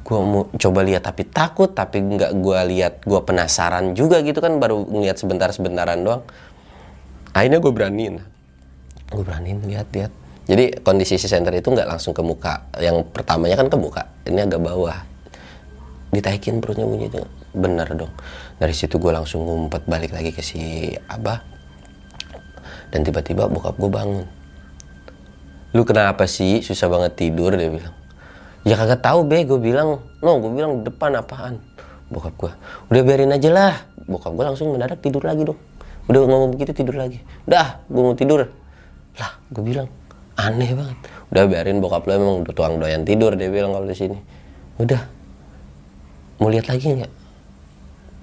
Gue 0.02 0.18
mau 0.24 0.48
coba 0.56 0.80
lihat 0.88 1.04
tapi 1.04 1.28
takut 1.28 1.76
tapi 1.76 2.00
nggak 2.00 2.32
gue 2.40 2.60
lihat. 2.72 3.04
Gue 3.04 3.20
penasaran 3.20 3.92
juga 4.00 4.24
gitu 4.24 4.40
kan 4.40 4.64
baru 4.64 4.80
ngeliat 4.88 5.20
sebentar 5.20 5.52
sebentaran 5.52 6.00
doang. 6.08 6.24
Akhirnya 7.36 7.60
gue 7.60 7.74
beraniin. 7.76 8.16
Gue 9.12 9.24
beraniin 9.28 9.60
lihat 9.68 9.92
lihat 9.92 10.21
jadi 10.52 10.84
kondisi 10.84 11.16
si 11.16 11.32
center 11.32 11.56
itu 11.56 11.72
nggak 11.72 11.88
langsung 11.88 12.12
ke 12.12 12.20
muka. 12.20 12.68
Yang 12.76 13.08
pertamanya 13.16 13.56
kan 13.56 13.72
ke 13.72 13.78
muka. 13.80 14.04
Ini 14.28 14.52
agak 14.52 14.60
bawah. 14.60 15.00
Ditaikin 16.12 16.60
perutnya 16.60 16.84
bunyi 16.84 17.08
itu 17.08 17.24
bener 17.56 17.88
dong. 17.96 18.12
Dari 18.60 18.76
situ 18.76 19.00
gue 19.00 19.16
langsung 19.16 19.48
ngumpet 19.48 19.88
balik 19.88 20.12
lagi 20.12 20.36
ke 20.36 20.44
si 20.44 20.92
abah. 21.08 21.40
Dan 22.92 23.08
tiba-tiba 23.08 23.48
bokap 23.48 23.80
gue 23.80 23.88
bangun. 23.88 24.28
Lu 25.72 25.88
kenapa 25.88 26.28
sih? 26.28 26.60
Susah 26.60 26.92
banget 26.92 27.16
tidur 27.16 27.56
dia 27.56 27.72
bilang. 27.72 27.96
Ya 28.68 28.76
kagak 28.76 29.08
tahu 29.08 29.24
be. 29.24 29.48
Gue 29.48 29.56
bilang 29.56 30.04
no 30.20 30.32
gue 30.36 30.52
bilang 30.52 30.84
depan 30.84 31.16
apaan? 31.16 31.64
Bokap 32.12 32.36
gue 32.36 32.52
udah 32.92 33.02
biarin 33.08 33.32
aja 33.32 33.48
lah. 33.56 33.76
Bokap 34.04 34.36
gue 34.36 34.44
langsung 34.52 34.76
mendadak 34.76 35.00
tidur 35.00 35.24
lagi 35.24 35.48
dong. 35.48 35.60
Udah 36.12 36.28
ngomong 36.28 36.60
begitu 36.60 36.76
tidur 36.76 37.00
lagi. 37.00 37.24
Udah 37.48 37.88
gue 37.88 38.02
mau 38.04 38.20
tidur. 38.20 38.52
Lah 39.16 39.32
gue 39.48 39.64
bilang 39.64 39.88
aneh 40.50 40.72
banget. 40.74 40.98
Udah 41.30 41.44
biarin 41.48 41.78
bokap 41.80 42.10
lo 42.10 42.12
emang 42.18 42.36
udah 42.44 42.54
tuang 42.58 42.82
doyan 42.82 43.06
tidur 43.06 43.38
dia 43.38 43.48
bilang 43.54 43.72
kalau 43.72 43.86
di 43.86 43.96
sini. 43.96 44.18
Udah. 44.82 45.02
Mau 46.42 46.50
lihat 46.50 46.68
lagi 46.68 46.90
nggak? 46.90 47.14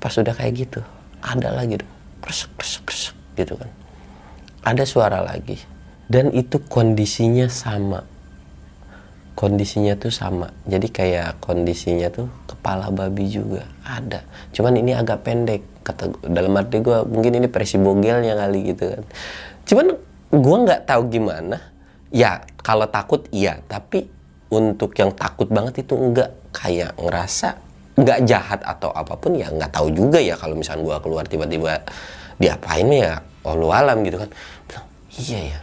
Pas 0.03 0.15
udah 0.15 0.35
kayak 0.35 0.55
gitu 0.59 0.81
ada 1.23 1.51
lagi 1.51 1.83
dong 1.83 1.99
kresek 2.29 2.51
kresek 2.61 2.83
kresek 2.85 3.17
gitu 3.39 3.55
kan. 3.57 3.71
Ada 4.67 4.85
suara 4.85 5.25
lagi. 5.25 5.57
Dan 6.09 6.33
itu 6.37 6.61
kondisinya 6.61 7.49
sama. 7.49 8.05
Kondisinya 9.33 9.95
tuh 9.97 10.13
sama. 10.13 10.51
Jadi 10.67 10.93
kayak 10.93 11.41
kondisinya 11.41 12.11
tuh 12.11 12.29
kepala 12.45 12.93
babi 12.93 13.33
juga 13.33 13.65
ada. 13.87 14.25
Cuman 14.53 14.77
ini 14.77 14.93
agak 14.93 15.25
pendek 15.25 15.63
kata 15.87 16.13
dalam 16.29 16.53
arti 16.59 16.85
gue 16.85 17.01
mungkin 17.09 17.41
ini 17.41 17.49
presi 17.49 17.81
bogelnya 17.81 18.37
kali 18.37 18.77
gitu 18.77 18.85
kan. 18.93 19.05
Cuman 19.65 19.87
gue 20.29 20.57
nggak 20.69 20.85
tahu 20.85 21.03
gimana 21.09 21.57
ya 22.13 22.45
kalau 22.61 22.89
takut 22.89 23.25
iya. 23.33 23.61
Tapi 23.67 24.07
untuk 24.49 24.97
yang 24.97 25.13
takut 25.13 25.49
banget 25.49 25.85
itu 25.87 25.95
enggak. 25.95 26.33
Kayak 26.49 26.97
ngerasa 26.97 27.61
nggak 27.99 28.21
jahat 28.25 28.61
atau 28.63 28.95
apa 28.95 29.19
pun 29.19 29.35
ya 29.35 29.51
nggak 29.51 29.75
tahu 29.75 29.91
juga 29.91 30.23
ya 30.23 30.39
kalau 30.39 30.55
misalnya 30.55 30.87
gue 30.87 30.97
keluar 31.03 31.25
tiba-tiba 31.27 31.83
diapain 32.39 32.89
ya 32.89 33.21
Allah 33.45 33.71
alam 33.75 34.07
gitu 34.07 34.23
kan. 34.23 34.31
Bilang 34.71 34.87
iya 35.19 35.41
ya 35.55 35.61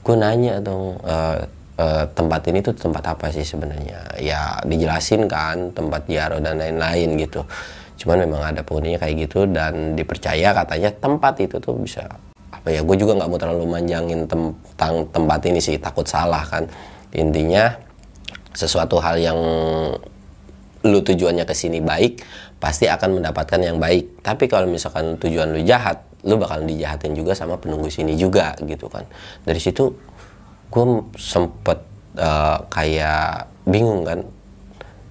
gue 0.00 0.16
nanya 0.16 0.54
dong 0.58 0.98
uh, 1.04 1.44
uh, 1.78 2.04
tempat 2.10 2.42
ini 2.50 2.58
tuh 2.64 2.74
tempat 2.76 3.16
apa 3.16 3.32
sih 3.32 3.46
sebenarnya? 3.46 4.18
Ya 4.20 4.60
dijelasin 4.66 5.24
kan 5.30 5.72
tempat 5.72 6.04
jaro 6.10 6.42
dan 6.42 6.60
lain-lain 6.60 7.16
gitu. 7.16 7.46
Cuman 8.00 8.24
memang 8.28 8.42
ada 8.44 8.60
penghuninya 8.64 9.00
kayak 9.00 9.28
gitu 9.28 9.44
dan 9.48 9.96
dipercaya 9.96 10.56
katanya 10.56 10.90
tempat 10.96 11.34
itu 11.44 11.60
tuh 11.60 11.76
bisa 11.76 12.08
apa 12.60 12.76
ya 12.76 12.84
gue 12.84 12.96
juga 13.00 13.16
nggak 13.16 13.28
mau 13.32 13.40
terlalu 13.40 13.64
manjangin 13.72 14.28
tentang 14.28 15.08
tempat 15.08 15.40
ini 15.48 15.64
sih 15.64 15.80
takut 15.80 16.04
salah 16.04 16.44
kan. 16.44 16.68
Intinya 17.16 17.72
sesuatu 18.52 19.00
hal 19.00 19.16
yang 19.16 19.38
lu 20.84 20.98
tujuannya 21.00 21.48
ke 21.48 21.56
sini 21.56 21.80
baik 21.80 22.20
pasti 22.60 22.84
akan 22.84 23.16
mendapatkan 23.16 23.60
yang 23.64 23.80
baik. 23.80 24.20
Tapi 24.20 24.44
kalau 24.44 24.68
misalkan 24.68 25.16
tujuan 25.16 25.56
lu 25.56 25.64
jahat 25.64 26.04
lu 26.20 26.36
bakal 26.36 26.60
dijahatin 26.68 27.16
juga 27.16 27.32
sama 27.32 27.56
penunggu 27.56 27.88
sini 27.88 28.12
juga 28.20 28.52
gitu 28.60 28.92
kan. 28.92 29.08
Dari 29.40 29.56
situ 29.56 29.96
gue 30.68 30.84
sempet 31.16 31.80
uh, 32.20 32.60
kayak 32.68 33.48
bingung 33.64 34.04
kan. 34.04 34.20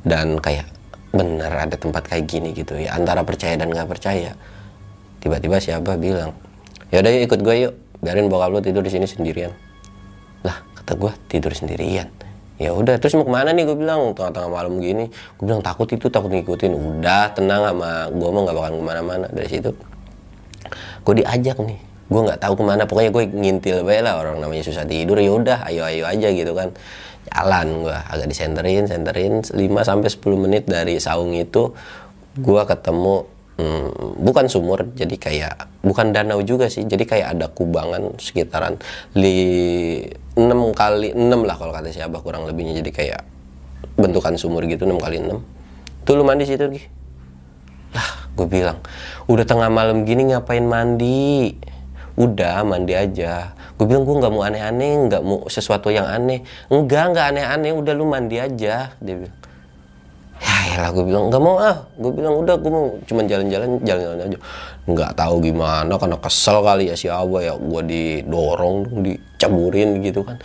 Dan 0.06 0.38
kayak 0.38 0.70
bener 1.10 1.50
ada 1.50 1.74
tempat 1.74 2.06
kayak 2.06 2.30
gini 2.30 2.54
gitu 2.54 2.78
ya 2.78 2.94
antara 2.94 3.26
percaya 3.26 3.58
dan 3.58 3.74
nggak 3.74 3.90
percaya. 3.90 4.38
Tiba-tiba 5.18 5.58
siapa 5.58 5.98
bilang 5.98 6.32
ya 6.90 7.02
udah 7.02 7.12
yuk, 7.14 7.24
ikut 7.30 7.40
gue 7.42 7.56
yuk. 7.70 7.74
Biarin 8.00 8.32
bokap 8.32 8.50
lu 8.54 8.60
tidur 8.64 8.84
di 8.84 8.92
sini 8.92 9.04
sendirian. 9.04 9.52
Lah 10.48 10.56
kata 10.80 10.96
gue 10.96 11.12
tidur 11.28 11.52
sendirian? 11.52 12.08
Ya 12.60 12.76
udah 12.76 13.00
terus 13.00 13.16
mau 13.16 13.24
ke 13.24 13.32
mana 13.32 13.56
nih? 13.56 13.64
gue 13.64 13.78
bilang 13.80 14.12
tengah-tengah 14.12 14.52
malam 14.52 14.84
gini. 14.84 15.08
Gue 15.40 15.48
bilang 15.48 15.64
takut 15.64 15.88
itu 15.88 16.12
takut 16.12 16.28
ngikutin. 16.28 16.76
Udah 16.76 17.32
tenang 17.32 17.72
sama 17.72 18.12
gue 18.12 18.30
mau 18.36 18.44
nggak 18.44 18.56
bakal 18.56 18.72
ke 18.76 18.84
mana-mana. 18.84 19.26
Dari 19.32 19.48
situ 19.48 19.72
gue 21.08 21.14
diajak 21.24 21.56
nih. 21.64 21.80
Gue 22.12 22.22
nggak 22.28 22.40
tahu 22.44 22.60
ke 22.60 22.64
mana. 22.68 22.84
Pokoknya 22.84 23.16
gue 23.16 23.24
ngintil 23.32 23.88
bae 23.88 24.04
lah 24.04 24.20
orang 24.20 24.44
namanya 24.44 24.68
susah 24.68 24.84
tidur. 24.84 25.16
Ya 25.24 25.32
udah 25.32 25.58
ayo 25.72 25.88
ayo 25.88 26.04
aja 26.04 26.28
gitu 26.36 26.52
kan. 26.52 26.76
Jalan 27.32 27.88
gue 27.88 27.96
agak 27.96 28.28
disenterin 28.28 28.84
senterin. 28.92 29.40
5 29.40 29.56
sampai 29.88 30.10
10 30.12 30.44
menit 30.44 30.64
dari 30.68 31.00
saung 31.00 31.32
itu 31.32 31.72
gue 32.36 32.62
ketemu 32.68 33.24
hmm, 33.60 34.24
bukan 34.24 34.48
sumur 34.48 34.88
jadi 34.96 35.16
kayak 35.20 35.56
bukan 35.84 36.16
danau 36.16 36.40
juga 36.40 36.72
sih 36.72 36.88
jadi 36.88 37.04
kayak 37.04 37.28
ada 37.36 37.46
kubangan 37.52 38.16
sekitaran 38.16 38.80
li 39.20 40.08
6 40.40 40.48
kali 40.72 41.12
6 41.12 41.28
lah 41.44 41.56
kalau 41.60 41.76
kata 41.76 41.92
si 41.92 42.00
abah 42.00 42.24
kurang 42.24 42.48
lebihnya 42.48 42.80
jadi 42.80 42.92
kayak 42.96 43.22
bentukan 44.00 44.40
sumur 44.40 44.64
gitu 44.64 44.88
6 44.88 44.96
kali 44.96 45.20
6 45.20 46.08
tuh 46.08 46.14
lu 46.16 46.24
mandi 46.24 46.48
situ 46.48 46.64
Gi 46.72 46.84
lah 47.90 48.10
gue 48.38 48.48
bilang 48.48 48.80
udah 49.26 49.46
tengah 49.46 49.70
malam 49.70 50.06
gini 50.06 50.34
ngapain 50.34 50.66
mandi? 50.66 51.54
Udah 52.20 52.68
mandi 52.68 52.94
aja. 52.94 53.56
Gue 53.80 53.88
bilang 53.88 54.04
gue 54.04 54.16
nggak 54.20 54.34
mau 54.34 54.44
aneh-aneh 54.44 55.08
nggak 55.08 55.22
mau 55.24 55.48
sesuatu 55.48 55.88
yang 55.88 56.06
aneh. 56.06 56.44
Enggak 56.68 57.16
nggak 57.16 57.26
aneh-aneh 57.34 57.72
udah 57.74 57.94
lu 57.96 58.06
mandi 58.06 58.38
aja 58.38 58.94
dia 58.94 59.16
bilang 59.16 59.39
ya 60.40 60.78
lah 60.80 60.90
gue 60.96 61.04
bilang 61.04 61.28
nggak 61.28 61.42
mau 61.44 61.60
ah. 61.60 61.84
Gue 62.00 62.12
bilang 62.16 62.40
udah 62.40 62.56
gue 62.56 62.72
mau 62.72 62.96
cuman 63.04 63.24
jalan-jalan 63.28 63.70
jalan-jalan 63.84 64.18
aja. 64.24 64.40
Nggak 64.88 65.12
tahu 65.20 65.36
gimana 65.44 65.94
karena 66.00 66.18
kesel 66.18 66.58
kali 66.64 66.84
ya 66.88 66.96
si 66.96 67.08
Abah 67.12 67.42
ya. 67.44 67.54
Gue 67.60 67.82
didorong 67.84 68.76
dong 68.88 69.00
dicaburin 69.04 70.00
gitu 70.00 70.24
kan. 70.24 70.40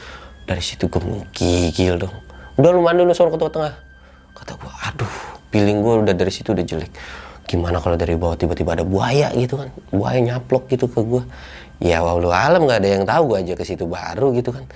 Dari 0.45 0.63
situ 0.63 0.91
gue 0.91 1.01
menggigil 1.01 2.03
dong. 2.03 2.15
Udah 2.59 2.71
lu 2.75 2.83
mandi 2.83 3.07
lu 3.07 3.15
sono 3.15 3.31
ke 3.31 3.39
tengah 3.39 3.75
kata 4.35 4.59
gue 4.59 4.73
aduh 4.91 5.15
feeling 5.55 5.79
gue 5.79 5.95
udah 6.11 6.15
dari 6.15 6.33
situ 6.35 6.51
udah 6.51 6.67
jelek. 6.67 6.91
Gimana 7.47 7.79
kalau 7.79 7.95
dari 7.95 8.19
bawah 8.19 8.35
tiba-tiba 8.35 8.75
ada 8.75 8.83
buaya 8.83 9.31
gitu 9.37 9.63
kan? 9.63 9.71
Buaya 9.95 10.19
nyaplok 10.19 10.67
gitu 10.75 10.91
ke 10.91 11.01
gue 11.07 11.23
ya 11.83 12.03
walau 12.03 12.31
alam 12.31 12.67
nggak 12.67 12.79
ada 12.83 12.89
yang 12.89 13.05
tahu 13.07 13.35
gue 13.35 13.39
aja 13.47 13.55
ke 13.55 13.63
situ 13.63 13.87
baru 13.87 14.35
gitu 14.35 14.51
kan. 14.51 14.67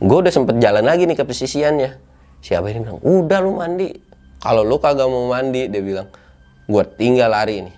Gue 0.00 0.24
udah 0.24 0.32
sempet 0.32 0.56
jalan 0.62 0.86
lagi 0.88 1.04
nih 1.04 1.18
ke 1.20 1.24
pesisiannya. 1.28 2.00
Siapa 2.38 2.70
ini 2.70 2.86
bilang 2.86 3.02
udah 3.02 3.38
lu 3.42 3.58
mandi 3.58 4.07
kalau 4.38 4.62
lu 4.62 4.78
kagak 4.78 5.06
mau 5.06 5.30
mandi 5.30 5.66
dia 5.66 5.82
bilang 5.82 6.08
gue 6.68 6.84
tinggal 7.00 7.32
lari 7.32 7.64
nih 7.64 7.74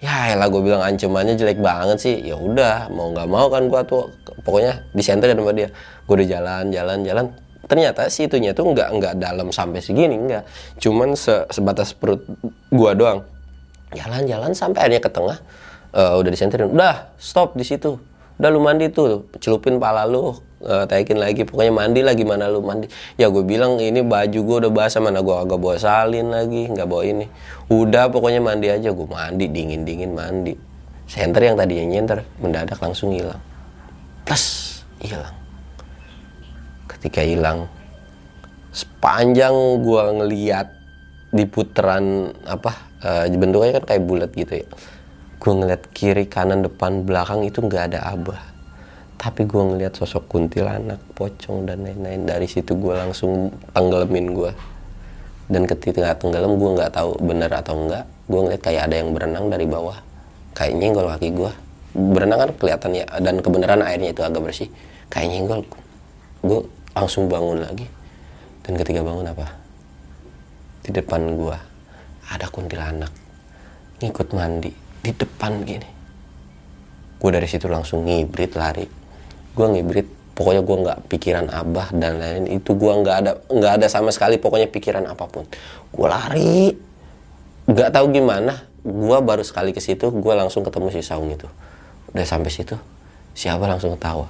ya 0.00 0.32
elah 0.32 0.48
gue 0.48 0.62
bilang 0.64 0.80
ancamannya 0.80 1.36
jelek 1.36 1.60
banget 1.60 2.00
sih. 2.00 2.16
Ya 2.24 2.34
udah 2.40 2.88
mau 2.88 3.12
nggak 3.12 3.28
mau 3.28 3.52
kan 3.52 3.68
gue 3.68 3.80
tuh 3.84 4.08
pokoknya 4.42 4.88
di 4.96 5.02
center 5.04 5.28
sama 5.28 5.52
dia. 5.52 5.68
Gue 6.08 6.24
udah 6.24 6.28
jalan 6.28 6.64
jalan 6.72 6.98
jalan. 7.04 7.26
Ternyata 7.68 8.08
si 8.08 8.26
itunya 8.26 8.56
tuh 8.56 8.72
nggak 8.72 8.88
nggak 8.96 9.14
dalam 9.20 9.52
sampai 9.52 9.84
segini 9.84 10.16
nggak. 10.16 10.42
Cuman 10.80 11.14
se- 11.14 11.46
sebatas 11.52 11.92
perut 11.92 12.24
gua 12.72 12.96
doang. 12.96 13.20
Jalan-jalan 13.92 14.56
sampai 14.56 14.88
akhirnya 14.88 15.02
ke 15.04 15.10
tengah 15.12 15.38
Eh, 15.90 16.14
udah 16.22 16.30
disenterin. 16.30 16.70
Udah 16.70 17.10
stop 17.18 17.58
di 17.58 17.66
situ. 17.66 17.98
Udah 18.38 18.48
lu 18.54 18.62
mandi 18.62 18.86
tuh 18.94 19.26
celupin 19.42 19.82
pala 19.82 20.06
lu 20.06 20.38
eh, 20.60 20.84
taikin 20.86 21.16
lagi. 21.16 21.48
Pokoknya 21.48 21.72
mandi 21.72 22.00
lagi 22.04 22.24
mana 22.24 22.48
lu 22.52 22.60
mandi. 22.60 22.86
Ya 23.16 23.32
gue 23.32 23.44
bilang 23.44 23.80
ini 23.80 24.04
baju 24.04 24.38
gue 24.38 24.56
udah 24.66 24.72
basah 24.72 25.00
mana 25.00 25.24
gue 25.24 25.32
agak 25.32 25.58
bawa 25.58 25.76
salin 25.80 26.28
lagi 26.28 26.68
nggak 26.68 26.86
bawa 26.88 27.02
ini. 27.04 27.26
Udah 27.72 28.12
pokoknya 28.12 28.40
mandi 28.44 28.68
aja. 28.68 28.92
Gue 28.92 29.08
mandi 29.08 29.48
dingin 29.48 29.82
dingin 29.84 30.12
mandi. 30.12 30.54
Senter 31.10 31.42
yang 31.42 31.58
tadinya 31.58 31.90
nyenter 31.90 32.22
mendadak 32.38 32.78
langsung 32.78 33.10
hilang. 33.10 33.40
Plus 34.22 34.78
hilang. 35.02 35.34
Ketika 36.86 37.24
hilang 37.24 37.66
sepanjang 38.70 39.82
gua 39.82 40.14
ngeliat 40.14 40.70
di 41.34 41.42
putaran 41.42 42.30
apa 42.46 42.70
eh, 43.02 43.34
bentuknya 43.34 43.82
kan 43.82 43.84
kayak 43.90 44.02
bulat 44.06 44.30
gitu 44.30 44.62
ya. 44.62 44.66
Gua 45.42 45.52
ngeliat 45.58 45.82
kiri 45.90 46.30
kanan 46.30 46.62
depan 46.62 47.02
belakang 47.02 47.42
itu 47.42 47.58
nggak 47.58 47.90
ada 47.90 48.06
abah 48.14 48.49
tapi 49.20 49.44
gua 49.44 49.68
ngeliat 49.68 49.92
sosok 50.00 50.32
kuntilanak 50.32 50.96
pocong 51.12 51.68
dan 51.68 51.84
lain-lain. 51.84 52.24
Dari 52.24 52.48
situ 52.48 52.72
gua 52.72 53.04
langsung 53.04 53.52
tenggelamin 53.76 54.32
gua. 54.32 54.48
Dan 55.44 55.68
ketika 55.68 56.16
tenggelam 56.16 56.56
gua 56.56 56.80
nggak 56.80 56.96
tahu 56.96 57.20
benar 57.20 57.52
atau 57.52 57.84
enggak 57.84 58.08
gua 58.32 58.48
ngeliat 58.48 58.62
kayak 58.64 58.82
ada 58.88 58.96
yang 58.96 59.12
berenang 59.12 59.52
dari 59.52 59.68
bawah. 59.68 60.00
Kayak 60.56 60.72
nyenggol 60.80 61.06
kaki 61.12 61.28
gua. 61.36 61.52
Berenang 61.92 62.38
kan 62.48 62.50
kelihatan 62.56 62.90
ya 62.96 63.04
dan 63.20 63.44
kebenaran 63.44 63.84
airnya 63.84 64.16
itu 64.16 64.24
agak 64.24 64.40
bersih. 64.40 64.72
Kayak 65.12 65.36
nyenggol. 65.36 65.60
Gue 66.40 66.64
langsung 66.96 67.28
bangun 67.28 67.60
lagi. 67.60 67.84
Dan 68.64 68.80
ketika 68.80 69.04
bangun 69.04 69.26
apa? 69.28 69.52
Di 70.80 70.96
depan 70.96 71.36
gua 71.36 71.60
ada 72.30 72.46
kuntilanak. 72.48 73.12
Ngikut 74.00 74.32
mandi 74.32 74.72
di 75.02 75.12
depan 75.12 75.60
gini. 75.66 75.88
Gue 77.20 77.30
dari 77.34 77.44
situ 77.44 77.68
langsung 77.68 78.06
ngibrit 78.08 78.54
lari 78.56 78.99
gue 79.54 79.66
ngibrit 79.66 80.08
pokoknya 80.34 80.62
gue 80.64 80.76
nggak 80.86 80.98
pikiran 81.12 81.46
abah 81.52 81.92
dan 81.92 82.16
lain 82.16 82.48
itu 82.48 82.72
gue 82.72 82.92
nggak 82.92 83.16
ada 83.20 83.32
nggak 83.50 83.72
ada 83.80 83.86
sama 83.92 84.08
sekali 84.14 84.40
pokoknya 84.40 84.70
pikiran 84.70 85.04
apa 85.06 85.24
pun. 85.28 85.44
Gue 85.92 86.08
lari. 86.08 86.72
Nggak 87.68 87.90
tahu 87.92 88.06
gimana. 88.14 88.66
Gue 88.80 89.18
baru 89.20 89.44
sekali 89.44 89.76
ke 89.76 89.80
situ 89.82 90.08
gue 90.08 90.34
langsung 90.34 90.64
ketemu 90.64 90.88
si 90.94 91.04
saung 91.04 91.28
itu. 91.28 91.46
Udah 92.14 92.26
sampai 92.26 92.50
situ 92.50 92.74
siapa 93.36 93.68
langsung 93.68 93.94
ketawa. 93.94 94.26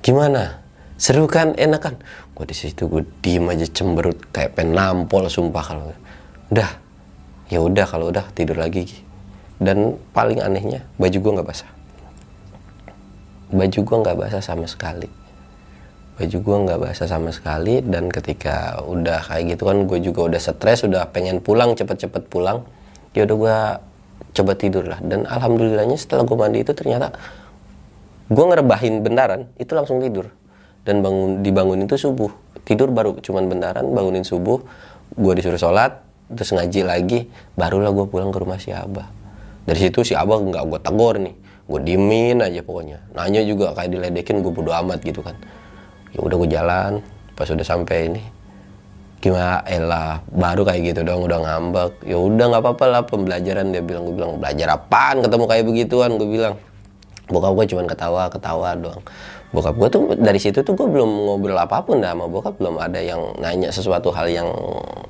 Gimana? 0.00 0.62
Seru 0.98 1.26
kan? 1.26 1.54
Enak 1.58 1.80
kan? 1.82 1.94
Gue 2.34 2.46
di 2.46 2.54
situ 2.54 2.86
gue 2.86 3.02
diem 3.22 3.44
aja 3.50 3.66
cemberut 3.66 4.18
kayak 4.30 4.54
pen 4.54 4.72
nampol 4.72 5.26
sumpah 5.26 5.64
kalau 5.66 5.90
udah. 6.54 6.70
Ya 7.48 7.58
udah 7.64 7.86
kalau 7.88 8.12
udah 8.12 8.28
tidur 8.36 8.60
lagi 8.60 9.08
dan 9.58 9.98
paling 10.14 10.38
anehnya 10.38 10.86
baju 10.96 11.18
gue 11.18 11.32
nggak 11.38 11.48
basah 11.50 11.70
baju 13.48 13.78
gue 13.80 13.96
nggak 14.04 14.16
basah 14.16 14.42
sama 14.44 14.68
sekali. 14.68 15.08
Baju 16.20 16.36
gue 16.36 16.56
nggak 16.68 16.78
basah 16.82 17.08
sama 17.08 17.30
sekali 17.32 17.80
dan 17.80 18.12
ketika 18.12 18.82
udah 18.84 19.24
kayak 19.24 19.56
gitu 19.56 19.62
kan 19.70 19.88
gue 19.88 19.98
juga 20.04 20.20
udah 20.28 20.40
stres 20.42 20.84
udah 20.84 21.08
pengen 21.08 21.40
pulang 21.40 21.72
cepet-cepet 21.72 22.28
pulang 22.28 22.66
ya 23.16 23.24
udah 23.24 23.36
gue 23.38 23.56
coba 24.36 24.52
tidur 24.58 24.84
lah. 24.84 25.00
Dan 25.00 25.24
alhamdulillahnya 25.24 25.96
setelah 25.96 26.28
gue 26.28 26.36
mandi 26.36 26.60
itu 26.60 26.76
ternyata 26.76 27.14
gue 28.28 28.44
ngerebahin 28.44 29.00
bentaran 29.00 29.48
itu 29.56 29.72
langsung 29.72 30.04
tidur. 30.04 30.28
Dan 30.84 31.00
bangun 31.04 31.40
dibangun 31.40 31.84
itu 31.84 31.96
subuh. 31.96 32.32
Tidur 32.68 32.92
baru 32.92 33.16
cuman 33.16 33.48
bentaran 33.48 33.84
bangunin 33.88 34.28
subuh 34.28 34.60
gue 35.16 35.32
disuruh 35.40 35.56
sholat 35.56 36.04
terus 36.28 36.52
ngaji 36.52 36.84
lagi 36.84 37.18
barulah 37.56 37.88
gue 37.88 38.04
pulang 38.04 38.28
ke 38.28 38.38
rumah 38.44 38.60
si 38.60 38.76
abah. 38.76 39.08
Dari 39.64 39.88
situ 39.88 40.04
si 40.04 40.12
abah 40.12 40.36
nggak 40.36 40.64
gue 40.68 40.80
tegur 40.84 41.16
nih 41.16 41.47
gue 41.68 41.80
diemin 41.84 42.40
aja 42.40 42.64
pokoknya. 42.64 42.98
Nanya 43.12 43.44
juga 43.44 43.76
kayak 43.76 43.92
diledekin 43.92 44.40
gue 44.40 44.52
bodo 44.52 44.72
amat 44.72 45.04
gitu 45.04 45.20
kan. 45.20 45.36
Ya 46.16 46.24
udah 46.24 46.36
gue 46.40 46.48
jalan 46.48 46.92
pas 47.36 47.46
udah 47.46 47.62
sampai 47.62 48.10
ini 48.10 48.22
gimana 49.18 49.66
elah 49.66 50.22
baru 50.30 50.62
kayak 50.64 50.96
gitu 50.96 51.00
dong 51.04 51.28
udah 51.28 51.38
ngambek. 51.44 51.92
Ya 52.08 52.16
udah 52.16 52.44
nggak 52.48 52.62
apa-apa 52.64 52.84
lah 52.88 53.02
pembelajaran 53.04 53.68
dia 53.68 53.84
bilang 53.84 54.08
gue 54.08 54.16
bilang 54.16 54.40
belajar 54.40 54.80
apaan? 54.80 55.20
Ketemu 55.20 55.44
kayak 55.44 55.64
begituan 55.68 56.10
gue 56.16 56.28
bilang. 56.28 56.54
Bokap 57.28 57.52
gue 57.52 57.64
cuman 57.76 57.84
ketawa 57.84 58.22
ketawa 58.32 58.68
doang. 58.72 59.04
Bokap 59.52 59.76
gue 59.76 59.88
tuh 59.92 60.02
dari 60.16 60.40
situ 60.40 60.64
tuh 60.64 60.72
gue 60.72 60.88
belum 60.88 61.28
ngobrol 61.28 61.60
apa 61.60 61.84
pun 61.84 62.00
dah 62.00 62.16
sama 62.16 62.24
bokap 62.24 62.56
belum 62.56 62.80
ada 62.80 62.96
yang 63.04 63.36
nanya 63.36 63.68
sesuatu 63.68 64.08
hal 64.08 64.32
yang 64.32 64.48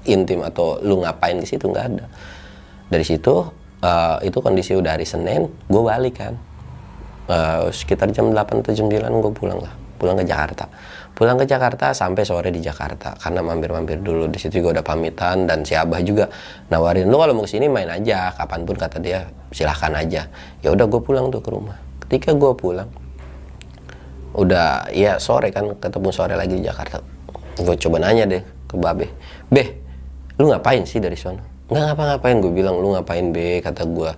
intim 0.02 0.42
atau 0.42 0.82
lu 0.82 1.06
ngapain 1.06 1.38
di 1.38 1.46
situ 1.46 1.70
nggak 1.70 1.86
ada. 1.94 2.10
Dari 2.90 3.06
situ 3.06 3.46
eh, 3.86 4.16
itu 4.26 4.38
kondisi 4.42 4.74
udah 4.74 4.98
hari 4.98 5.06
senin 5.06 5.46
gue 5.70 5.82
balik 5.86 6.18
kan 6.18 6.34
Eh, 7.28 7.68
sekitar 7.76 8.08
jam 8.08 8.32
8 8.32 8.64
atau 8.64 8.72
jam 8.72 8.88
9 8.88 9.20
gue 9.20 9.32
pulang 9.36 9.60
lah. 9.60 9.68
Pulang 10.00 10.16
ke 10.16 10.24
Jakarta. 10.24 10.64
Pulang 11.12 11.36
ke 11.36 11.44
Jakarta 11.44 11.92
sampai 11.92 12.24
sore 12.24 12.48
di 12.48 12.64
Jakarta. 12.64 13.12
Karena 13.20 13.44
mampir-mampir 13.44 14.00
dulu. 14.00 14.32
Di 14.32 14.40
situ 14.40 14.64
juga 14.64 14.80
udah 14.80 14.84
pamitan 14.86 15.44
dan 15.44 15.60
si 15.60 15.76
Abah 15.76 16.00
juga 16.00 16.32
nawarin 16.72 17.04
lu 17.04 17.20
kalau 17.20 17.36
mau 17.36 17.44
ke 17.44 17.52
sini 17.52 17.68
main 17.68 17.84
aja. 17.92 18.32
Kapan 18.32 18.64
pun 18.64 18.80
kata 18.80 18.96
dia. 19.04 19.28
Silahkan 19.52 19.92
aja. 19.92 20.24
Ya 20.64 20.68
udah 20.72 20.88
gue 20.88 21.00
pulang 21.04 21.28
tuh 21.28 21.44
ke 21.44 21.52
rumah. 21.52 21.76
Ketika 22.08 22.32
gue 22.32 22.52
pulang 22.56 22.88
udah 24.32 24.88
ya 24.92 25.18
sore 25.20 25.52
kan 25.52 25.68
ketemu 25.76 26.08
sore 26.08 26.32
lagi 26.32 26.56
di 26.56 26.64
Jakarta. 26.64 27.04
Gue 27.60 27.76
coba 27.76 28.08
nanya 28.08 28.24
deh 28.24 28.42
ke 28.70 28.74
Babe 28.78 29.10
Beh 29.52 29.68
lu 30.40 30.48
ngapain 30.48 30.86
sih 30.86 31.02
dari 31.02 31.18
sana? 31.18 31.44
Nggak 31.68 31.92
ngapa-ngapain 31.92 32.36
gue 32.40 32.52
bilang. 32.56 32.80
Lu 32.80 32.96
ngapain 32.96 33.34
be? 33.36 33.60
kata 33.60 33.84
gue 33.84 34.10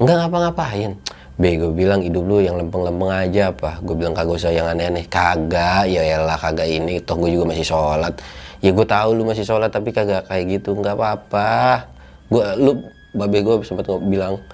nggak 0.00 0.16
ngapa-ngapain 0.16 0.96
be 1.40 1.56
gue 1.56 1.72
bilang 1.72 2.04
hidup 2.04 2.20
lu 2.20 2.44
yang 2.44 2.60
lempeng-lempeng 2.60 3.08
aja 3.08 3.48
apa 3.48 3.80
gue 3.80 3.96
bilang 3.96 4.12
kagak 4.12 4.36
usah 4.36 4.52
yang 4.52 4.68
aneh-aneh. 4.68 5.08
Kagak 5.08 5.88
ya 5.88 6.04
elah 6.04 6.36
kagak 6.36 6.68
ini. 6.68 7.00
Toh 7.00 7.16
gue 7.16 7.32
juga 7.32 7.48
masih 7.48 7.64
sholat. 7.64 8.12
Ya 8.60 8.76
gue 8.76 8.84
tahu 8.86 9.16
lu 9.16 9.24
masih 9.24 9.48
sholat 9.48 9.72
tapi 9.72 9.88
kagak 9.88 10.28
kayak 10.28 10.60
gitu. 10.60 10.76
Nggak 10.76 11.00
apa-apa. 11.00 11.88
Gue 12.28 12.44
lu 12.60 12.84
babe 13.16 13.40
gue 13.40 13.56
sempat 13.64 13.88
bilang 14.04 14.44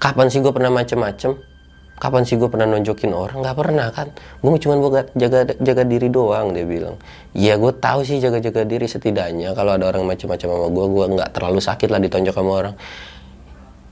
kapan 0.00 0.32
sih 0.32 0.40
gue 0.40 0.48
pernah 0.48 0.72
macem-macem? 0.72 1.36
Kapan 2.00 2.24
sih 2.24 2.40
gue 2.40 2.48
pernah 2.48 2.64
nonjokin 2.64 3.12
orang? 3.12 3.44
Nggak 3.44 3.56
pernah 3.60 3.86
kan? 3.92 4.08
Gue 4.40 4.56
cuma 4.56 4.80
buat 4.80 5.12
jaga 5.12 5.44
jaga 5.60 5.82
diri 5.84 6.08
doang 6.08 6.56
dia 6.56 6.64
bilang. 6.64 6.96
Iya 7.36 7.60
gue 7.60 7.72
tahu 7.76 8.00
sih 8.00 8.16
jaga 8.16 8.40
jaga 8.40 8.64
diri 8.64 8.88
setidaknya 8.88 9.52
kalau 9.52 9.76
ada 9.76 9.92
orang 9.92 10.08
macam-macam 10.08 10.48
sama 10.48 10.66
gue 10.72 10.86
gue 10.88 11.06
nggak 11.20 11.30
terlalu 11.36 11.60
sakit 11.60 11.92
lah 11.92 12.00
ditonjok 12.00 12.32
sama 12.32 12.52
orang 12.64 12.74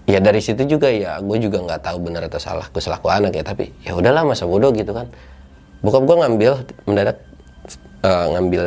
ya 0.09 0.25
dari 0.25 0.41
situ 0.41 0.65
juga 0.65 0.89
ya 0.89 1.21
gue 1.21 1.37
juga 1.37 1.61
nggak 1.61 1.85
tahu 1.85 2.09
benar 2.09 2.25
atau 2.33 2.41
salah 2.41 2.65
gue 2.73 2.81
selaku 2.81 3.13
anak 3.13 3.37
ya 3.37 3.45
tapi 3.45 3.77
ya 3.85 3.93
udahlah 3.93 4.25
masa 4.25 4.49
bodoh 4.49 4.73
gitu 4.73 4.97
kan. 4.97 5.05
Bokap 5.85 6.09
gue 6.09 6.17
ngambil 6.17 6.53
mendadak 6.89 7.21
eh, 8.03 8.27
ngambil 8.33 8.65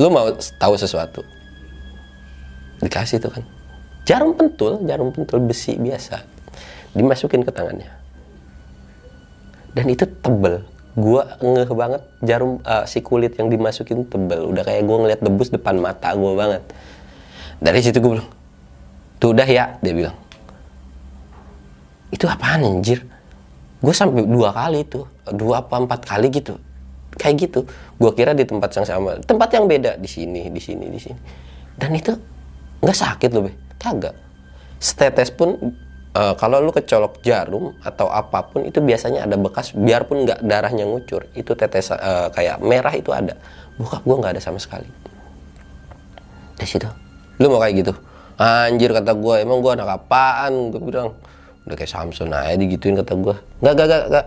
lu 0.00 0.08
mau 0.08 0.32
tahu 0.56 0.74
sesuatu 0.80 1.20
dikasih 2.80 3.20
tuh 3.20 3.36
kan. 3.36 3.44
Jarum 4.08 4.32
pentul 4.32 4.80
jarum 4.88 5.12
pentul 5.12 5.44
besi 5.44 5.76
biasa 5.76 6.24
dimasukin 6.96 7.44
ke 7.44 7.52
tangannya. 7.52 7.92
Dan 9.76 9.92
itu 9.92 10.08
tebel. 10.24 10.64
Gua 10.98 11.38
ngeh 11.38 11.70
banget 11.70 12.02
jarum 12.24 12.58
eh, 12.64 12.84
si 12.88 13.04
kulit 13.04 13.36
yang 13.36 13.52
dimasukin 13.52 14.08
tebel. 14.08 14.48
Udah 14.50 14.64
kayak 14.64 14.88
gua 14.88 15.04
ngeliat 15.04 15.20
debus 15.20 15.52
depan 15.52 15.76
mata 15.78 16.16
gua 16.16 16.32
banget. 16.34 16.64
Dari 17.58 17.82
situ 17.82 17.98
gue 17.98 18.18
bilang 18.18 18.30
tuh 19.18 19.34
udah 19.34 19.48
ya 19.50 19.74
dia 19.82 19.94
bilang 19.94 20.14
itu 22.08 22.24
apaan 22.24 22.64
anjir? 22.64 23.04
Gue 23.78 23.94
sampai 23.94 24.26
dua 24.26 24.50
kali 24.50 24.82
tuh 24.88 25.06
dua 25.34 25.62
apa 25.62 25.78
empat 25.78 26.00
kali 26.08 26.28
gitu. 26.32 26.56
Kayak 27.18 27.34
gitu. 27.48 27.60
Gue 27.98 28.10
kira 28.14 28.32
di 28.34 28.46
tempat 28.46 28.70
yang 28.74 28.86
sama. 28.86 29.18
Tempat 29.22 29.48
yang 29.54 29.64
beda 29.68 29.98
di 29.98 30.08
sini 30.08 30.50
di 30.50 30.60
sini 30.62 30.86
di 30.90 31.00
sini. 31.00 31.20
Dan 31.78 31.94
itu 31.94 32.14
nggak 32.82 32.98
sakit 32.98 33.30
loh 33.34 33.46
be. 33.46 33.52
Kagak. 33.78 34.14
Setetes 34.78 35.30
pun 35.30 35.54
eh, 36.14 36.34
kalau 36.38 36.58
lu 36.62 36.70
kecolok 36.74 37.22
jarum 37.22 37.74
atau 37.82 38.10
apa 38.10 38.46
pun 38.50 38.66
itu 38.66 38.82
biasanya 38.82 39.26
ada 39.26 39.38
bekas 39.38 39.74
biarpun 39.74 40.26
nggak 40.26 40.42
darahnya 40.42 40.86
ngucur 40.86 41.26
itu 41.34 41.54
tetes 41.54 41.94
eh, 41.94 42.28
kayak 42.34 42.58
merah 42.62 42.94
itu 42.94 43.14
ada. 43.14 43.38
Bokap 43.78 44.02
gue 44.02 44.16
nggak 44.18 44.32
ada 44.38 44.42
sama 44.42 44.58
sekali. 44.58 44.86
Di 46.58 46.66
situ. 46.66 46.86
Lu 47.38 47.46
mau 47.54 47.62
kayak 47.62 47.74
gitu? 47.86 47.94
Anjir 48.38 48.90
kata 48.94 49.14
gue 49.14 49.34
emang 49.42 49.62
gue 49.62 49.72
anak 49.74 50.02
apaan? 50.02 50.74
Gue 50.74 50.82
bilang 50.82 51.14
udah 51.68 51.76
kayak 51.76 51.92
Samson 51.92 52.32
aja 52.32 52.56
digituin 52.56 52.96
kata 52.96 53.12
gue 53.12 53.36
nggak 53.60 53.72
nggak 53.76 53.86
nggak 53.86 54.04
nggak. 54.08 54.26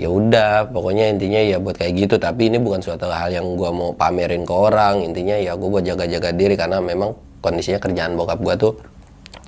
Ya 0.00 0.08
udah 0.08 0.70
pokoknya 0.72 1.12
intinya 1.12 1.40
ya 1.44 1.60
buat 1.60 1.76
kayak 1.76 1.92
gitu. 2.08 2.14
Tapi 2.16 2.48
ini 2.48 2.56
bukan 2.56 2.80
suatu 2.80 3.10
hal 3.10 3.36
yang 3.36 3.52
gue 3.58 3.68
mau 3.68 3.92
pamerin 3.92 4.48
ke 4.48 4.54
orang. 4.54 5.04
Intinya 5.04 5.36
ya 5.36 5.52
gue 5.58 5.68
buat 5.68 5.84
jaga-jaga 5.84 6.32
diri 6.32 6.56
karena 6.56 6.80
memang 6.80 7.12
kondisinya 7.44 7.76
kerjaan 7.76 8.16
bokap 8.16 8.40
gue 8.40 8.54
tuh 8.56 8.72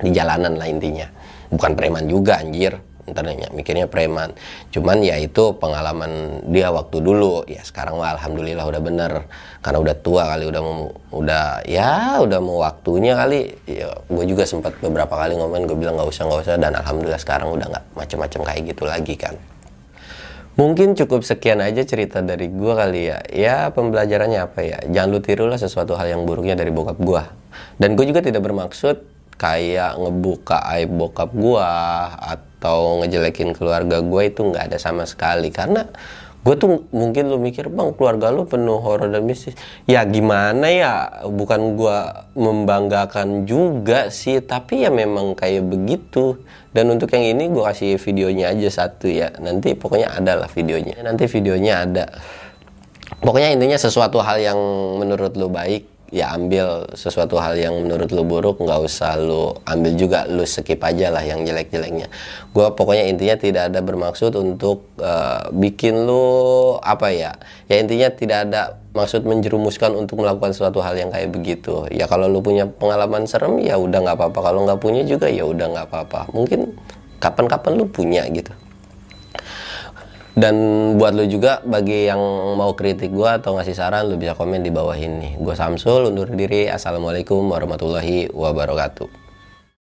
di 0.05 0.13
jalanan 0.13 0.61
lah 0.61 0.69
intinya. 0.69 1.09
Bukan 1.49 1.73
preman 1.73 2.05
juga 2.05 2.37
anjir 2.37 2.77
ntar 3.03 3.27
nanya 3.27 3.51
mikirnya 3.51 3.91
preman 3.91 4.31
cuman 4.71 5.03
ya 5.03 5.19
itu 5.19 5.59
pengalaman 5.59 6.45
dia 6.55 6.71
waktu 6.71 7.03
dulu 7.03 7.43
ya 7.51 7.67
sekarang 7.67 7.99
mah 7.99 8.15
alhamdulillah 8.15 8.63
udah 8.63 8.83
bener 8.83 9.13
karena 9.59 9.79
udah 9.83 9.97
tua 9.99 10.23
kali 10.31 10.47
udah 10.47 10.63
mau 10.63 10.95
udah 11.11 11.67
ya 11.67 12.23
udah 12.23 12.39
mau 12.39 12.63
waktunya 12.63 13.19
kali 13.19 13.59
ya 13.67 13.91
gue 14.07 14.25
juga 14.31 14.47
sempat 14.47 14.79
beberapa 14.79 15.19
kali 15.19 15.35
ngomongin 15.35 15.67
gue 15.67 15.79
bilang 15.79 15.99
nggak 15.99 16.15
usah 16.15 16.31
nggak 16.31 16.41
usah 16.47 16.55
dan 16.63 16.79
alhamdulillah 16.79 17.19
sekarang 17.19 17.51
udah 17.51 17.67
nggak 17.75 17.85
macem-macem 17.99 18.41
kayak 18.47 18.63
gitu 18.71 18.87
lagi 18.87 19.19
kan 19.19 19.35
Mungkin 20.53 20.93
cukup 20.93 21.25
sekian 21.25 21.65
aja 21.65 21.81
cerita 21.81 22.21
dari 22.21 22.45
gua 22.53 22.85
kali 22.85 23.09
ya. 23.09 23.25
Ya 23.33 23.57
pembelajarannya 23.73 24.37
apa 24.45 24.61
ya? 24.61 24.79
Jangan 24.85 25.09
lu 25.09 25.25
tirulah 25.25 25.57
sesuatu 25.57 25.97
hal 25.97 26.13
yang 26.13 26.29
buruknya 26.29 26.53
dari 26.53 26.69
bokap 26.69 27.01
gua. 27.01 27.33
Dan 27.81 27.97
gue 27.97 28.05
juga 28.05 28.21
tidak 28.21 28.45
bermaksud 28.45 29.12
kayak 29.37 29.99
ngebuka 29.99 30.61
aib 30.77 30.91
bokap 30.95 31.31
gua 31.35 31.71
atau 32.19 33.03
ngejelekin 33.03 33.57
keluarga 33.57 33.99
gua 34.05 34.29
itu 34.29 34.47
nggak 34.47 34.73
ada 34.73 34.79
sama 34.79 35.05
sekali. 35.05 35.51
Karena 35.51 35.89
gue 36.43 36.59
tuh 36.59 36.91
mungkin 36.91 37.31
lu 37.31 37.39
mikir 37.39 37.71
bang 37.71 37.95
keluarga 37.95 38.35
lu 38.35 38.43
penuh 38.47 38.83
horor 38.83 39.07
dan 39.07 39.23
mistis. 39.23 39.55
Ya 39.87 40.03
gimana 40.03 40.67
ya? 40.67 40.95
Bukan 41.27 41.79
gua 41.79 42.27
membanggakan 42.35 43.47
juga 43.47 44.11
sih 44.11 44.43
tapi 44.43 44.83
ya 44.83 44.91
memang 44.91 45.39
kayak 45.39 45.63
begitu. 45.67 46.39
Dan 46.73 46.89
untuk 46.89 47.13
yang 47.13 47.37
ini 47.37 47.53
gua 47.53 47.71
kasih 47.71 48.01
videonya 48.01 48.51
aja 48.57 48.87
satu 48.87 49.07
ya. 49.07 49.31
Nanti 49.39 49.77
pokoknya 49.77 50.19
ada 50.19 50.43
lah 50.43 50.51
videonya. 50.51 50.99
Nanti 51.05 51.31
videonya 51.31 51.75
ada. 51.85 52.07
Pokoknya 53.23 53.55
intinya 53.55 53.79
sesuatu 53.79 54.19
hal 54.25 54.41
yang 54.41 54.59
menurut 54.99 55.37
lu 55.37 55.47
baik 55.53 55.92
ya 56.13 56.37
ambil 56.37 56.85
sesuatu 56.93 57.41
hal 57.41 57.57
yang 57.57 57.73
menurut 57.73 58.13
lu 58.13 58.23
buruk 58.23 58.61
nggak 58.61 58.81
usah 58.85 59.17
lu 59.17 59.57
ambil 59.65 59.93
juga 59.97 60.29
lu 60.29 60.45
skip 60.45 60.79
aja 60.85 61.09
lah 61.09 61.25
yang 61.25 61.43
jelek-jeleknya. 61.43 62.13
Gue 62.53 62.69
pokoknya 62.77 63.09
intinya 63.09 63.37
tidak 63.41 63.73
ada 63.73 63.81
bermaksud 63.81 64.37
untuk 64.37 64.93
uh, 65.01 65.49
bikin 65.57 66.05
lu 66.05 66.77
apa 66.85 67.09
ya 67.11 67.33
ya 67.67 67.81
intinya 67.81 68.13
tidak 68.13 68.39
ada 68.47 68.77
maksud 68.93 69.25
menjerumuskan 69.25 69.97
untuk 69.97 70.21
melakukan 70.21 70.53
suatu 70.53 70.85
hal 70.85 71.01
yang 71.01 71.09
kayak 71.09 71.33
begitu. 71.33 71.89
Ya 71.89 72.05
kalau 72.05 72.29
lu 72.29 72.45
punya 72.45 72.69
pengalaman 72.69 73.25
serem 73.25 73.57
ya 73.65 73.81
udah 73.81 74.05
nggak 74.05 74.17
apa-apa. 74.21 74.39
Kalau 74.53 74.69
nggak 74.69 74.81
punya 74.85 75.03
juga 75.09 75.33
ya 75.33 75.49
udah 75.49 75.67
nggak 75.73 75.87
apa-apa. 75.89 76.29
Mungkin 76.37 76.77
kapan-kapan 77.25 77.73
lu 77.81 77.89
punya 77.89 78.29
gitu 78.29 78.53
dan 80.33 80.55
buat 80.97 81.13
lu 81.13 81.29
juga 81.29 81.61
bagi 81.65 82.09
yang 82.09 82.21
mau 82.57 82.73
kritik 82.73 83.13
gua 83.13 83.37
atau 83.37 83.57
ngasih 83.57 83.77
saran 83.77 84.09
lu 84.09 84.17
bisa 84.17 84.33
komen 84.33 84.65
di 84.65 84.73
bawah 84.73 84.97
ini. 84.97 85.37
Gua 85.37 85.53
Samsul 85.53 86.09
undur 86.09 86.29
diri. 86.33 86.69
Assalamualaikum 86.73 87.45
warahmatullahi 87.53 88.33
wabarakatuh. 88.33 89.22